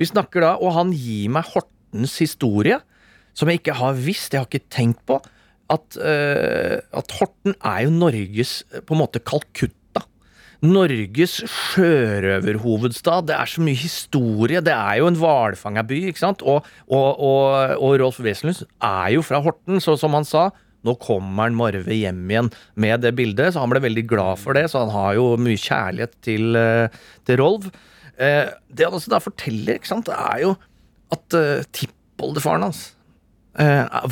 Vi 0.00 0.08
snakker 0.08 0.44
da, 0.44 0.54
og 0.60 0.74
han 0.76 0.92
gir 0.96 1.30
meg 1.32 1.48
Hortens 1.52 2.16
historie, 2.22 2.80
som 3.36 3.50
jeg 3.50 3.60
ikke 3.60 3.76
har 3.76 3.96
visst, 3.98 4.32
jeg 4.32 4.42
har 4.42 4.48
ikke 4.48 4.72
tenkt 4.72 5.02
på. 5.08 5.20
At, 5.72 5.96
eh, 5.98 6.78
at 6.94 7.16
Horten 7.18 7.56
er 7.58 7.80
jo 7.84 7.94
Norges 7.94 8.60
eh, 8.70 8.84
på 8.86 8.94
en 8.94 9.02
måte 9.02 9.20
Kalkutta. 9.20 10.04
Norges 10.64 11.40
sjørøverhovedstad. 11.52 13.26
Det 13.28 13.34
er 13.36 13.50
så 13.50 13.64
mye 13.64 13.76
historie. 13.76 14.62
Det 14.64 14.72
er 14.72 15.00
jo 15.02 15.10
en 15.10 15.18
hvalfangerby, 15.20 16.06
ikke 16.08 16.22
sant? 16.22 16.44
Og, 16.46 16.64
og, 16.86 17.08
og, 17.20 17.74
og 17.76 17.98
Rolf 18.00 18.22
Wesenlund 18.24 18.62
er 18.80 19.10
jo 19.16 19.26
fra 19.26 19.42
Horten, 19.44 19.82
så 19.84 19.98
som 20.00 20.16
han 20.16 20.24
sa 20.24 20.48
nå 20.86 20.96
kommer 21.02 21.46
han 21.46 21.58
Marve 21.58 21.96
hjem 21.96 22.24
igjen 22.30 22.50
med 22.78 23.04
det 23.04 23.14
bildet, 23.18 23.52
så 23.52 23.62
han 23.62 23.72
ble 23.72 23.82
veldig 23.84 24.06
glad 24.08 24.40
for 24.42 24.56
det. 24.56 24.66
Så 24.72 24.84
han 24.84 24.92
har 24.94 25.16
jo 25.18 25.28
mye 25.40 25.60
kjærlighet 25.60 26.16
til, 26.24 26.56
eh, 26.56 26.98
til 27.28 27.40
Rolf. 27.42 27.70
Eh, 28.16 28.48
det 28.70 28.86
han 28.86 28.96
også 28.96 29.12
da 29.12 29.22
forteller, 29.22 29.76
ikke 29.76 29.92
sant, 29.92 30.10
er 30.12 30.42
jo 30.46 30.56
at 31.14 31.36
uh, 31.38 31.62
tippoldefaren 31.70 32.64
hans 32.66 32.90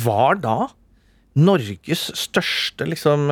var 0.01 0.37
da 0.41 0.69
Norges 1.37 2.05
største 2.17 2.87
liksom, 2.87 3.27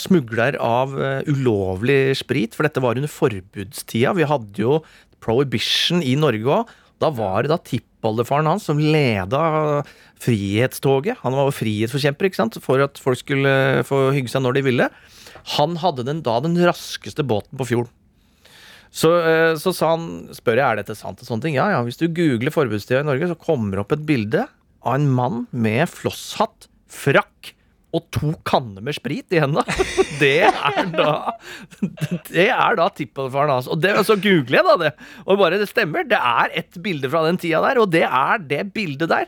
smugler 0.00 0.56
av 0.62 0.94
ulovlig 1.28 2.14
sprit, 2.16 2.54
for 2.56 2.64
dette 2.64 2.80
var 2.80 2.96
under 2.96 3.10
forbudstida. 3.10 4.14
Vi 4.16 4.28
hadde 4.30 4.62
jo 4.62 4.78
prohibition 5.20 6.00
i 6.00 6.14
Norge 6.16 6.54
òg. 6.60 6.72
Da 7.02 7.10
var 7.12 7.44
det 7.44 7.52
da 7.52 7.58
tippoldefaren 8.00 8.48
hans 8.48 8.64
som 8.64 8.80
leda 8.80 9.84
frihetstoget. 10.20 11.20
Han 11.22 11.36
var 11.36 11.48
jo 11.48 11.56
frihetsforkjemper 11.56 12.28
ikke 12.28 12.40
sant? 12.40 12.58
for 12.64 12.80
at 12.80 12.98
folk 12.98 13.20
skulle 13.20 13.84
få 13.84 14.10
hygge 14.16 14.32
seg 14.32 14.42
når 14.42 14.56
de 14.56 14.66
ville. 14.66 14.90
Han 15.56 15.76
hadde 15.80 16.04
den, 16.04 16.22
da 16.22 16.40
den 16.40 16.56
raskeste 16.56 17.24
båten 17.24 17.58
på 17.58 17.68
fjorden. 17.68 17.92
Så, 18.90 19.12
eh, 19.22 19.54
så 19.54 19.70
sa 19.72 19.92
han, 19.94 20.32
spør 20.34 20.58
jeg 20.58 20.66
er 20.66 20.80
dette 20.80 20.96
sant 20.98 21.20
og 21.20 21.28
sånne 21.28 21.44
ting. 21.44 21.54
Ja, 21.54 21.68
ja, 21.70 21.82
hvis 21.86 22.00
du 22.00 22.08
googler 22.08 22.50
forbudstida 22.50 23.04
i 23.04 23.06
Norge, 23.06 23.28
så 23.30 23.38
kommer 23.38 23.76
det 23.76 23.84
opp 23.84 23.94
et 23.94 24.06
bilde 24.08 24.48
av 24.82 24.96
en 24.96 25.06
mann 25.14 25.44
med 25.52 25.86
flosshatt, 25.92 26.66
frakk 26.90 27.52
og 27.96 28.04
to 28.14 28.30
kanner 28.46 28.84
med 28.86 28.94
sprit 28.94 29.32
i 29.34 29.40
hendene. 29.42 29.64
Det 30.20 30.44
er 30.46 30.90
da 30.94 31.12
Det 32.28 32.46
er 32.52 32.76
da 32.78 32.86
tippoldefaren 32.94 33.50
hans. 33.56 33.68
Og 33.72 33.80
det, 33.82 33.94
så 34.06 34.14
googler 34.20 34.60
jeg 34.60 34.66
da 34.68 34.74
det, 34.84 34.90
og 35.26 35.40
bare 35.40 35.58
det 35.60 35.68
stemmer. 35.70 36.04
Det 36.08 36.18
er 36.18 36.52
et 36.62 36.78
bilde 36.84 37.10
fra 37.10 37.24
den 37.26 37.38
tida 37.40 37.62
der, 37.64 37.80
og 37.82 37.90
det 37.92 38.04
er 38.06 38.42
det 38.50 38.62
bildet 38.76 39.10
der. 39.10 39.26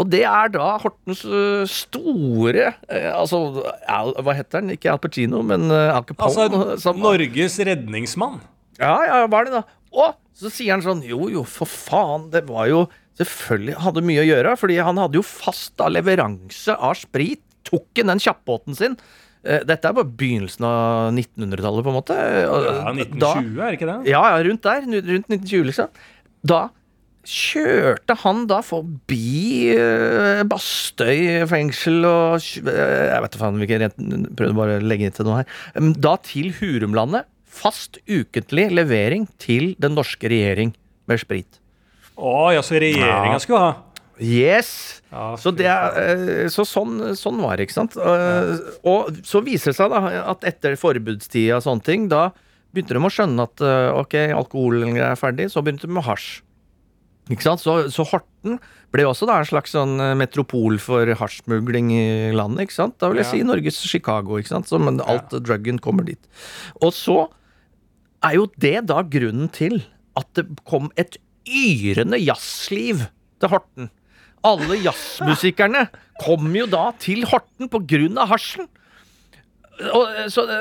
Og 0.00 0.08
det 0.12 0.22
er 0.28 0.48
da 0.54 0.68
Hortens 0.80 1.24
øh, 1.28 1.66
store 1.68 2.70
øh, 2.72 3.10
Altså, 3.12 3.40
hva 4.24 4.34
heter 4.38 4.62
den? 4.62 4.72
Ikke 4.78 4.92
Al 4.94 5.00
Pacino, 5.02 5.42
men 5.44 5.66
uh, 5.68 5.92
Al 5.96 6.06
Capone. 6.08 6.30
Altså, 6.30 6.78
som- 6.80 7.00
Norges 7.04 7.58
redningsmann. 7.68 8.40
ja, 8.80 8.94
ja, 9.10 9.18
var 9.30 9.44
det 9.48 9.58
da. 9.58 9.64
Og 9.94 10.14
så 10.34 10.50
sier 10.50 10.72
han 10.74 10.82
sånn 10.82 11.04
Jo, 11.06 11.28
jo, 11.30 11.44
for 11.46 11.68
faen, 11.70 12.30
det 12.32 12.46
var 12.48 12.66
jo 12.72 12.84
Selvfølgelig 13.14 13.76
hadde 13.78 14.02
mye 14.02 14.22
å 14.24 14.26
gjøre, 14.26 14.52
fordi 14.58 14.76
han 14.82 14.96
hadde 14.98 15.20
jo 15.20 15.22
fast 15.22 15.76
da 15.78 15.86
leveranse 15.86 16.74
av 16.74 16.96
sprit. 16.98 17.43
Tok 17.64 17.86
han 18.00 18.12
den 18.12 18.20
kjappbåten 18.22 18.76
sin. 18.78 18.96
Eh, 19.44 19.60
Dette 19.68 19.88
er 19.90 19.96
bare 19.96 20.08
begynnelsen 20.08 20.64
av 20.64 21.12
1900-tallet, 21.12 21.84
på 21.84 21.92
en 21.92 21.98
måte. 21.98 22.14
Ja, 22.16 22.54
Ja, 22.64 22.78
da- 22.84 22.94
1920, 22.94 23.60
er 23.60 23.70
det 23.70 23.78
ikke 23.80 23.90
det? 23.90 23.98
ja, 24.12 24.22
ja, 24.32 24.42
rundt 24.46 24.62
der. 24.62 24.80
Rundt 24.88 25.28
1920, 25.28 25.64
liksom. 25.68 25.88
Da 26.44 26.62
kjørte 27.24 28.14
han 28.20 28.42
da 28.50 28.58
forbi 28.60 29.72
uh, 29.78 30.42
Bastøy 30.44 31.46
fengsel 31.48 32.04
og 32.04 32.34
eh, 32.36 33.06
Jeg 33.08 33.22
vet 33.24 33.30
ikke 33.32 33.40
faen 33.40 33.60
hvilken 33.62 33.80
rent 33.80 34.02
Prøvde 34.36 34.56
bare 34.58 34.74
å 34.76 34.84
legge 34.84 35.08
til 35.16 35.24
noe 35.28 35.38
her. 35.40 35.48
Um, 35.78 35.94
Da 35.96 36.16
til 36.24 36.50
Hurumlandet. 36.58 37.24
Fast 37.54 38.00
ukentlig 38.10 38.66
levering 38.74 39.28
til 39.38 39.72
den 39.80 39.94
norske 39.94 40.26
regjering 40.28 40.72
med 41.08 41.20
sprit. 41.22 41.60
Å, 42.18 42.50
ja, 42.54 42.62
så 42.66 42.76
regjeringa 42.82 43.36
Ja. 43.36 43.42
skulle 43.42 43.60
ha. 43.62 43.72
Yes! 44.22 45.02
Ja, 45.10 45.34
Så, 45.40 45.50
det 45.56 45.66
er, 45.66 45.96
eh, 45.98 46.48
så 46.52 46.62
sånn, 46.68 46.98
sånn 47.18 47.40
var 47.42 47.56
det, 47.58 47.66
ikke 47.68 47.78
sant. 47.80 47.96
Ja. 47.98 48.54
Og 48.86 49.16
så 49.26 49.40
viser 49.42 49.72
det 49.72 49.78
seg 49.80 49.90
da 49.90 50.02
at 50.30 50.44
etter 50.46 50.76
forbudstida 50.78 51.56
og 51.58 51.64
sånne 51.66 51.82
ting, 51.86 52.08
da 52.12 52.28
begynte 52.74 52.94
de 52.96 53.02
å 53.02 53.10
skjønne 53.12 53.46
at 53.46 53.62
eh, 53.62 53.90
ok, 53.94 54.14
alkoholen 54.34 54.96
er 54.98 55.14
ferdig, 55.18 55.48
så 55.52 55.62
begynte 55.62 55.86
de 55.88 55.94
med 55.94 56.06
hasj. 56.06 56.40
Ikke 57.32 57.46
sant? 57.46 57.62
Så, 57.62 57.86
så 57.88 58.04
Horten 58.04 58.58
ble 58.92 59.06
også 59.08 59.24
da 59.30 59.38
en 59.40 59.46
slags 59.48 59.72
sånn 59.72 59.94
eh, 60.02 60.12
metropol 60.18 60.76
for 60.82 61.08
hasjsmugling 61.18 61.88
i 61.94 62.04
landet. 62.36 62.66
ikke 62.68 62.76
sant? 62.76 62.98
Da 63.00 63.08
vil 63.10 63.22
jeg 63.22 63.26
Ja. 63.26 63.30
si 63.32 63.42
Norges 63.48 63.78
Chicago, 63.88 64.36
ikke 64.38 64.52
sant? 64.52 64.68
Så, 64.68 64.78
men 64.82 65.00
alt 65.00 65.32
druggen 65.42 65.78
kommer 65.82 66.04
dit. 66.04 66.20
Og 66.82 66.92
så 66.94 67.24
er 68.24 68.36
jo 68.38 68.46
det 68.60 68.86
da 68.90 69.02
grunnen 69.02 69.48
til 69.52 69.80
at 70.18 70.28
det 70.36 70.46
kom 70.68 70.90
et 71.00 71.16
yrende 71.48 72.20
jazzliv 72.22 73.06
til 73.42 73.50
Horten. 73.52 73.88
Alle 74.44 74.78
jazzmusikerne 74.84 75.86
kom 76.22 76.48
jo 76.54 76.66
da 76.70 76.90
til 77.00 77.24
Horten 77.30 77.70
av 78.20 78.28
hasjen. 78.32 78.68
Og, 79.74 80.04
eh, 80.06 80.28
så 80.30 80.44
det, 80.46 80.58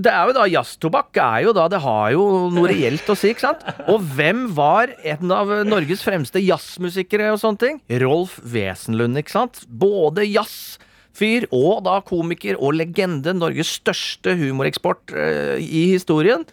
det 0.00 0.08
er 0.12 0.30
jo 0.30 0.36
da 0.38 0.46
Jazztobakk 0.48 1.18
er 1.20 1.42
jo 1.44 1.52
da 1.56 1.66
Det 1.68 1.82
har 1.84 2.14
jo 2.14 2.22
noe 2.54 2.70
reelt 2.70 3.10
å 3.12 3.16
si, 3.18 3.34
ikke 3.34 3.44
sant? 3.44 3.66
Og 3.92 4.00
hvem 4.16 4.46
var 4.56 4.94
en 5.04 5.34
av 5.34 5.52
Norges 5.68 6.04
fremste 6.06 6.40
jazzmusikere 6.40 7.28
og 7.34 7.42
sånne 7.42 7.60
ting? 7.60 7.82
Rolf 8.00 8.38
Wesenlund, 8.40 9.20
ikke 9.20 9.34
sant? 9.36 9.60
Både 9.68 10.24
jazzfyr 10.24 11.48
og 11.52 11.84
da 11.84 11.98
komiker 12.06 12.56
og 12.56 12.78
legende. 12.78 13.36
Norges 13.36 13.76
største 13.82 14.32
humoreksport 14.40 15.12
uh, 15.12 15.60
i 15.60 15.90
historien. 15.92 16.46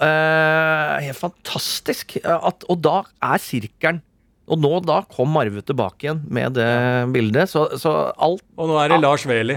Uh, 0.00 0.96
helt 1.04 1.20
fantastisk. 1.20 2.16
Eh, 2.24 2.40
At, 2.40 2.64
og 2.72 2.80
da 2.82 3.02
er 3.20 3.42
sirkelen 3.42 4.00
Og 4.44 4.58
nå 4.60 4.72
da 4.84 4.98
kom 5.08 5.30
Marve 5.32 5.62
tilbake 5.64 6.04
igjen 6.08 6.24
med 6.28 6.58
det 6.58 6.70
bildet. 7.14 7.48
Så, 7.48 7.68
så 7.80 7.94
alt 8.12 8.44
Og 8.60 8.68
nå 8.68 8.80
er 8.82 8.92
det 8.92 9.00
Lars 9.00 9.24
Veli. 9.28 9.56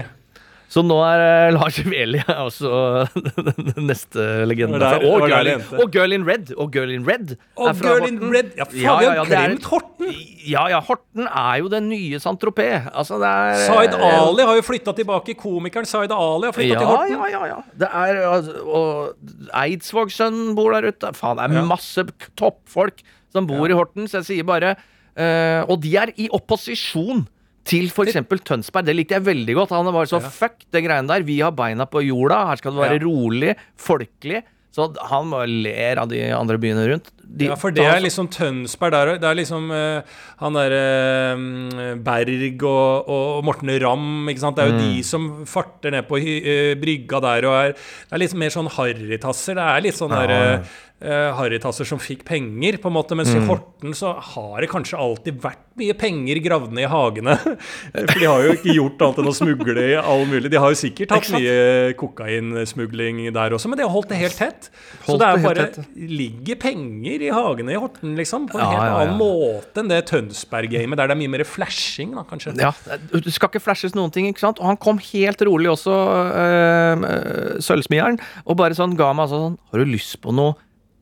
så 0.68 0.82
nå 0.84 0.96
er 1.04 1.22
eh, 1.24 1.50
Lars 1.56 1.76
Veli 1.84 2.18
også 2.28 2.70
den 3.16 3.86
neste 3.90 4.24
legenden. 4.48 4.80
Der- 4.80 5.04
og, 5.04 5.26
Girl 5.28 5.48
in, 5.52 5.62
og 5.80 5.92
Girl 5.92 6.12
in 6.16 6.24
Red. 6.28 6.54
Og 6.56 6.72
Girl 6.72 6.92
in 6.92 7.04
Red 7.08 7.34
Og 7.56 7.68
er 7.70 7.76
fra 7.76 7.92
Girl 7.98 8.08
in 8.08 8.18
Red. 8.32 8.50
Ja, 8.56 8.64
faen, 8.68 8.80
Ja, 8.80 8.96
ja, 9.04 9.12
ja, 9.18 9.24
vi 9.28 9.36
har 9.36 9.46
glemt 9.48 9.68
Horten! 9.72 10.14
Ja, 10.48 10.64
ja, 10.72 10.80
Horten 10.88 11.28
er 11.28 11.58
jo 11.60 11.68
den 11.72 11.88
nye 11.92 12.20
Saint-Tropez. 12.24 12.88
Altså, 12.96 13.20
er 13.20 13.60
Zaid 13.66 13.92
eh, 13.96 14.06
Ali 14.22 14.48
har 14.48 14.56
jo 14.60 14.64
flytta 14.64 14.96
tilbake. 14.96 15.36
Komikeren 15.40 15.88
Zaid 15.88 16.12
Ali 16.16 16.48
har 16.48 16.56
flytta 16.56 16.76
ja, 16.76 16.80
til 16.80 16.92
Horten. 16.94 17.16
ja, 17.16 17.28
ja, 17.36 17.44
ja. 17.52 17.60
Det 17.84 17.92
er 17.92 18.22
altså, 18.32 18.56
Og 18.64 19.52
Eidsvåg-sønnen 19.64 20.54
bor 20.56 20.72
der 20.76 20.88
ute. 20.92 21.12
Faen, 21.16 21.40
det 21.44 21.60
er 21.60 21.68
masse 21.68 22.04
toppfolk 22.40 23.04
som 23.32 23.46
bor 23.46 23.68
i 23.68 23.76
Horten, 23.76 24.08
så 24.08 24.20
jeg 24.22 24.28
sier 24.30 24.44
bare 24.48 24.74
uh, 25.18 25.62
Og 25.68 25.80
de 25.82 25.96
er 25.96 26.12
i 26.16 26.28
opposisjon 26.32 27.26
til 27.68 27.90
f.eks. 27.92 28.16
Tønsberg. 28.48 28.86
Det 28.86 28.94
likte 28.96 29.14
jeg 29.18 29.26
veldig 29.26 29.54
godt. 29.58 29.70
Han 29.76 29.90
var 29.92 30.06
så 30.08 30.22
Ja. 30.22 30.28
fuck 30.32 30.62
det 30.72 30.84
greiene 30.86 31.06
der. 31.10 31.22
Vi 31.22 31.40
har 31.40 31.50
beina 31.52 31.84
på 31.84 32.00
jorda. 32.00 32.46
Her 32.48 32.56
skal 32.56 32.72
det 32.72 32.80
være 32.80 33.00
Ja. 33.00 33.04
rolig, 33.04 33.56
folkelig. 33.76 34.42
Så 34.72 34.94
han 35.10 35.30
ler 35.64 35.98
av 35.98 36.08
de 36.08 36.20
andre 36.30 36.56
byene 36.56 36.86
rundt. 36.88 37.10
De, 37.28 37.46
Ja, 37.46 37.56
for 37.56 37.70
det 37.70 37.84
er 37.84 38.00
liksom 38.00 38.28
Tønsberg 38.32 38.92
der 38.92 39.18
Det 39.18 39.24
er 39.28 39.34
liksom 39.34 39.70
uh, 39.70 40.00
han 40.38 40.52
derre 40.56 41.98
Berg 42.04 42.62
og, 42.64 43.08
og 43.08 43.44
Morten 43.44 43.72
Ramm, 43.82 44.28
ikke 44.30 44.40
sant. 44.44 44.56
Det 44.56 44.64
er 44.64 44.70
jo 44.72 44.78
Mm. 44.78 44.94
de 44.94 45.02
som 45.02 45.28
farter 45.46 45.90
ned 45.90 46.06
på 46.08 46.16
eh, 46.20 46.74
brygga 46.78 47.20
der 47.20 47.44
og 47.48 47.54
er 47.58 47.72
Det 47.72 48.12
er 48.12 48.18
litt 48.18 48.34
mer 48.34 48.48
sånn 48.54 48.68
harrytasser. 48.70 49.54
Det 49.58 49.64
er 49.64 49.80
litt 49.82 49.94
sånn 49.98 50.10
Ja, 50.10 50.26
derre 50.26 50.64
uh, 51.02 51.30
harrytasser 51.38 51.86
som 51.88 51.98
fikk 52.02 52.24
penger, 52.28 52.78
på 52.82 52.90
en 52.90 52.96
måte. 52.98 53.14
Mens 53.18 53.28
Mm. 53.34 53.42
i 53.42 53.46
Horten 53.48 53.94
så 53.94 54.14
har 54.18 54.60
det 54.60 54.70
kanskje 54.72 54.98
alltid 54.98 55.40
vært 55.42 55.64
mye 55.78 55.94
penger 55.94 56.40
gravd 56.42 56.72
ned 56.74 56.88
i 56.88 56.90
hagene. 56.90 57.36
For 58.10 58.18
de 58.18 58.26
har 58.26 58.42
jo 58.42 58.54
ikke 58.56 58.74
gjort 58.74 59.02
annet 59.06 59.18
enn 59.22 59.28
å 59.30 59.34
smugle 59.36 59.84
i 59.92 59.94
all 60.00 60.24
mulig. 60.26 60.50
De 60.50 60.58
har 60.58 60.72
jo 60.74 60.78
sikkert 60.80 61.12
hatt 61.14 61.28
mye 61.36 61.92
kokainsmugling 62.00 63.20
der 63.34 63.54
også, 63.54 63.68
men 63.70 63.78
de 63.78 63.84
har 63.86 63.92
holdt 63.94 64.10
det 64.10 64.18
helt 64.20 64.36
tett. 64.38 64.68
Så 65.06 65.14
det 65.20 65.28
er 65.28 65.42
bare 65.44 65.66
tett. 65.70 65.86
ligger 65.96 66.58
penger 66.62 67.24
i 67.28 67.30
hagene 67.34 67.74
i 67.76 67.78
Horten, 67.78 68.16
liksom. 68.18 68.48
På 68.50 68.58
en 68.58 68.64
Ja, 68.64 68.70
helt 68.72 68.82
ja, 68.82 68.88
ja. 68.88 68.98
annen 69.04 69.18
måte 69.20 69.82
enn 69.84 69.88
det 69.92 70.00
Tønsberg-gamet, 70.10 70.98
der 70.98 71.08
det 71.12 71.16
er 71.16 71.20
mye 71.22 71.34
mer 71.36 71.44
flashing, 71.46 72.14
da, 72.18 72.24
kanskje. 72.28 72.56
Ja, 72.58 72.72
Det 73.12 73.32
skal 73.34 73.48
ikke 73.52 73.62
flashes 73.62 73.94
noen 73.94 74.10
ting, 74.14 74.26
ikke 74.32 74.42
sant? 74.42 74.58
Og 74.58 74.66
han 74.66 74.76
kom 74.82 74.98
helt 74.98 75.40
rolig 75.46 75.70
også, 75.70 75.94
øh, 76.42 77.58
sølvsmieren, 77.64 78.18
og 78.46 78.58
bare 78.58 78.74
sånn 78.78 78.96
ga 78.98 79.12
meg 79.14 79.28
altså 79.28 79.38
sånn 79.46 79.58
Har 79.72 79.78
du 79.84 79.84
lyst 79.92 80.18
på 80.24 80.32
noe 80.34 80.54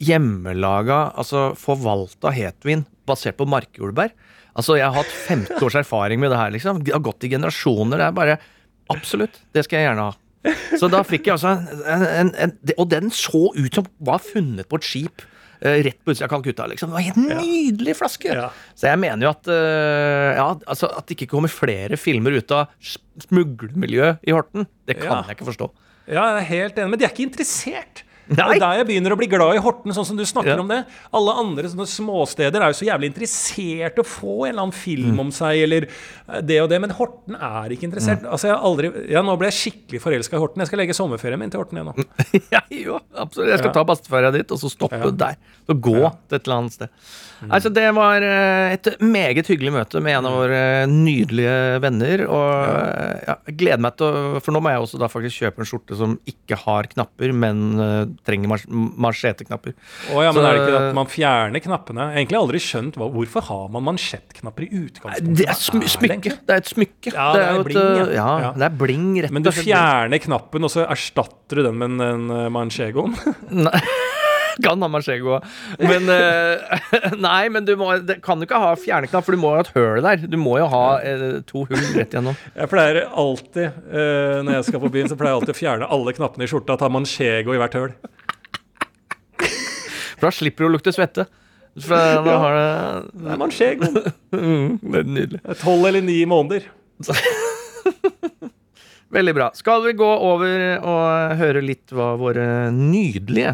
hjemmelaga, 0.03 1.13
altså 1.17 1.51
forvalta 1.59 2.33
hetvin 2.35 2.85
basert 3.09 3.39
på 3.39 3.47
markjordbær? 3.49 4.13
Altså, 4.57 4.77
jeg 4.81 4.89
har 4.89 4.97
hatt 4.97 5.13
15 5.29 5.61
års 5.67 5.77
erfaring 5.77 6.21
med 6.23 6.31
det 6.33 6.39
her, 6.41 6.53
liksom. 6.55 6.83
Det 6.85 6.95
har 6.95 7.03
gått 7.05 7.25
i 7.29 7.33
generasjoner. 7.33 8.01
Det 8.01 8.07
er 8.11 8.15
bare 8.17 8.39
Absolutt, 8.93 9.41
det 9.53 9.65
skal 9.67 9.81
jeg 9.83 9.89
gjerne 9.89 10.05
ha. 10.07 10.15
Så 10.79 10.87
da 10.93 11.01
fikk 11.03 11.27
jeg 11.27 11.35
altså 11.35 11.57
en, 11.91 12.05
en, 12.07 12.29
en 12.39 12.53
Og 12.79 12.87
den 12.93 13.09
så 13.11 13.49
ut 13.57 13.75
som 13.75 13.89
var 14.07 14.21
funnet 14.23 14.69
på 14.71 14.79
et 14.79 14.87
skip. 14.87 15.25
eh, 15.59 15.81
rett 15.83 15.99
på 16.05 16.13
utsida 16.15 16.29
av 16.29 16.31
Calcutta. 16.37 16.69
Liksom. 16.71 16.93
Det 16.93 16.95
var 16.95 17.09
en 17.11 17.27
nydelig 17.27 17.65
nydelig 17.73 17.97
flaske! 17.99 18.31
Ja. 18.31 18.47
Så 18.79 18.87
jeg 18.87 19.01
mener 19.03 19.27
jo 19.27 19.33
at 19.33 19.49
uh, 19.51 20.31
ja, 20.39 20.47
altså 20.71 20.87
At 20.95 21.09
det 21.09 21.17
ikke 21.17 21.33
kommer 21.35 21.51
flere 21.51 21.99
filmer 21.99 22.37
ut 22.39 22.55
av 22.55 22.69
smuglermiljøet 23.27 24.23
i 24.29 24.35
Horten, 24.37 24.69
det 24.87 25.01
kan 25.01 25.11
Ja. 25.11 25.23
jeg 25.27 25.37
ikke 25.41 25.51
forstå. 25.51 25.69
Ja, 26.07 26.23
jeg 26.37 26.45
er 26.45 26.49
helt 26.53 26.79
enig, 26.79 26.91
men 26.95 26.99
de 27.03 27.05
er 27.09 27.11
ikke 27.11 27.27
interessert. 27.27 28.05
Nei. 28.29 28.57
er 28.57 28.59
der 28.59 28.79
jeg 28.81 28.87
begynner 28.89 29.13
å 29.15 29.19
bli 29.21 29.27
glad 29.31 29.55
i 29.55 29.61
Horten, 29.63 29.93
sånn 29.95 30.07
som 30.09 30.17
du 30.19 30.25
snakker 30.27 30.57
Ja. 30.57 30.61
om 30.61 30.67
det. 30.69 30.85
Alle 31.15 31.33
andre 31.39 31.69
sånne 31.71 31.87
småsteder 31.87 32.61
er 32.61 32.73
jo 32.73 32.79
så 32.81 32.87
jævlig 32.89 33.13
interessert 33.15 33.99
i 33.99 34.03
å 34.03 34.07
få 34.07 34.47
en 34.47 34.53
eller 34.53 34.63
annen 34.65 34.73
film 34.75 35.21
om 35.21 35.31
seg, 35.31 35.63
eller 35.63 35.87
eh, 35.87 36.41
det 36.43 36.61
og 36.63 36.69
det, 36.69 36.81
men 36.81 36.91
Horten 36.91 37.37
er 37.39 37.71
ikke 37.71 37.87
interessert. 37.87 38.25
Altså, 38.27 38.49
jeg 38.49 38.57
har 38.57 38.65
aldri 38.67 38.91
Ja, 39.13 39.23
nå 39.23 39.37
ble 39.39 39.47
jeg 39.53 39.59
skikkelig 39.73 40.01
forelska 40.03 40.35
i 40.37 40.41
Horten. 40.43 40.59
Jeg 40.65 40.67
skal 40.73 40.79
legge 40.83 40.95
sommerferien 40.99 41.39
min 41.39 41.51
til 41.51 41.61
Horten 41.63 41.79
igjen 41.79 41.93
nå. 41.93 42.05
Ja, 42.57 42.61
jo, 42.71 42.99
absolutt. 43.15 43.49
Jeg 43.51 43.59
skal 43.59 43.71
Ja. 43.71 43.77
ta 43.79 43.85
basteferja 43.85 44.33
dit, 44.33 44.51
og 44.51 44.59
så 44.59 44.71
stoppe 44.75 44.99
Ja. 45.05 45.11
der. 45.11 45.37
Og 45.69 45.81
gå 45.81 45.99
til 46.29 46.37
et 46.41 46.47
eller 46.49 46.57
annet 46.59 46.73
sted. 46.73 46.89
Altså, 47.51 47.69
det 47.75 47.85
var 47.97 48.25
eh, 48.25 48.73
et 48.77 48.89
meget 49.05 49.49
hyggelig 49.51 49.73
møte 49.75 50.01
med 50.03 50.17
en 50.17 50.29
av 50.29 50.37
våre 50.39 50.61
nydelige 50.89 51.57
venner. 51.85 52.23
Og 52.27 52.47
eh, 52.65 53.21
ja, 53.29 53.35
jeg 53.51 53.57
gleder 53.61 53.83
meg 53.85 53.97
til 54.01 54.09
å 54.09 54.41
For 54.45 54.57
nå 54.57 54.63
må 54.65 54.73
jeg 54.73 54.85
også 54.85 55.01
da 55.03 55.09
faktisk 55.13 55.43
kjøpe 55.45 55.63
en 55.65 55.69
skjorte 55.69 55.99
som 55.99 56.15
ikke 56.29 56.59
har 56.63 56.89
knapper, 56.95 57.35
men 57.37 57.61
uh, 57.81 58.07
trenger 58.27 58.51
mars 58.55 58.65
mansjeteknapper. 58.71 59.75
Å 60.15 60.25
ja, 60.25 60.33
men 60.33 60.41
Så- 60.41 60.47
er 60.49 60.57
det 60.57 60.65
ikke 60.65 60.81
at 60.81 60.97
man 60.97 61.11
fjerner 61.13 61.65
knappene? 61.65 62.07
Jeg 62.07 62.15
har 62.17 62.23
egentlig 62.25 62.41
aldri 62.41 62.63
skjønt 62.63 62.99
hva, 63.01 63.11
hvorfor 63.13 63.47
har 63.51 63.69
man 63.77 63.87
mansjettknapper 63.91 64.67
i 64.67 64.71
utgangspunktet. 64.87 65.37
Det 65.43 65.49
er 65.51 65.61
sm 65.61 65.85
smykke. 65.97 66.35
Det 66.47 66.57
er 66.57 66.65
et 66.65 66.73
smykke. 66.73 67.13
Ja, 67.15 67.29
det 67.35 67.41
det 67.41 67.47
er 67.47 67.53
er 67.53 67.61
et, 67.61 67.69
bling, 67.71 68.01
ja. 68.01 68.07
eh, 68.07 68.45
ja. 68.47 68.53
Det 68.57 68.69
er 68.71 68.77
bling, 68.85 69.09
rett 69.27 69.35
Men 69.37 69.47
du 69.47 69.53
fjerner 69.55 70.23
knappen, 70.25 70.65
og 70.67 70.73
så 70.73 70.87
erstatter 70.89 71.61
du 71.61 71.67
den 71.69 71.79
med 71.81 71.97
en, 72.01 72.31
en 72.31 72.53
manchegoen? 72.57 73.17
Nei. 73.67 73.83
Kan 74.65 74.81
ha 74.81 74.89
machego. 74.89 75.37
Men 75.79 76.09
uh, 76.09 76.79
Nei, 77.27 77.49
men 77.53 77.67
du 77.69 77.75
må, 77.77 77.91
det 78.09 78.19
kan 78.25 78.41
jo 78.41 78.47
ikke 78.49 78.61
ha 78.63 78.71
fjerneknapp, 78.81 79.27
for 79.27 79.37
du 79.37 79.41
må 79.43 79.51
jo 79.53 79.59
ha 79.59 79.65
et 79.67 79.73
høl 79.77 80.01
der. 80.07 80.23
Du 80.33 80.39
må 80.41 80.55
jo 80.63 80.69
ha 80.73 80.85
uh, 81.03 81.25
to 81.49 81.67
hull 81.69 81.83
rett 81.97 82.15
igjennom. 82.15 82.39
Jeg 82.57 82.71
pleier 82.73 83.03
alltid, 83.07 83.81
uh, 83.91 84.39
når 84.47 84.59
jeg 84.59 84.69
skal 84.71 84.85
på 84.87 84.93
byen, 84.97 85.11
så 85.13 85.19
pleier 85.21 85.35
jeg 85.35 85.43
alltid 85.43 85.57
å 85.57 85.61
fjerne 85.61 85.91
alle 85.99 86.17
knappene 86.17 86.49
i 86.49 86.53
skjorta, 86.53 86.79
ta 86.81 86.89
manchego 86.93 87.57
i 87.57 87.61
hvert 87.61 87.77
høl. 87.77 87.93
For 90.17 90.31
da 90.31 90.33
slipper 90.33 90.65
du 90.65 90.71
å 90.71 90.75
lukte 90.79 90.95
svette. 90.97 91.27
For 91.77 92.25
da 92.25 92.39
har 92.41 92.55
det 92.57 92.69
Det 93.21 93.33
er 93.35 93.41
manchego. 93.43 93.91
mm, 94.33 94.79
Det 94.81 95.03
er 95.03 95.11
nydelig. 95.19 95.43
Tolv 95.61 95.91
eller 95.91 96.07
ni 96.07 96.23
måneder. 96.25 96.65
Veldig 99.17 99.35
bra. 99.37 99.51
Skal 99.55 99.85
vi 99.85 99.93
gå 100.01 100.09
over 100.09 100.63
og 100.81 101.37
høre 101.39 101.61
litt 101.63 101.93
hva 101.95 102.15
våre 102.19 102.47
nydelige 102.75 103.53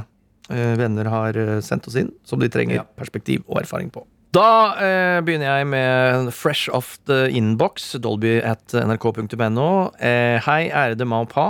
venner 0.79 1.09
har 1.13 1.37
eh, 1.39 1.61
sendt 1.65 1.87
oss 1.89 1.97
inn, 2.01 2.11
som 2.25 2.41
de 2.43 2.49
trenger 2.53 2.81
Ja. 2.83 2.85
perspektiv 2.99 3.43
og 3.49 3.61
erfaring 3.63 3.91
på. 3.95 4.05
Da 4.33 4.75
eh, 4.81 5.19
begynner 5.21 5.59
jeg 5.59 5.67
med 5.69 6.31
fresh 6.33 6.71
off 6.73 6.95
the 7.05 7.27
inbox, 7.37 7.93
dolby 8.01 8.39
at 8.41 8.73
nrk.no. 8.73 9.67
Eh, 10.01 10.39
hei, 10.47 10.71
ærede 10.73 11.05
ma 11.05 11.21
og 11.27 11.29
pa. 11.35 11.47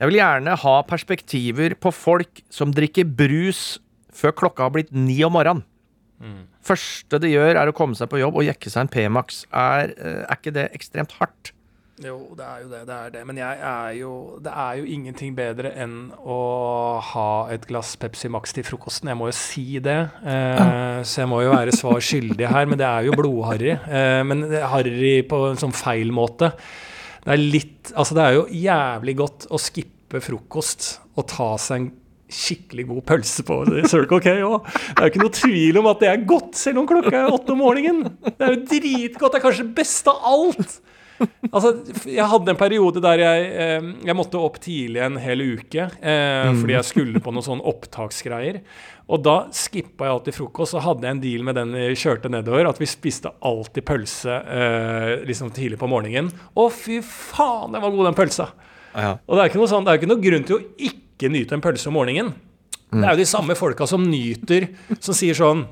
Jeg 0.00 0.10
vil 0.10 0.18
gjerne 0.18 0.56
ha 0.58 0.74
perspektiver 0.82 1.76
på 1.78 1.92
folk 1.94 2.42
som 2.50 2.72
drikker 2.74 3.06
brus 3.16 3.78
før 4.12 4.32
klokka 4.32 4.66
har 4.66 4.74
blitt 4.74 4.90
ni 4.92 5.20
om 5.24 5.32
morgenen. 5.36 5.64
Første 6.66 7.20
de 7.22 7.28
gjør, 7.30 7.54
er 7.60 7.68
å 7.70 7.74
komme 7.76 7.94
seg 7.94 8.08
på 8.10 8.18
jobb 8.18 8.38
og 8.40 8.46
jekke 8.48 8.70
seg 8.72 8.86
en 8.86 8.90
P-Max. 8.90 9.44
Er, 9.52 9.92
eh, 9.94 10.22
er 10.26 10.38
ikke 10.40 10.54
det 10.56 10.70
ekstremt 10.74 11.12
hardt? 11.20 11.52
Jo, 12.04 12.16
det 12.36 12.44
er 12.44 12.58
jo 12.60 12.66
det. 12.68 12.80
det 12.84 12.94
er 12.94 13.12
det. 13.14 13.20
Men 13.24 13.38
jeg 13.40 13.60
er 13.64 13.92
jo, 13.96 14.10
det 14.44 14.52
er 14.52 14.80
jo 14.80 14.88
ingenting 14.92 15.32
bedre 15.36 15.70
enn 15.80 15.94
å 16.20 16.40
ha 17.00 17.28
et 17.54 17.64
glass 17.70 17.94
Pepsi 17.96 18.28
Max 18.28 18.52
til 18.52 18.66
frokosten. 18.68 19.08
Jeg 19.08 19.16
må 19.16 19.30
jo 19.30 19.36
si 19.36 19.64
det. 19.80 19.96
Eh, 20.20 20.98
så 21.08 21.22
jeg 21.22 21.30
må 21.30 21.40
jo 21.40 21.54
være 21.54 21.72
svar 21.72 22.02
skyldig 22.04 22.50
her, 22.52 22.68
men 22.68 22.76
det 22.80 22.84
er 22.88 23.08
jo 23.08 23.16
blodharry. 23.16 23.72
Eh, 23.80 24.20
men 24.28 24.44
det 24.50 24.60
harry 24.68 25.14
på 25.28 25.40
en 25.48 25.60
sånn 25.62 25.72
feil 25.76 26.12
måte. 26.12 26.52
Det 27.24 27.32
er 27.32 27.40
litt 27.42 27.72
Altså, 27.96 28.16
det 28.18 28.24
er 28.24 28.34
jo 28.34 28.46
jævlig 28.50 29.12
godt 29.20 29.46
å 29.54 29.58
skippe 29.62 30.18
frokost 30.20 30.88
og 31.16 31.28
ta 31.30 31.52
seg 31.62 31.78
en 31.78 31.92
skikkelig 32.26 32.88
god 32.88 33.04
pølse 33.06 33.44
på 33.46 33.60
Circle 33.86 34.18
K 34.20 34.34
òg. 34.42 34.66
Det 34.66 34.98
er 34.98 35.06
jo 35.06 35.12
ikke 35.12 35.22
noe 35.22 35.36
tvil 35.38 35.78
om 35.80 35.88
at 35.92 36.02
det 36.02 36.10
er 36.10 36.26
godt, 36.28 36.58
selv 36.58 36.82
om 36.82 36.88
klokka 36.90 37.14
er 37.22 37.32
åtte 37.32 37.54
om 37.54 37.62
morgenen. 37.62 38.18
Det 38.26 38.42
er 38.42 38.52
jo 38.52 38.64
dritgodt. 38.68 39.30
Det 39.30 39.38
er 39.38 39.44
kanskje 39.46 39.64
det 39.68 39.76
beste 39.78 40.12
av 40.12 40.26
alt. 40.34 40.76
Altså, 41.50 41.70
jeg 42.10 42.26
hadde 42.28 42.52
en 42.52 42.58
periode 42.60 43.00
der 43.04 43.22
jeg, 43.22 43.44
eh, 43.64 43.88
jeg 44.08 44.16
måtte 44.18 44.40
opp 44.42 44.58
tidlig 44.60 45.00
en 45.04 45.16
hel 45.22 45.42
uke 45.56 45.86
eh, 45.86 46.50
fordi 46.50 46.74
jeg 46.74 46.88
skulle 46.88 47.22
på 47.22 47.32
noen 47.32 47.46
sånne 47.46 47.66
opptaksgreier. 47.70 48.60
Og 49.06 49.22
da 49.22 49.36
skippa 49.54 50.08
jeg 50.08 50.16
alltid 50.16 50.36
frokost, 50.36 50.74
og 50.74 50.82
hadde 50.82 51.06
jeg 51.06 51.16
en 51.16 51.22
deal 51.22 51.44
med 51.46 51.56
den 51.56 51.74
vi 51.76 51.94
kjørte 51.98 52.30
nedover, 52.32 52.66
at 52.66 52.80
vi 52.82 52.88
spiste 52.90 53.30
alltid 53.46 53.86
pølse 53.86 54.40
eh, 54.42 55.12
liksom 55.28 55.52
tidlig 55.54 55.78
på 55.80 55.88
morgenen. 55.90 56.32
Å, 56.52 56.66
fy 56.74 56.98
faen, 57.06 57.70
den 57.76 57.84
var 57.84 57.94
god, 57.94 58.10
den 58.10 58.18
pølsa! 58.18 58.50
Og 59.28 59.36
det 59.36 59.42
er 59.42 59.50
ikke 59.50 59.60
noe, 59.60 59.70
sånn, 59.70 59.88
ikke 59.92 60.08
noe 60.10 60.22
grunn 60.24 60.46
til 60.48 60.58
å 60.58 60.64
ikke 60.90 61.30
nyte 61.30 61.56
en 61.56 61.62
pølse 61.64 61.90
om 61.90 61.96
morgenen. 61.98 62.32
Det 62.90 63.02
er 63.02 63.16
jo 63.16 63.20
de 63.20 63.28
samme 63.28 63.56
folka 63.58 63.86
som 63.88 64.04
nyter, 64.08 64.68
som 65.00 65.16
sier 65.16 65.36
sånn 65.36 65.66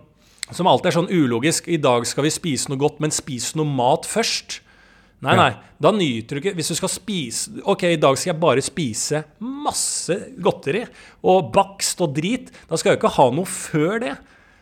Som 0.52 0.68
alltid 0.68 0.90
er 0.90 0.94
sånn 0.98 1.08
ulogisk. 1.08 1.68
I 1.72 1.78
dag 1.80 2.04
skal 2.04 2.26
vi 2.26 2.30
spise 2.34 2.68
noe 2.68 2.76
godt, 2.76 2.98
men 3.00 3.14
spis 3.14 3.54
noe 3.56 3.64
mat 3.64 4.04
først. 4.04 4.58
Nei, 5.24 5.34
nei. 5.38 5.50
Da 5.80 5.90
nyter 5.94 6.36
du 6.36 6.42
ikke 6.42 6.54
Hvis 6.58 6.70
du 6.70 6.76
skal 6.78 6.90
spise 6.92 7.62
Ok, 7.70 7.82
i 7.88 8.00
dag 8.00 8.16
skal 8.18 8.30
jeg 8.32 8.40
bare 8.42 8.62
spise 8.64 9.24
masse 9.40 10.16
godteri 10.44 10.84
og 11.24 11.50
bakst 11.54 12.02
og 12.04 12.12
drit. 12.16 12.50
Da 12.68 12.76
skal 12.76 12.92
jeg 12.92 13.00
ikke 13.00 13.14
ha 13.16 13.28
noe 13.32 13.48
før 13.48 14.02
det. 14.02 14.14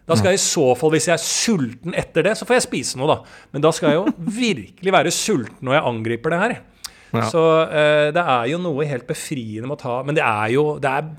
Da 0.07 0.19
skal 0.19 0.35
jeg 0.35 0.41
i 0.41 0.43
så 0.45 0.65
fall, 0.79 0.93
hvis 0.95 1.09
jeg 1.09 1.15
er 1.15 1.23
sulten 1.23 1.97
etter 1.99 2.27
det, 2.27 2.35
så 2.39 2.47
får 2.47 2.59
jeg 2.59 2.65
spise 2.67 2.99
noe, 3.01 3.09
da. 3.11 3.35
Men 3.55 3.65
da 3.65 3.71
skal 3.75 3.91
jeg 3.93 4.01
jo 4.01 4.15
virkelig 4.43 4.95
være 4.95 5.15
sulten 5.15 5.67
når 5.67 5.79
jeg 5.79 5.87
angriper 5.91 6.35
det 6.35 6.41
her. 6.43 6.55
Ja. 7.13 7.27
Så 7.29 7.43
eh, 7.67 8.09
det 8.15 8.23
er 8.23 8.49
jo 8.53 8.63
noe 8.63 8.87
helt 8.89 9.07
befriende 9.09 9.69
med 9.69 9.77
å 9.77 9.83
ta 9.83 9.99
Men 10.07 10.17
det 10.17 10.23
er 10.25 10.55
jo 10.55 10.63
det 10.81 10.89
er, 10.89 11.11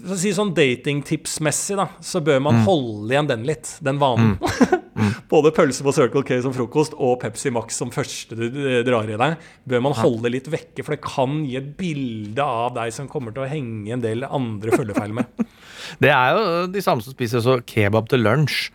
For 0.00 0.14
å 0.16 0.20
si 0.20 0.32
sånn 0.36 0.52
datingtipsmessig, 0.56 1.76
da, 1.78 1.88
så 2.04 2.22
bør 2.24 2.42
man 2.44 2.62
holde 2.66 3.14
igjen 3.14 3.30
den 3.30 3.46
litt. 3.48 3.76
Den 3.84 4.00
vanen. 4.02 4.36
Både 5.30 5.50
pølse 5.54 5.82
på 5.84 5.92
Circle 5.94 6.22
K 6.26 6.38
som 6.44 6.54
frokost 6.54 6.94
og 6.94 7.16
Pepsi 7.22 7.50
Max 7.54 7.78
som 7.80 7.90
første 7.94 8.36
du 8.38 8.46
drar 8.86 9.10
i 9.10 9.18
deg, 9.18 9.48
bør 9.68 9.82
man 9.88 9.96
holde 9.98 10.30
litt 10.30 10.46
vekke, 10.52 10.84
for 10.84 10.94
det 10.94 11.02
kan 11.04 11.40
gi 11.48 11.58
et 11.58 11.72
bilde 11.78 12.44
av 12.44 12.76
deg 12.76 12.94
som 12.94 13.10
kommer 13.10 13.34
til 13.34 13.44
å 13.44 13.50
henge 13.50 13.96
en 13.96 14.04
del 14.04 14.26
andre 14.28 14.74
følgefeil 14.76 15.16
med. 15.16 15.44
Det 16.00 16.08
er 16.08 16.32
jo 16.32 16.44
de 16.72 16.80
samme 16.80 17.04
som 17.04 17.12
spiser 17.12 17.42
så 17.44 17.58
kebab 17.68 18.06
til 18.08 18.22
lunsj. 18.24 18.70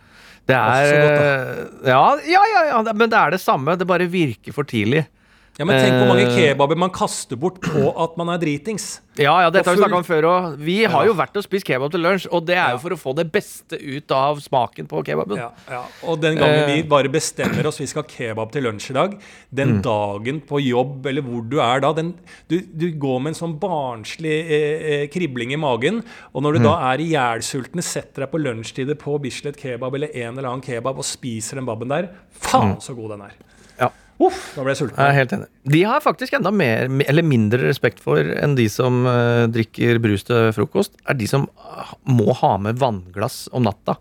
Det 0.46 0.56
er 0.56 0.84
så 0.86 1.00
godt, 1.00 1.24
eh, 1.24 1.90
ja, 1.90 2.04
ja, 2.26 2.42
ja, 2.52 2.62
ja, 2.70 2.92
men 2.94 3.10
det 3.10 3.18
er 3.18 3.34
det 3.34 3.40
samme. 3.42 3.74
Det 3.78 3.86
bare 3.86 4.06
virker 4.10 4.54
for 4.54 4.66
tidlig. 4.68 5.02
Ja, 5.58 5.64
Men 5.66 5.76
tenk 5.82 5.92
hvor 5.98 6.08
mange 6.08 6.24
Eh. 6.24 6.36
kebaber 6.54 6.76
man 6.78 6.88
kaster 6.90 7.36
bort 7.36 7.60
på 7.60 7.90
at 8.02 8.16
man 8.16 8.28
er 8.30 8.38
dritings. 8.38 9.00
Ja, 9.18 9.34
ja, 9.42 9.50
dette 9.50 9.66
har 9.68 9.76
vi 9.76 9.82
snakka 9.82 9.96
om 9.98 10.04
før 10.04 10.22
òg. 10.24 10.56
Vi 10.56 10.84
har 10.84 11.02
Ja. 11.04 11.12
jo 11.12 11.14
vært 11.14 11.36
og 11.36 11.42
spist 11.44 11.66
kebab 11.66 11.90
til 11.90 12.00
lunsj, 12.00 12.26
og 12.32 12.46
det 12.46 12.56
er 12.56 12.70
jo 12.70 12.78
for 12.78 12.90
å 12.90 12.96
få 12.96 13.14
det 13.14 13.30
beste 13.30 13.76
ut 13.76 14.10
av 14.10 14.38
smaken 14.40 14.86
på 14.88 15.04
kebaben. 15.04 15.36
Ja, 15.36 15.50
ja. 15.68 15.82
Og 16.04 16.18
den 16.20 16.36
gangen 16.38 16.64
vi 16.66 16.78
Eh. 16.80 16.88
bare 16.88 17.10
bestemmer 17.10 17.66
oss 17.66 17.78
vi 17.78 17.84
skal 17.86 18.04
ha 18.04 18.08
kebab 18.08 18.50
til 18.52 18.62
lunsj 18.62 18.90
i 18.90 18.94
dag, 18.94 19.20
den 19.52 19.82
dagen 19.82 20.40
på 20.40 20.62
jobb 20.64 21.04
eller 21.06 21.20
hvor 21.20 21.46
du 21.46 21.58
er 21.60 21.80
da 21.80 21.92
den, 21.92 22.14
du, 22.48 22.60
du 22.60 22.92
går 22.92 23.20
med 23.20 23.36
en 23.36 23.48
sånn 23.48 23.58
barnslig 23.60 24.48
eh, 24.48 25.02
eh, 25.02 25.06
kribling 25.08 25.52
i 25.52 25.56
magen, 25.56 26.02
og 26.34 26.42
når 26.42 26.52
du 26.56 26.58
da 26.64 26.94
er 26.94 26.98
ihjelsulten, 27.04 27.82
setter 27.82 28.22
deg 28.24 28.30
på 28.30 28.40
lunsjtider 28.40 28.94
på 28.96 29.20
Bislett 29.20 29.58
kebab 29.58 29.94
eller 29.94 30.08
en 30.14 30.38
eller 30.38 30.48
annen 30.48 30.62
kebab 30.62 30.96
og 30.96 31.04
spiser 31.04 31.56
den 31.56 31.66
babben 31.66 31.88
der, 31.88 32.08
faen 32.32 32.76
så 32.80 32.94
god 32.96 33.10
den 33.10 33.22
er. 33.22 33.32
Uff, 34.20 34.40
nå 34.58 34.64
ble 34.66 34.74
jeg 34.74 34.80
sulten. 34.82 34.98
Jeg 35.00 35.08
er 35.14 35.16
helt 35.16 35.32
enig. 35.32 35.46
De 35.72 35.82
har 35.88 36.02
faktisk 36.04 36.34
enda 36.36 36.50
mer, 36.52 36.90
eller 37.08 37.24
mindre 37.24 37.62
respekt 37.70 38.02
for 38.04 38.18
enn 38.20 38.54
de 38.58 38.66
som 38.68 39.06
eh, 39.08 39.46
drikker 39.48 39.98
brus 40.04 40.26
til 40.28 40.50
frokost, 40.52 40.92
er 41.08 41.16
de 41.16 41.26
som 41.30 41.48
må 42.04 42.34
ha 42.42 42.56
med 42.60 42.76
vannglass 42.82 43.46
om 43.56 43.64
natta. 43.64 43.96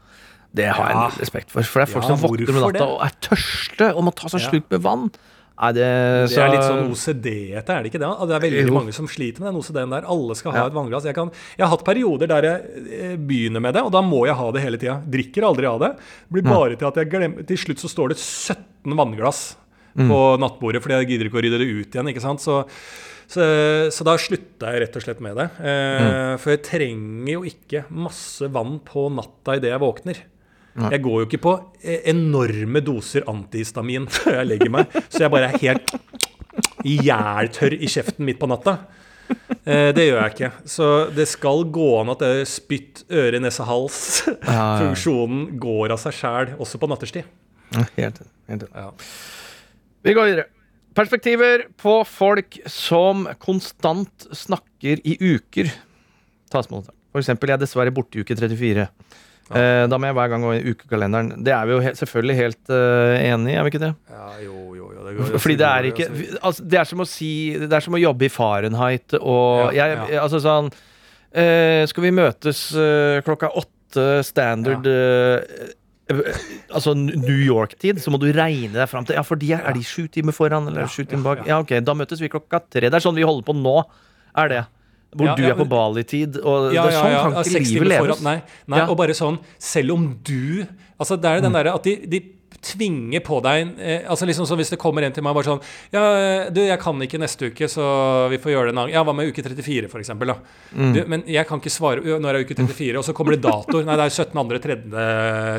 Det 0.52 0.66
har 0.68 0.90
jeg 0.90 0.96
Ja. 0.98 1.06
en 1.08 1.20
respekt 1.22 1.52
for. 1.54 1.64
For 1.64 1.80
det 1.80 1.90
er 1.90 1.94
folk 1.94 2.04
Ja, 2.04 2.10
som 2.16 2.24
våkner 2.26 2.52
med 2.54 2.62
natta 2.68 2.80
det? 2.80 2.88
og 2.90 3.02
er 3.06 3.14
tørste 3.22 3.96
og 3.96 4.04
må 4.04 4.16
ta 4.16 4.28
seg 4.28 4.42
en 4.42 4.48
slurk 4.50 4.70
med 4.74 4.82
vann. 4.82 5.10
Nei, 5.60 5.72
det, 5.76 5.88
Det 6.32 6.38
er 6.40 6.52
litt 6.54 6.64
sånn 6.64 6.90
OCD-ete, 6.90 7.70
er 7.76 7.84
det 7.84 7.90
ikke 7.92 8.00
det? 8.00 8.28
Det 8.30 8.36
er 8.36 8.44
veldig 8.46 8.68
Jo. 8.70 8.74
mange 8.80 8.94
som 8.96 9.08
sliter 9.12 9.40
med 9.44 9.52
den 9.54 9.60
OCD-en 9.60 9.90
der. 9.92 10.06
Alle 10.08 10.36
skal 10.36 10.52
ha 10.54 10.58
Ja. 10.58 10.66
et 10.68 10.74
vannglass. 10.74 11.04
Jeg, 11.04 11.14
kan, 11.16 11.30
jeg 11.58 11.68
har 11.68 11.72
hatt 11.78 11.84
perioder 11.86 12.28
der 12.28 12.42
jeg 12.42 12.62
eh, 12.92 13.16
begynner 13.18 13.60
med 13.62 13.74
det, 13.76 13.84
og 13.84 13.92
da 13.92 14.02
må 14.02 14.26
jeg 14.26 14.36
ha 14.36 14.52
det 14.52 14.62
hele 14.64 14.78
tida. 14.80 15.02
Drikker 15.06 15.44
aldri 15.44 15.66
av 15.68 15.80
det. 15.80 15.92
Det 16.00 16.32
blir 16.32 16.44
bare 16.48 16.76
til 16.78 16.88
at 16.88 16.96
jeg 16.96 17.10
glemmer 17.12 17.46
Til 17.46 17.58
slutt 17.58 17.78
så 17.84 17.88
står 17.92 18.10
det 18.10 18.18
17 18.18 18.96
vannglass 18.96 19.56
på 19.98 20.18
nattbordet, 20.40 20.82
fordi 20.84 21.00
jeg 21.02 21.08
gidder 21.14 21.30
ikke 21.30 21.40
å 21.40 21.44
rydde 21.46 21.60
det 21.62 21.70
ut 21.70 21.96
igjen. 21.96 22.10
ikke 22.12 22.22
sant? 22.24 22.42
Så, 22.44 22.60
så, 23.30 23.46
så 23.94 24.06
da 24.08 24.16
slutta 24.22 24.72
jeg 24.74 24.84
rett 24.86 24.96
og 25.00 25.04
slett 25.06 25.20
med 25.26 25.36
det. 25.38 25.48
Eh, 25.60 26.34
For 26.42 26.54
jeg 26.56 26.62
trenger 26.66 27.32
jo 27.34 27.42
ikke 27.50 27.84
masse 27.92 28.48
vann 28.54 28.78
på 28.86 29.08
natta 29.14 29.58
idet 29.60 29.74
jeg 29.74 29.84
våkner. 29.84 30.22
Jeg 30.80 31.02
går 31.04 31.18
jo 31.20 31.26
ikke 31.28 31.42
på 31.44 31.54
eh, 31.84 32.06
enorme 32.14 32.80
doser 32.86 33.26
antihistamin 33.28 34.06
før 34.16 34.38
jeg 34.40 34.48
legger 34.54 34.72
meg, 34.78 34.94
så 35.12 35.26
jeg 35.26 35.34
bare 35.34 35.50
er 35.50 35.60
helt 35.66 35.92
jæltørr 36.86 37.76
i 37.76 37.90
kjeften 37.92 38.26
midt 38.30 38.40
på 38.40 38.48
natta. 38.50 38.78
Eh, 39.68 39.90
det 39.94 40.06
gjør 40.08 40.22
jeg 40.24 40.34
ikke. 40.36 40.52
Så 40.70 40.88
det 41.14 41.28
skal 41.30 41.66
gå 41.76 41.90
an 42.00 42.14
at 42.16 42.24
det 42.24 42.48
spytt, 42.50 43.04
øre, 43.12 43.42
nese, 43.44 43.66
hals 43.68 44.00
funksjonen 44.80 45.58
går 45.62 45.94
av 45.94 46.00
seg 46.02 46.16
sjæl, 46.22 46.54
også 46.62 46.80
på 46.82 46.90
nattestid. 46.90 47.28
Helt, 48.00 48.24
helt. 48.50 48.64
Ja. 48.74 48.88
Vi 50.06 50.16
går 50.16 50.32
videre. 50.32 50.48
Perspektiver 50.96 51.66
på 51.80 52.00
folk 52.08 52.60
som 52.72 53.28
konstant 53.40 54.28
snakker 54.36 55.02
i 55.04 55.16
uker. 55.20 55.72
Ta 56.52 56.64
småtak. 56.66 56.96
For 57.14 57.22
eksempel, 57.22 57.52
jeg 57.52 57.60
er 57.60 57.64
dessverre 57.64 57.94
borte 57.94 58.20
i 58.20 58.24
uke 58.24 58.38
34. 58.38 58.88
Ja. 59.50 59.88
da 59.90 59.98
må 59.98 60.06
jeg 60.06 60.14
hver 60.14 60.28
gang 60.30 60.44
gå 60.46 60.52
i 60.60 60.74
ukekalenderen. 60.76 61.32
Det 61.46 61.54
er 61.56 61.66
vi 61.66 61.74
jo 61.74 61.80
helt, 61.82 61.98
selvfølgelig 61.98 62.36
helt 62.38 62.70
uh, 62.70 63.16
enig 63.18 63.54
i, 63.54 63.56
er 63.58 63.66
vi 63.66 63.72
ikke 63.74 63.82
det? 63.82 63.90
Ja, 64.14 64.28
jo, 64.44 64.58
jo, 64.78 64.92
jo. 64.94 65.06
Det 65.08 65.14
går, 65.18 65.32
Fordi 65.42 65.56
det 65.58 65.70
er 65.70 65.88
ikke 65.90 66.08
altså, 66.38 66.68
Det 66.70 66.78
er 66.78 66.86
som 66.86 67.02
å 67.02 67.08
si 67.10 67.32
Det 67.58 67.74
er 67.74 67.82
som 67.82 67.98
å 67.98 68.02
jobbe 68.02 68.28
i 68.28 68.30
Fahrenheit 68.30 69.18
og 69.18 69.74
Ja, 69.74 69.88
jeg, 69.90 69.98
ja. 70.14 70.22
Altså 70.22 70.44
sånn 70.44 70.70
uh, 70.70 71.82
Skal 71.90 72.06
vi 72.06 72.14
møtes 72.14 72.62
uh, 72.78 73.26
klokka 73.26 73.50
åtte 73.58 73.80
standard 74.24 74.86
eh, 74.86 74.94
eh, 74.94 75.70
Altså 76.10 76.94
New 76.98 77.38
York-tid, 77.46 78.00
så 78.02 78.12
må 78.14 78.20
du 78.22 78.28
regne 78.34 78.74
deg 78.74 78.90
fram 78.90 79.06
til 79.06 79.16
Ja, 79.18 79.24
for 79.26 79.40
de 79.40 79.52
er, 79.54 79.62
er 79.70 79.74
de 79.78 79.84
sju 79.86 80.08
timer 80.12 80.34
foran, 80.36 80.68
eller 80.72 80.82
Ja, 80.88 80.88
sju 80.92 81.04
timer 81.06 81.24
bak? 81.36 81.46
Ja, 81.48 81.60
ok, 81.62 81.76
da 81.86 81.94
møtes 81.98 82.22
vi 82.24 82.30
klokka 82.32 82.62
tre. 82.66 82.90
Det 82.90 82.94
er 82.98 83.04
sånn 83.06 83.16
vi 83.18 83.26
holder 83.28 83.46
på 83.46 83.56
nå, 83.58 83.76
er 84.38 84.50
det. 84.50 84.64
Hvor 85.16 85.26
Ja, 85.26 85.36
du 85.36 85.42
ja, 85.44 85.50
er 85.50 85.58
på 85.58 85.66
men- 85.66 85.70
Bali-tid, 85.70 86.38
og 86.44 86.74
Ja, 86.74 86.84
det 86.86 86.94
er 86.94 87.00
sånn 87.02 87.34
kan 87.34 87.44
ikke 87.44 87.64
livet 87.66 87.88
leves. 87.88 88.18
foran. 88.18 88.24
Nei, 88.24 88.42
nei 88.68 88.82
og 88.88 88.98
bare 88.98 89.14
sånn 89.18 89.40
Selv 89.58 89.92
om 89.94 90.20
du 90.24 90.66
Altså, 91.00 91.16
det 91.20 91.26
er 91.26 91.42
den 91.42 91.54
derre 91.54 91.74
at 91.74 91.84
de, 91.84 91.96
de 92.06 92.20
tvinger 92.66 93.22
på 93.26 93.40
deg 93.46 93.76
eh, 93.80 94.08
Altså 94.10 94.28
liksom 94.28 94.48
så 94.50 94.58
Hvis 94.60 94.72
det 94.74 94.80
kommer 94.82 95.06
en 95.06 95.14
til 95.16 95.24
meg 95.26 95.36
bare 95.38 95.48
sånn 95.48 95.62
Ja, 95.94 96.04
eh, 96.18 96.50
du, 96.54 96.62
jeg 96.66 96.80
kan 96.82 97.00
ikke 97.06 97.22
neste 97.22 97.52
uke, 97.52 97.70
så 97.72 97.86
vi 98.32 98.40
får 98.42 98.54
gjøre 98.54 98.70
det 98.70 98.76
en 98.76 98.82
annen 98.84 98.96
Ja, 98.96 99.04
hva 99.08 99.16
med 99.16 99.30
uke 99.30 99.44
34, 99.46 99.90
for 99.92 100.02
eksempel, 100.02 100.34
da? 100.34 100.38
Mm. 100.74 100.92
Du, 100.96 101.02
men 101.14 101.24
jeg 101.30 101.48
kan 101.50 101.62
ikke 101.62 101.74
svare 101.74 102.04
når 102.04 102.24
Når 102.24 102.40
er 102.40 102.48
uke 102.48 102.58
34? 102.58 103.00
Og 103.00 103.06
så 103.06 103.16
kommer 103.16 103.36
det 103.36 103.44
datoer. 103.44 103.86
Nei, 103.88 103.98
det 104.00 104.08
er 104.08 104.16
17. 104.16 104.40
2. 104.40 104.60
3. 104.64 104.76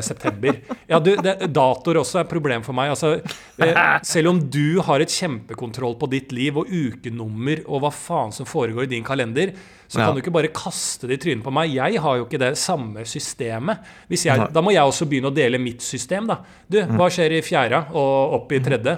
september. 0.05 0.57
Ja, 0.89 0.99
du, 1.03 1.11
det, 1.23 1.35
datoer 1.53 2.01
også 2.01 2.21
er 2.21 2.25
et 2.25 2.31
problem 2.31 2.63
for 2.65 2.77
meg. 2.77 2.93
Altså, 2.93 3.13
eh, 3.61 3.81
selv 4.07 4.33
om 4.33 4.41
du 4.51 4.81
har 4.85 5.03
et 5.03 5.13
kjempekontroll 5.13 5.97
på 5.99 6.09
ditt 6.11 6.33
liv 6.35 6.59
og 6.61 6.69
ukenummer 6.71 7.63
og 7.67 7.85
hva 7.85 7.93
faen 7.95 8.33
som 8.35 8.49
foregår 8.49 8.87
i 8.87 8.93
din 8.95 9.05
kalender, 9.07 9.53
så 9.91 9.99
Ja. 9.99 10.05
kan 10.07 10.15
du 10.15 10.21
ikke 10.21 10.31
bare 10.31 10.47
kaste 10.55 11.09
det 11.09 11.17
i 11.17 11.21
trynet 11.25 11.43
på 11.43 11.51
meg. 11.51 11.73
Jeg 11.75 11.99
har 11.99 12.17
jo 12.21 12.23
ikke 12.23 12.39
det 12.39 12.53
samme 12.57 13.03
systemet. 13.03 13.81
Hvis 14.07 14.23
jeg, 14.29 14.45
da 14.55 14.61
må 14.63 14.71
jeg 14.71 14.87
også 14.87 15.03
begynne 15.11 15.27
å 15.27 15.35
dele 15.35 15.59
mitt 15.59 15.83
system, 15.83 16.29
da. 16.31 16.37
Du, 16.71 16.79
hva 16.95 17.09
skjer 17.11 17.35
i 17.35 17.41
fjerde 17.43 17.81
og 17.91 18.37
opp 18.39 18.53
i 18.55 18.61
tredje? 18.63 18.93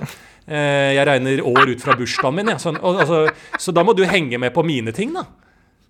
Eh, 0.45 0.91
jeg 0.93 1.07
regner 1.07 1.41
år 1.49 1.71
ut 1.71 1.81
fra 1.81 1.95
bursdagen 1.97 2.35
min, 2.37 2.51
jeg. 2.53 2.61
Sånn, 2.61 2.77
altså, 2.77 3.23
så 3.57 3.73
da 3.73 3.81
må 3.87 3.95
du 3.97 4.03
henge 4.05 4.37
med 4.37 4.53
på 4.53 4.61
mine 4.67 4.93
ting, 4.93 5.15
da. 5.17 5.25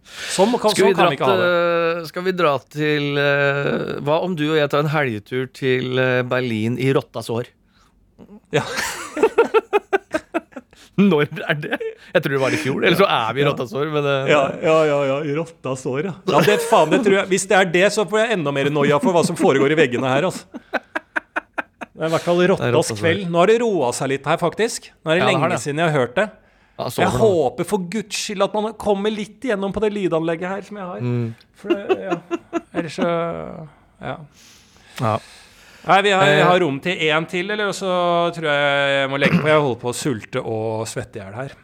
Sånn 0.03 0.51
kan, 0.59 0.71
Skal 0.71 0.85
vi, 0.89 0.93
sånn 0.93 0.95
kan 0.99 1.09
vi 1.11 1.15
ikke 1.17 1.27
ha 1.27 1.35
det. 1.39 2.07
skal 2.09 2.23
vi 2.25 2.31
dra 2.35 2.49
til 2.59 3.17
eh, 3.17 3.99
Hva 4.03 4.17
om 4.25 4.33
du 4.35 4.43
og 4.51 4.57
jeg 4.59 4.69
tar 4.69 4.83
en 4.83 4.91
helgetur 4.91 5.47
til 5.55 5.97
eh, 5.97 6.21
Berlin 6.27 6.75
i 6.77 6.89
rottas 6.93 7.29
år? 7.31 7.47
Ja. 8.51 8.63
Når 11.09 11.23
er 11.49 11.55
det? 11.57 11.77
Jeg 12.13 12.21
tror 12.21 12.33
det 12.35 12.39
var 12.43 12.53
i 12.53 12.57
fjor. 12.61 12.83
Eller 12.85 12.97
så 12.99 13.07
er 13.09 13.33
vi 13.33 13.41
i 13.41 13.45
rottas 13.47 13.71
år. 13.73 13.87
Men 13.93 14.05
eh, 14.05 14.27
Ja, 14.29 14.41
ja, 14.61 14.75
ja, 14.85 14.97
ja, 15.09 15.15
i 15.25 15.33
rotta 15.37 15.73
sår 15.79 16.05
ja. 16.05 16.13
ja 16.29 16.41
det, 16.45 16.59
faen, 16.69 16.91
det 16.93 16.99
tror 17.05 17.15
jeg. 17.21 17.29
Hvis 17.31 17.47
det 17.49 17.57
er 17.57 17.71
det, 17.73 17.87
så 17.95 18.05
får 18.09 18.19
jeg 18.23 18.37
enda 18.37 18.53
mer 18.53 18.69
noia 18.69 18.99
for 19.01 19.15
hva 19.15 19.23
som 19.25 19.37
foregår 19.39 19.73
i 19.73 19.79
veggene 19.79 20.11
her. 20.11 20.27
Altså. 20.29 20.45
Det 21.93 22.01
er 22.01 22.09
i 22.09 22.13
hvert 22.13 22.25
fall 22.25 22.39
rottas 22.53 22.71
rottas 22.77 22.99
kveld. 23.01 23.25
Nå 23.33 23.41
har 23.41 23.49
det 23.53 23.57
roa 23.61 23.89
seg 23.93 24.09
litt 24.13 24.25
her, 24.29 24.37
faktisk. 24.41 24.91
Nå 25.05 25.13
er 25.13 25.19
det 25.19 25.23
Ja, 25.25 25.29
lenge 25.31 25.49
det. 25.53 25.59
siden 25.65 25.81
jeg 25.81 25.89
har 25.91 25.99
hørt 26.03 26.15
det. 26.17 26.27
ja, 26.79 26.87
Jeg 27.03 27.11
håper 27.21 27.67
for 27.69 27.89
guds 27.93 28.17
skyld 28.27 28.45
at 28.45 28.53
man 28.57 28.73
kommer 28.81 29.13
litt 29.13 29.45
igjennom 29.45 29.73
på 29.73 29.81
det 29.83 29.91
lydanlegget 29.93 30.49
her 30.49 30.61
som 30.69 30.77
jeg 30.81 30.89
har. 30.89 31.01
Mm. 31.05 31.27
For 31.61 31.69
det, 31.73 31.99
ja. 32.05 32.17
Ellers 32.73 32.97
så 33.01 33.09
Ja. 34.01 34.17
Ja. 35.01 35.17
Nei, 35.87 35.97
vi 36.05 36.11
har, 36.15 36.23
vi 36.25 36.39
Eh. 36.39 36.45
har 36.47 36.59
rom 36.63 36.77
til 36.79 36.95
én 37.09 37.25
til, 37.27 37.49
eller 37.51 37.73
så 37.75 37.89
tror 38.35 38.47
jeg 38.47 38.93
jeg 39.01 39.09
må 39.11 39.19
legge 39.19 39.39
på. 39.41 39.47
Jeg 39.51 39.59
holder 39.65 39.81
på 39.81 39.89
å 39.91 39.97
sulte 39.97 40.39
og 40.43 40.87
svette 40.87 41.19
i 41.19 41.23
hjel 41.23 41.33
her. 41.41 41.57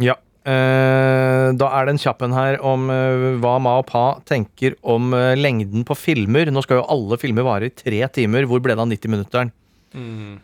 ja. 0.00 0.14
Uh, 0.44 1.54
da 1.56 1.70
er 1.72 1.86
det 1.86 1.92
en 1.94 2.00
kjapp 2.02 2.20
en 2.26 2.34
her 2.36 2.58
om 2.60 2.82
uh, 2.92 3.30
hva 3.40 3.54
ma 3.64 3.78
og 3.80 3.86
pa 3.88 4.02
tenker 4.28 4.74
om 4.82 5.06
uh, 5.16 5.32
lengden 5.40 5.86
på 5.88 5.96
filmer. 5.96 6.50
Nå 6.52 6.60
skal 6.66 6.82
jo 6.82 6.84
alle 6.92 7.16
filmer 7.16 7.46
vare 7.46 7.70
i 7.70 7.72
tre 7.72 8.02
timer. 8.12 8.44
Hvor 8.50 8.60
ble 8.60 8.74
det 8.76 8.82
av 8.84 8.90
90-minutteren? 8.90 9.54
Mm. 9.96 10.34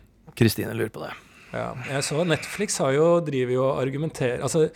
Kristine 0.41 0.73
lurer 0.73 0.89
på 0.95 1.03
det. 1.05 1.11
Ja, 1.53 1.75
jeg 1.91 2.07
så 2.07 2.25
Netflix 2.25 2.79
har 2.81 2.95
jo, 2.97 3.11
driver 3.27 3.53
jo 3.53 3.63
og 3.67 3.81
argumenterer 3.83 4.41
Altså 4.47 4.71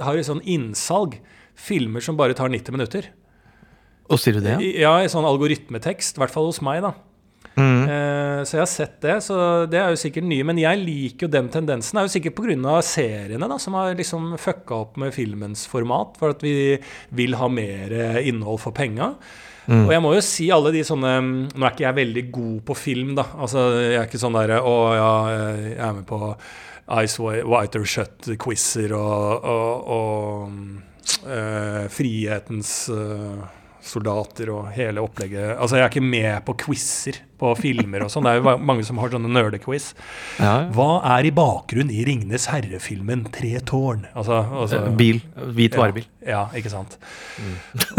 har 0.00 0.16
jo 0.16 0.24
sånn 0.30 0.40
innsalg. 0.48 1.18
Filmer 1.52 2.00
som 2.00 2.16
bare 2.16 2.32
tar 2.38 2.48
90 2.48 2.72
minutter. 2.72 3.10
Og 4.08 4.18
sier 4.24 4.38
du 4.38 4.40
det? 4.40 4.56
Ja, 4.80 4.94
i 5.04 5.10
sånn 5.12 5.28
algoritmetekst. 5.28 6.16
I 6.16 6.22
hvert 6.24 6.32
fall 6.32 6.48
hos 6.48 6.62
meg, 6.64 6.80
da. 6.80 6.94
Mm. 7.56 7.84
Eh, 7.84 8.40
så 8.48 8.56
jeg 8.56 8.62
har 8.62 8.70
sett 8.70 8.96
det, 9.04 9.18
så 9.26 9.36
det 9.70 9.80
er 9.80 9.92
jo 9.92 10.00
sikkert 10.00 10.26
nye. 10.28 10.46
Men 10.48 10.60
jeg 10.60 10.80
liker 10.82 11.26
jo 11.26 11.32
den 11.34 11.50
tendensen. 11.52 11.96
Det 11.96 12.02
er 12.02 12.08
jo 12.08 12.14
sikkert 12.16 12.38
pga. 12.38 12.80
seriene 12.86 13.48
da, 13.50 13.58
som 13.60 13.78
har 13.78 13.94
liksom 13.98 14.34
fucka 14.40 14.82
opp 14.86 14.98
med 15.00 15.14
filmens 15.14 15.66
format. 15.70 16.16
For 16.20 16.36
at 16.36 16.42
vi 16.44 16.76
vil 17.10 17.38
ha 17.40 17.48
mer 17.52 17.92
eh, 17.92 18.20
innhold 18.28 18.62
for 18.62 18.76
penga. 18.76 19.14
Mm. 19.66 19.86
Og 19.86 19.92
jeg 19.94 20.02
må 20.02 20.10
jo 20.16 20.22
si 20.26 20.48
alle 20.50 20.72
de 20.74 20.80
sånne 20.82 21.10
mm, 21.22 21.34
Nå 21.54 21.66
er 21.68 21.70
ikke 21.70 21.84
jeg 21.84 21.98
veldig 22.00 22.24
god 22.34 22.56
på 22.66 22.74
film, 22.74 23.14
da. 23.14 23.28
Altså, 23.38 23.68
jeg 23.78 23.98
er 24.00 24.08
ikke 24.08 24.18
sånn 24.18 24.34
derre 24.34 24.58
Å 24.58 24.72
ja, 24.98 25.12
jeg 25.30 25.76
er 25.78 25.92
med 26.00 26.06
på 26.08 26.18
Ice 26.98 27.22
Whiter 27.22 27.84
Shut-quizer 27.86 28.90
og, 28.98 29.46
og, 29.46 29.92
og 29.94 31.30
eh, 31.30 31.86
Frihetens 31.94 32.72
eh, 32.90 33.61
soldater 33.82 34.50
og 34.54 34.68
hele 34.76 35.02
opplegget. 35.02 35.56
Altså, 35.58 35.76
jeg 35.78 35.84
er 35.84 35.90
ikke 35.90 36.02
med 36.06 36.44
på 36.46 36.54
quizer 36.62 37.18
på 37.42 37.50
filmer 37.58 38.04
og 38.06 38.10
sånn. 38.12 38.22
Det 38.28 38.32
er 38.32 38.38
jo 38.40 38.54
mange 38.62 38.84
som 38.86 39.00
har 39.02 39.10
sånne 39.10 39.30
nerdequiz. 39.34 39.88
Ja, 40.38 40.44
ja. 40.44 40.68
Hva 40.76 41.00
er 41.18 41.26
i 41.26 41.32
bakgrunnen 41.34 41.90
i 41.90 42.04
'Ringenes 42.06 42.46
herre'-filmen 42.52 43.24
'Tre 43.32 43.58
tårn'? 43.66 44.06
Altså, 44.14 44.38
altså 44.62 44.84
Eh, 44.86 44.96
Bil. 44.96 45.20
Hvit 45.36 45.76
varebil. 45.76 46.06
ja, 46.26 46.46
ikke 46.54 46.70
sant. 46.70 46.96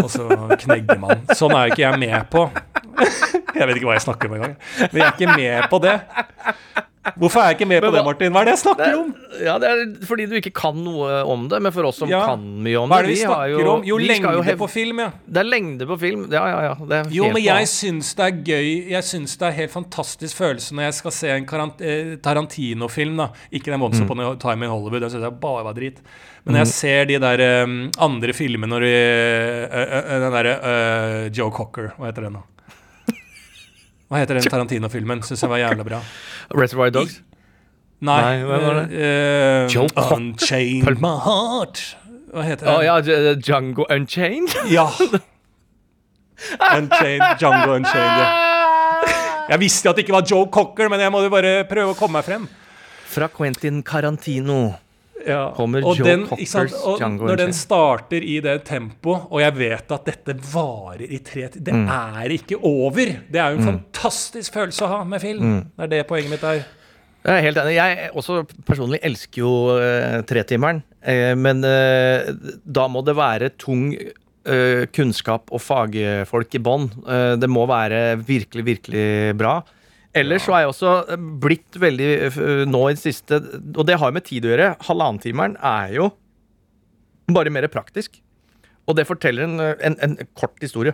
Og 0.02 0.10
så 0.10 0.28
knegger 0.64 1.00
man. 1.00 1.22
Sånn 1.36 1.52
er 1.52 1.68
jo 1.68 1.74
ikke 1.76 1.86
jeg 1.90 2.00
med 2.00 2.30
på. 2.32 2.50
Jeg 3.54 3.68
vet 3.68 3.76
ikke 3.78 3.86
hva 3.86 3.94
jeg 3.94 4.02
snakker 4.02 4.28
om 4.30 4.34
engang. 4.34 4.56
Men 4.80 4.98
jeg 4.98 5.06
er 5.06 5.14
ikke 5.14 5.36
med 5.38 5.70
på 5.70 5.78
det. 5.84 5.94
Hvorfor 7.20 7.42
er 7.44 7.50
jeg 7.52 7.58
ikke 7.58 7.68
med 7.68 7.82
på 7.84 7.90
Men 7.92 7.98
det, 7.98 8.04
Martin? 8.08 8.32
Hva 8.32 8.42
er 8.42 8.46
det 8.48 8.52
jeg 8.54 8.62
snakker 8.64 8.94
om? 8.96 9.10
Ja, 9.44 9.58
det 9.60 9.70
er 9.74 9.80
fordi 10.08 10.26
du 10.32 10.36
ikke 10.40 10.54
kan 10.56 10.78
noe 10.86 11.18
om 11.28 11.50
det, 11.52 11.60
men 11.62 11.74
for 11.76 11.84
oss 11.90 11.98
som 12.00 12.08
Ja. 12.08 12.22
kan 12.30 12.40
mye 12.64 12.78
om 12.80 12.88
det 12.88 12.94
Hva 12.96 13.00
er 13.00 13.04
det 13.04 13.12
vi 13.12 13.18
vi 13.18 13.26
snakker 13.26 13.56
snakker 13.58 13.72
om? 13.74 13.84
Jo, 13.84 13.98
lengde 13.98 14.44
hev- 14.48 14.58
på 14.62 14.70
film, 14.72 15.00
ja. 15.04 15.10
Det 15.28 15.42
er 15.44 15.50
lengde 15.50 15.88
på 15.90 15.98
film. 16.00 16.22
Ja, 16.32 16.44
ja, 16.48 16.62
ja. 16.70 16.74
Det 16.88 17.12
Jo, 17.12 17.28
men 17.34 17.44
jeg 17.44 17.68
syns 17.68 18.14
det 18.16 18.24
er 18.24 18.38
gøy 18.48 18.90
Jeg 18.90 19.04
syns 19.04 19.36
det 19.38 19.48
er 19.50 19.52
helt 19.60 19.72
fantastisk 19.72 20.38
følelse 20.38 20.72
når 20.74 20.84
jeg 20.88 20.94
skal 20.94 21.12
se 21.12 21.28
en 21.30 21.44
eh, 21.82 22.16
Tarantino-film. 22.24 23.18
da 23.18 23.28
Ikke 23.52 23.72
den 23.72 23.82
Once 23.82 24.00
Mm. 24.00 24.06
Upon 24.06 24.20
a 24.22 24.36
Time 24.36 24.64
in 24.64 24.70
Hollywood, 24.72 25.02
den 25.02 25.10
syns 25.10 25.24
jeg 25.24 25.40
bare 25.42 25.64
var 25.64 25.74
drit. 25.74 26.00
Men 26.46 26.56
når 26.56 26.60
jeg 26.66 26.68
ser 26.68 27.06
de 27.06 27.20
der 27.20 27.64
um, 27.64 27.92
andre 28.00 28.34
filmene 28.34 28.68
når 28.68 28.80
de, 28.80 29.68
uh, 29.72 29.78
uh, 29.80 30.20
Den 30.20 30.32
derre 30.32 30.56
uh, 30.64 31.30
Joe 31.32 31.52
Cocker, 31.52 31.94
hva 31.98 32.06
heter 32.12 32.22
den 32.28 32.34
da? 32.34 32.40
Hva 34.14 34.20
heter 34.22 34.38
den 34.38 34.46
Tarantino-filmen? 34.46 35.24
Syns 35.26 35.42
jeg 35.42 35.50
var 35.50 35.58
jævla 35.64 35.84
bra. 35.88 36.00
Reservoir 36.54 36.92
Dogs. 36.94 37.16
Nei, 38.04 38.20
Nei, 38.22 38.34
hvem 38.46 38.64
var 38.68 38.78
det? 38.84 38.88
Uh, 38.94 39.74
Joe. 39.74 39.88
Unchained 40.14 41.00
My 41.02 41.16
Heart. 41.24 41.82
Hva 42.34 42.44
heter 42.46 42.68
Å 42.70 42.76
Oh, 42.78 42.82
ja, 42.86 42.98
J- 43.02 43.38
Django 43.42 43.86
Unchained. 43.90 44.54
Ja. 44.70 44.86
Unchained, 46.78 47.24
Django 47.40 47.74
Unchained, 47.80 48.20
ja. 48.20 48.30
Jeg 49.54 49.60
visste 49.60 49.90
at 49.92 49.98
det 49.98 50.06
ikke 50.06 50.16
var 50.16 50.28
Joe 50.30 50.46
Cocker, 50.52 50.88
men 50.92 51.02
jeg 51.04 51.12
måtte 51.12 51.30
bare 51.32 51.50
prøve 51.68 51.92
å 51.92 51.98
komme 52.00 52.20
meg 52.22 52.28
frem. 52.28 52.46
Fra 53.12 53.28
Quentin 53.32 53.82
Carantino. 53.84 54.74
Ja. 55.28 55.54
Kommer 55.56 55.86
og 55.88 55.96
Joe 55.96 56.08
den, 56.08 56.24
Cockers 56.28 56.74
Django 57.00 57.28
Når 57.30 57.38
den 57.40 57.54
starter 57.56 58.24
i 58.28 58.40
det 58.44 58.58
tempoet, 58.68 59.28
og 59.32 59.40
jeg 59.40 59.54
vet 59.56 59.92
at 59.96 60.08
dette 60.10 60.34
varer 60.52 61.06
i 61.06 61.20
tre 61.24 61.46
timer 61.54 61.64
Det 61.70 61.74
Mm. 61.74 61.86
er 61.88 62.34
ikke 62.36 62.58
over! 62.60 63.14
Det 63.32 63.40
er 63.40 63.54
jo 63.54 63.62
en 63.62 63.70
fantastisk 63.70 64.54
følelse 64.58 64.84
å 64.84 64.90
ha 64.98 65.04
med 65.08 65.22
film. 65.24 65.44
Mm. 65.44 65.62
Det 65.78 65.84
er 65.86 65.92
det 65.94 66.02
poenget 66.10 66.30
mitt 66.34 66.44
er. 66.44 66.66
Jeg 67.24 67.38
er 67.38 67.46
helt 67.46 67.58
enig. 67.62 67.76
Jeg 67.78 68.10
også 68.20 68.42
personlig 68.68 69.00
elsker 69.02 69.40
jo 69.46 69.54
uh, 69.78 70.20
tretimeren, 70.28 70.82
eh, 71.08 71.36
men 71.40 71.64
eh, 71.64 72.34
da 72.66 72.90
må 72.92 73.00
det 73.08 73.16
være 73.16 73.50
tung 73.56 73.94
eh, 73.96 74.84
kunnskap 74.92 75.48
og 75.56 75.62
fagfolk 75.64 76.58
i 76.60 76.60
bånn. 76.60 76.90
Eh, 77.08 77.36
det 77.40 77.48
må 77.48 77.64
være 77.70 78.18
virkelig, 78.20 78.66
virkelig 78.68 79.38
bra. 79.40 79.62
Ellers 80.14 80.46
så 80.46 80.54
er 80.54 80.64
jeg 80.64 80.74
også 80.74 80.92
eh, 81.10 81.24
blitt 81.42 81.80
veldig 81.82 82.10
eh, 82.28 82.42
nå 82.70 82.82
i 82.90 82.94
det 82.94 83.02
siste 83.02 83.40
Og 83.74 83.82
det 83.90 83.98
har 83.98 84.12
jo 84.12 84.18
med 84.18 84.28
tid 84.28 84.46
å 84.46 84.52
gjøre. 84.52 84.74
Halvannentimeren 84.86 85.58
er 85.58 85.96
jo 85.98 86.12
bare 87.34 87.54
mer 87.54 87.66
praktisk. 87.72 88.20
Og 88.86 88.98
det 89.00 89.08
forteller 89.10 89.48
en, 89.48 89.58
eh, 89.64 89.74
en, 89.90 89.98
en 90.06 90.18
kort 90.38 90.60
historie. 90.62 90.94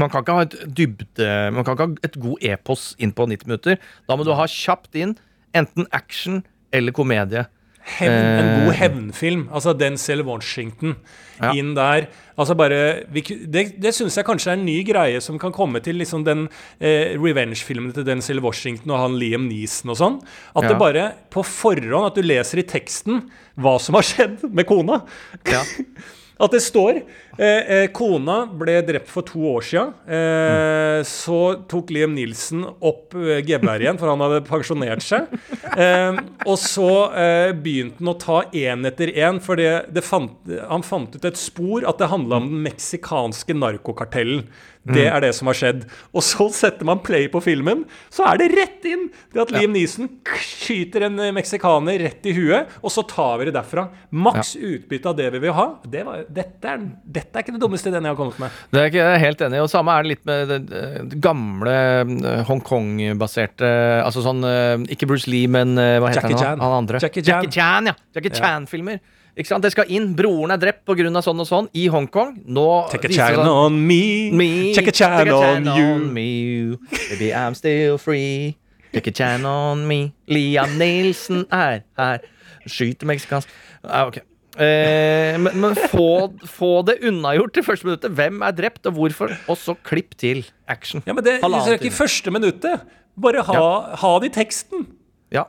Man 0.00 0.10
kan 0.10 0.24
ikke 0.24 0.34
ha 0.34 0.42
et 0.42 0.56
dybde 0.74 1.26
Man 1.54 1.62
kan 1.62 1.76
ikke 1.76 1.84
ha 1.86 2.06
et 2.08 2.16
god 2.18 2.46
epos 2.48 2.86
inn 2.98 3.12
på 3.14 3.28
90 3.30 3.50
minutter. 3.50 3.78
Da 4.08 4.16
må 4.16 4.26
du 4.26 4.32
ha 4.34 4.48
kjapt 4.50 4.96
inn 4.98 5.14
enten 5.54 5.86
action 5.94 6.42
eller 6.74 6.96
komedie. 6.96 7.44
Hevn, 7.84 8.12
en 8.12 8.46
Eh. 8.48 8.64
god 8.64 8.74
hevnfilm. 8.74 9.48
Altså 9.52 9.74
Denzel 9.76 10.22
Washington 10.24 10.96
Ja. 11.42 11.50
inn 11.52 11.74
der. 11.74 12.06
Altså 12.38 12.54
bare, 12.56 13.04
Det, 13.12 13.80
det 13.80 13.92
syns 13.94 14.14
jeg 14.16 14.24
kanskje 14.24 14.48
er 14.52 14.52
en 14.56 14.64
ny 14.64 14.82
greie 14.84 15.20
som 15.20 15.38
kan 15.38 15.52
komme 15.52 15.82
til 15.82 15.96
liksom 15.96 16.24
den 16.24 16.48
eh, 16.80 17.14
revenge-filmen 17.18 17.92
til 17.92 18.04
Denzel 18.04 18.40
Washington 18.40 18.90
og 18.92 18.98
han 19.00 19.18
Liam 19.18 19.48
Neeson 19.48 19.90
og 19.90 19.96
sånn. 19.98 20.22
At 20.56 20.62
Ja. 20.62 20.68
det 20.68 20.78
bare 20.78 21.12
på 21.30 21.44
forhånd 21.44 22.06
at 22.06 22.14
du 22.14 22.22
leser 22.22 22.58
i 22.58 22.62
teksten 22.62 23.28
hva 23.58 23.78
som 23.80 23.94
har 23.96 24.02
skjedd 24.02 24.50
med 24.52 24.66
kona. 24.66 25.02
Ja. 25.46 25.62
At 26.42 26.50
det 26.50 26.60
står 26.64 26.96
eh, 26.98 27.44
eh, 27.46 27.84
Kona 27.94 28.40
ble 28.50 28.80
drept 28.82 29.06
for 29.12 29.22
to 29.22 29.38
år 29.52 29.62
siden. 29.62 29.92
Eh, 30.10 31.02
Så 31.06 31.38
tok 31.70 31.92
Liam 31.94 32.14
Nilsen 32.16 32.64
opp 32.66 33.14
eh, 33.14 33.38
geværet 33.46 33.84
igjen, 33.86 34.00
for 34.00 34.10
han 34.10 34.24
hadde 34.24 34.40
pensjonert 34.48 35.04
seg. 35.06 35.30
Eh, 35.78 36.18
og 36.42 36.58
så 36.58 36.88
eh, 37.14 37.52
begynte 37.54 38.02
han 38.02 38.10
å 38.10 38.18
ta 38.18 38.40
én 38.50 38.82
etter 38.90 39.14
én, 39.14 39.38
for 39.42 39.60
det, 39.62 39.70
det 39.94 40.02
fant, 40.02 40.34
han 40.70 40.82
fant 40.86 41.14
ut 41.14 41.24
et 41.30 41.38
spor 41.38 41.86
at 41.86 42.02
det 42.02 42.10
handla 42.10 42.42
om 42.42 42.50
den 42.50 42.66
meksikanske 42.66 43.54
narkokartellen. 43.54 44.48
Det 44.84 45.06
er 45.08 45.22
det 45.24 45.32
som 45.36 45.48
har 45.48 45.56
skjedd. 45.56 45.84
Og 46.12 46.24
så 46.24 46.46
setter 46.52 46.86
man 46.88 47.00
play 47.04 47.28
på 47.32 47.40
filmen, 47.44 47.84
så 48.12 48.26
er 48.28 48.40
det 48.42 48.50
rett 48.52 48.88
inn 48.88 49.06
det 49.32 49.42
at 49.44 49.52
Liam 49.54 49.72
Neeson 49.74 50.10
skyter 50.36 51.06
en 51.08 51.16
eh, 51.24 51.32
meksikaner 51.34 52.02
rett 52.04 52.28
i 52.28 52.34
huet, 52.36 52.72
og 52.82 52.92
så 52.92 53.04
tar 53.08 53.40
vi 53.40 53.48
det 53.48 53.54
derfra. 53.56 53.86
Maks 54.12 54.54
utbytte 54.58 55.10
av 55.10 55.16
det 55.18 55.30
vi 55.34 55.42
vil 55.46 55.56
ha. 55.56 55.66
Det 55.88 56.04
var, 56.06 56.26
dette, 56.28 56.74
er, 56.74 56.84
dette 57.16 57.38
er 57.38 57.46
ikke 57.46 57.56
det 57.56 57.62
dummeste 57.64 57.90
ideen 57.92 58.04
jeg 58.04 58.16
har 58.16 58.20
kommet 58.20 58.42
med. 58.44 58.60
Det 58.74 58.82
er 58.82 58.92
ikke 58.92 59.00
jeg 59.00 59.16
er 59.16 59.24
helt 59.24 59.46
enig 59.48 59.60
i. 59.60 59.64
Og 59.64 59.72
samme 59.72 59.96
er 59.96 60.04
det 60.04 60.12
litt 60.12 60.28
med 60.28 60.52
det, 60.52 61.18
gamle 61.24 61.74
eh, 61.74 62.44
Hongkong-baserte 62.48 63.68
Altså 64.04 64.22
sånn 64.24 64.44
eh, 64.46 64.86
Ikke 64.94 65.08
Bruce 65.08 65.30
Lee, 65.30 65.48
men 65.50 65.76
eh, 65.80 65.96
hva 66.02 66.10
heter 66.10 66.24
Jackie 66.24 66.36
han? 66.38 66.44
Chan. 66.44 66.64
Han 66.64 66.78
andre. 66.82 67.00
Jackie 67.02 67.24
Chan. 67.24 67.50
Chan, 67.54 67.92
ja. 67.92 67.98
Jackie 68.16 68.34
Ja. 68.34 68.98
Ikke 69.34 69.50
sant? 69.50 69.64
Det 69.64 69.72
skal 69.74 69.88
inn. 69.90 70.12
Broren 70.14 70.54
er 70.54 70.60
drept 70.62 70.84
pga. 70.86 71.22
sånn 71.22 71.40
og 71.42 71.48
sånn 71.48 71.68
i 71.74 71.88
Hongkong. 71.90 72.36
Nå 72.46 72.66
Take 72.92 73.08
a 73.08 73.10
viser 73.10 73.38
det 73.40 73.46
on 73.50 73.78
me, 73.86 74.30
me. 74.30 74.74
take 74.74 74.88
a 74.88 74.94
chan 74.94 75.28
on, 75.28 75.66
on 75.68 75.78
you. 75.78 75.98
me. 76.06 76.76
Baby, 77.10 77.32
I'm 77.32 77.54
still 77.54 77.98
free. 77.98 78.56
Take 78.92 79.10
a 79.10 79.12
chan 79.12 79.44
on 79.44 79.86
me. 79.88 80.12
Liam 80.30 80.78
Nielsen 80.78 81.46
er 81.50 81.82
her. 81.98 82.22
Skyter 82.66 83.10
meksikansk. 83.10 83.50
Ah, 83.82 84.06
okay. 84.06 84.22
Eh, 84.54 85.34
men 85.42 85.56
men 85.58 85.74
få, 85.90 86.30
få 86.46 86.84
det 86.86 87.00
unnagjort 87.02 87.58
I 87.58 87.64
første 87.66 87.88
minuttet. 87.88 88.12
Hvem 88.14 88.38
er 88.46 88.54
drept, 88.54 88.86
og 88.86 88.94
hvorfor? 88.94 89.34
Og 89.50 89.58
så 89.58 89.74
klipp 89.82 90.14
til 90.20 90.44
action. 90.70 91.02
Ja, 91.08 91.12
men 91.12 91.24
det 91.26 91.40
det 91.42 91.50
er 91.50 91.74
ikke 91.74 91.90
i 91.90 91.96
første 91.96 92.30
minuttet. 92.30 92.86
Bare 93.18 93.42
ha, 93.46 93.64
ha 93.98 94.12
det 94.22 94.30
i 94.30 94.34
teksten. 94.38 94.86
Ja. 95.34 95.48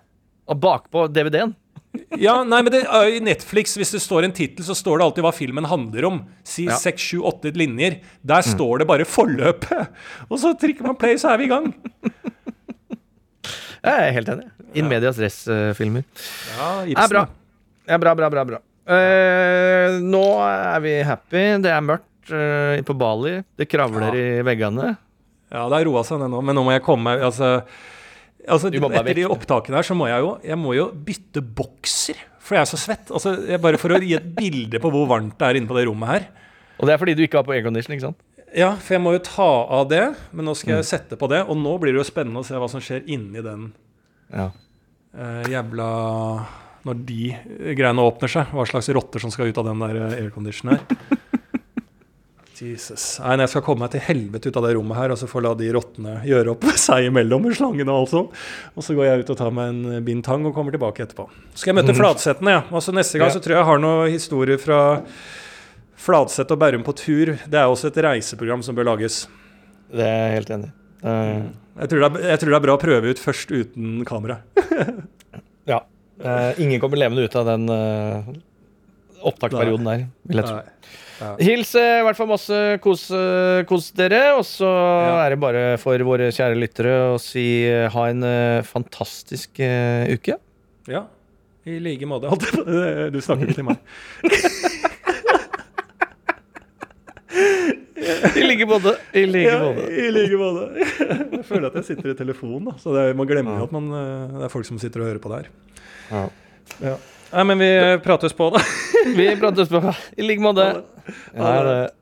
Og 0.49 0.57
bakpå 0.61 1.05
DVD-en. 1.13 1.53
Ja, 2.21 2.37
nei, 2.47 2.61
men 2.65 2.73
det, 2.73 2.83
I 2.87 3.19
Netflix, 3.23 3.75
hvis 3.79 3.91
det 3.95 4.01
står 4.03 4.27
en 4.27 4.33
tittel, 4.35 4.65
så 4.67 4.75
står 4.77 4.99
det 4.99 5.05
alltid 5.07 5.25
hva 5.25 5.33
filmen 5.35 5.67
handler 5.69 6.07
om. 6.09 6.19
Si 6.47 6.65
Ja. 6.69 6.77
seks, 6.79 7.01
sju, 7.11 7.19
åtte 7.25 7.51
linjer. 7.55 7.99
Der 8.25 8.45
står 8.45 8.79
det 8.83 8.87
bare 8.89 9.07
forløpet. 9.09 9.89
Og 10.31 10.39
så 10.41 10.53
trykker 10.59 10.87
man 10.87 10.97
play, 10.99 11.17
så 11.21 11.33
er 11.33 11.41
vi 11.41 11.49
i 11.49 11.53
gang. 11.53 11.71
Jeg 13.85 13.93
er 14.07 14.13
helt 14.15 14.29
enig. 14.33 14.47
In 14.75 14.87
medias 14.89 15.19
res-filmer. 15.21 16.05
Ja, 16.57 16.69
er 16.89 17.11
bra. 17.11 17.25
Ja, 17.85 17.99
bra, 18.01 18.15
bra, 18.17 18.29
bra. 18.33 18.45
bra. 18.49 18.61
Uh, 18.85 19.97
nå 20.01 20.23
er 20.45 20.81
vi 20.83 20.93
happy. 21.05 21.43
Det 21.61 21.71
er 21.73 21.81
mørkt 21.85 22.33
uh, 22.33 22.81
på 22.85 22.95
Bali. 22.97 23.39
Det 23.57 23.67
kravler 23.69 24.17
i 24.17 24.27
veggene. 24.45 24.95
Ja, 25.53 25.67
det 25.69 25.77
har 25.77 25.85
roa 25.87 26.01
seg 26.05 26.19
ned 26.21 26.33
nå, 26.33 26.41
men 26.45 26.57
nå 26.57 26.63
må 26.65 26.73
jeg 26.73 26.83
komme 26.85 27.13
meg 27.13 27.21
Altså, 27.23 27.59
altså 28.47 28.69
etter 28.71 29.13
de 29.17 29.25
opptakene 29.29 29.79
her, 29.79 29.87
så 29.87 29.95
må 29.97 30.07
jeg 30.09 30.21
jo 30.21 30.31
Jeg 30.43 30.57
må 30.61 30.73
jo 30.77 30.85
bytte 30.93 31.41
bokser, 31.41 32.19
for 32.39 32.55
jeg 32.57 32.61
er 32.65 32.69
så 32.69 32.77
svett. 32.77 33.11
Altså, 33.11 33.35
jeg, 33.47 33.61
bare 33.61 33.79
for 33.81 33.95
å 33.95 33.99
gi 34.01 34.13
et 34.17 34.27
bilde 34.37 34.79
på 34.81 34.91
hvor 34.93 35.07
varmt 35.09 35.37
det 35.39 35.47
er 35.47 35.59
inne 35.59 35.67
på 35.69 35.77
det 35.77 35.87
rommet 35.89 36.11
her. 36.11 36.27
Og 36.79 36.85
det 36.87 36.93
er 36.93 36.99
fordi 37.01 37.15
du 37.15 37.23
ikke 37.25 37.39
har 37.39 37.47
på 37.47 37.55
aircondition, 37.55 37.95
ikke 37.95 38.09
sant? 38.09 38.19
Ja, 38.55 38.73
for 38.79 38.95
jeg 38.95 39.01
må 39.03 39.11
jo 39.15 39.19
ta 39.25 39.47
av 39.79 39.89
det, 39.91 40.03
men 40.31 40.45
nå 40.47 40.53
skal 40.55 40.75
Mm. 40.75 40.77
jeg 40.79 40.85
sette 40.91 41.17
på 41.19 41.27
det. 41.27 41.41
Og 41.49 41.57
nå 41.57 41.73
blir 41.79 41.91
det 41.91 41.99
jo 41.99 42.07
spennende 42.07 42.39
å 42.39 42.45
se 42.47 42.53
hva 42.55 42.69
som 42.69 42.79
skjer 42.83 43.03
inni 43.07 43.41
den 43.43 43.73
Ja. 44.31 44.51
uh, 45.17 45.43
jævla 45.49 45.89
Når 46.85 47.05
de 47.05 47.35
greiene 47.75 48.03
åpner 48.05 48.29
seg. 48.29 48.45
Hva 48.53 48.65
slags 48.69 48.89
rotter 48.93 49.19
som 49.19 49.31
skal 49.31 49.47
ut 49.49 49.57
av 49.57 49.65
den 49.65 49.79
der 49.79 49.95
airconditionen 50.21 50.21
aircondition 50.21 50.69
her. 50.69 50.79
Jesus. 52.61 53.03
Nei, 53.19 53.35
jeg 53.43 53.51
skal 53.51 53.63
komme 53.65 53.83
meg 53.83 53.91
til 53.95 54.03
helvete 54.05 54.47
ut 54.51 54.59
av 54.61 54.65
det 54.67 54.73
rommet 54.77 54.97
her, 54.99 55.11
og 55.13 55.19
så 55.19 55.27
få 55.27 55.41
la 55.43 55.51
de 55.59 55.67
rottene 55.75 56.13
gjøre 56.27 56.53
opp 56.53 56.63
seg 56.85 57.09
imellom 57.09 57.43
med 57.47 57.57
slangene, 57.57 57.95
sånt. 58.11 58.35
Og 58.75 58.85
så 58.85 58.95
går 58.97 59.09
jeg 59.09 59.25
ut 59.25 59.33
og 59.35 59.39
tar 59.41 59.51
meg 59.55 59.73
en 59.73 60.05
bind 60.07 60.23
tang 60.27 60.45
og 60.47 60.55
kommer 60.55 60.75
tilbake 60.75 61.03
etterpå. 61.03 61.27
Så 61.53 61.63
skal 61.65 61.73
jeg 61.73 61.79
møte 61.81 61.97
Flatsettene, 61.97 62.55
ja. 62.55 62.63
Og 62.71 62.85
så 62.85 62.95
neste 62.95 63.19
gang 63.19 63.33
Ja. 63.33 63.35
så 63.35 63.43
tror 63.43 63.57
jeg 63.57 63.61
jeg 63.63 63.69
har 63.71 63.83
noen 63.83 64.13
historier 64.13 64.61
fra 64.61 64.79
Fladseth 66.05 66.53
og 66.53 66.59
Bærum 66.61 66.83
på 66.85 66.95
tur. 66.95 67.33
Det 67.43 67.59
er 67.59 67.67
også 67.67 67.89
et 67.91 67.99
reiseprogram 68.05 68.63
som 68.63 68.75
bør 68.77 68.87
lages. 68.93 69.25
Det 69.91 70.05
er 70.05 70.17
jeg 70.29 70.35
helt 70.39 70.55
enig 70.57 70.71
i. 70.71 70.75
Uh, 71.05 71.45
Jeg 71.75 71.89
tror, 71.91 71.99
det 71.99 72.07
er, 72.07 72.29
jeg 72.31 72.39
tror 72.41 72.53
det 72.53 72.57
er 72.57 72.65
bra 72.65 72.75
å 72.77 72.81
prøve 72.81 73.11
ut 73.11 73.19
først 73.19 73.51
uten 73.51 74.05
kamera. 74.07 74.37
ja. 75.71 75.81
Uh, 76.23 76.51
ingen 76.63 76.79
kommer 76.79 76.99
levende 77.01 77.25
ut 77.27 77.35
av 77.35 77.49
den 77.49 77.65
uh, 77.67 78.29
opptaksperioden 79.31 79.87
der, 79.89 80.03
vil 80.29 80.41
jeg 80.41 80.49
tro. 80.49 80.59
Hils 81.39 81.69
eh, 81.79 82.01
i 82.01 82.03
hvert 82.03 82.17
fall 82.19 82.27
masse 82.27 82.57
kos, 82.83 83.05
eh, 83.15 83.61
kos 83.69 83.85
dere, 83.95 84.33
og 84.35 84.43
så 84.43 84.67
Ja. 84.67 85.13
er 85.25 85.29
det 85.35 85.39
bare 85.39 85.61
for 85.79 85.95
våre 86.03 86.27
kjære 86.35 86.57
lyttere 86.59 86.95
å 87.13 87.19
si 87.23 87.45
eh, 87.69 87.87
ha 87.93 88.03
en 88.11 88.19
fantastisk 88.67 89.61
uh, 89.63 90.03
uke. 90.11 90.35
Ja, 90.91 91.05
i 91.65 91.79
like 91.79 92.03
måte. 92.05 92.27
Du 93.15 93.21
snakker 93.23 93.47
ikke 93.47 93.61
til 93.61 93.69
meg. 93.71 93.79
I 98.35 98.43
like 98.43 98.65
måte. 98.69 98.91
I 99.15 99.23
like 99.25 99.49
Ja, 99.49 99.59
måte. 99.63 99.85
i 99.89 100.09
like 100.13 100.37
måte. 100.39 100.65
Jeg 101.31 101.43
føler 101.47 101.67
at 101.71 101.75
jeg 101.79 101.85
sitter 101.89 102.11
i 102.13 102.17
telefonen, 102.19 102.67
da. 102.69 102.73
Så 102.81 102.93
det 102.95 103.01
er, 103.09 103.13
man 103.17 103.27
glemmer 103.29 103.57
jo 103.59 103.63
at 103.69 103.73
man, 103.75 103.85
det 104.35 104.43
er 104.45 104.51
folk 104.53 104.67
som 104.67 104.77
sitter 104.81 104.99
og 105.03 105.07
hører 105.09 105.21
på 105.23 105.31
det 105.31 105.37
her. 105.41 105.47
Ja. 106.83 106.95
Ja. 107.35 107.43
Nei, 107.43 107.43
men 107.43 107.59
vi 107.59 107.77
eh, 107.77 107.99
prates 107.99 108.33
på, 108.33 108.49
da. 108.49 108.59
Vi 109.15 109.35
prates 109.35 109.69
på. 109.69 109.93
I 110.17 110.23
like 110.23 110.41
måte. 110.41 110.81
Ha 111.37 111.49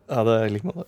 Ja, 0.08 0.24
det, 0.24 0.34
er 0.34 0.46
i 0.46 0.50
like 0.50 0.68
måte. 0.68 0.86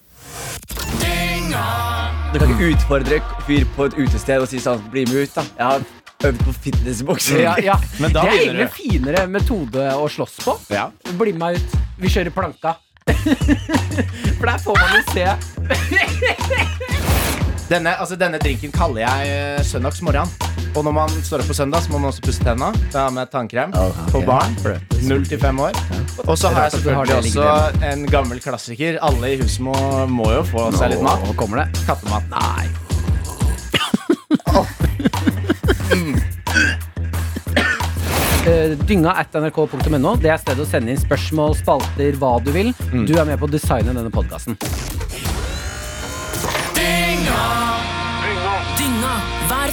Du 2.33 2.39
kan 2.39 2.51
ikke 2.53 2.69
utfordre 2.75 3.19
fyr 3.47 3.65
på 3.75 3.87
et 3.89 3.97
utested 3.97 4.43
og 4.43 4.49
si 4.51 4.59
sånn 4.61 4.83
Bli 4.93 5.05
med 5.09 5.25
ut, 5.25 5.33
da. 5.33 5.45
Jeg 5.57 5.65
har 5.65 6.29
øvd 6.29 6.45
på 6.45 6.55
fitnessbokser. 6.67 7.41
Ja, 7.41 7.55
ja. 7.63 7.79
Men 7.97 8.13
da 8.13 8.27
det 8.27 8.35
er 8.35 8.43
egentlig 8.45 8.69
finere 8.77 9.25
metode 9.33 9.89
å 9.97 10.05
slåss 10.13 10.37
på. 10.45 10.59
Ja. 10.69 10.91
Bli 11.17 11.33
med 11.33 11.41
meg 11.41 11.57
ut. 11.57 11.79
Vi 12.03 12.13
kjører 12.13 12.35
planka. 12.35 12.77
For 14.37 14.45
der 14.45 14.61
får 14.61 14.83
man 14.83 14.99
jo 14.99 15.03
se. 15.15 16.91
Denne, 17.66 17.95
altså, 17.97 18.13
denne 18.20 18.38
drinken 18.38 18.70
kaller 18.74 19.01
jeg 19.01 19.30
eh, 19.34 19.61
søndagsmorgen. 19.66 20.30
Og 20.76 20.84
når 20.86 20.93
man 20.93 21.13
står 21.24 21.41
opp 21.41 21.49
på 21.49 21.55
søndag, 21.57 21.82
så 21.82 21.91
må 21.93 22.01
man 22.03 22.11
også 22.11 22.22
pusse 22.26 22.43
tenna. 22.45 22.70
Da 22.93 23.07
har 23.07 23.13
med 23.16 23.32
tannkrem 23.32 23.74
for 24.11 24.22
barn. 24.28 24.53
Null 25.07 25.26
til 25.26 25.39
fem 25.41 25.59
år. 25.63 25.78
Og 26.28 26.38
så 26.38 26.51
har 26.53 26.68
jeg 26.68 26.76
selvfølgelig 26.78 27.16
også 27.16 27.47
en 27.89 28.05
gammel 28.11 28.41
klassiker. 28.43 28.99
Alle 29.01 29.34
i 29.34 29.39
huset 29.41 29.63
må, 29.66 29.74
må 30.11 30.30
jo 30.36 30.43
få 30.45 30.68
seg 30.78 30.93
litt 30.93 31.05
mat. 31.05 31.24
Nå 31.26 31.34
kommer 31.39 31.63
det. 31.63 31.86
Kattemat. 31.88 32.28
Nei. 32.30 32.70
Uh, 38.45 38.76
Dynga 38.86 39.16
at 39.24 39.34
nrk.no. 39.41 40.11
Det 40.22 40.30
er 40.30 40.38
stedet 40.43 40.61
å 40.61 40.70
sende 40.70 40.93
inn 40.93 41.01
spørsmål, 41.01 41.57
spalter, 41.63 42.20
hva 42.22 42.36
du 42.45 42.53
vil. 42.53 42.76
Mm. 42.91 43.07
Du 43.09 43.16
er 43.18 43.26
med 43.26 43.41
på 43.41 43.49
å 43.49 43.55
designe 43.55 43.95
denne 43.95 44.13
podkasten. 44.13 44.59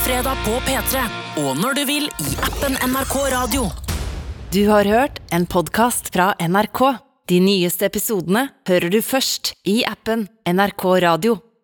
Fredag 0.02 0.36
på 0.44 0.50
P3. 0.50 1.02
Og 1.44 1.56
når 1.58 1.78
du 1.78 1.82
vil 1.86 2.08
i 2.08 2.34
appen 2.42 2.74
NRK 2.90 3.14
Radio. 3.34 3.68
Du 4.52 4.64
har 4.68 4.88
hørt 4.88 5.20
en 5.32 5.46
podkast 5.46 6.10
fra 6.14 6.32
NRK. 6.42 6.82
De 7.30 7.38
nyeste 7.40 7.86
episodene 7.86 8.48
hører 8.68 8.90
du 8.90 8.98
først 9.04 9.54
i 9.68 9.82
appen 9.86 10.26
NRK 10.48 10.84
Radio. 11.06 11.38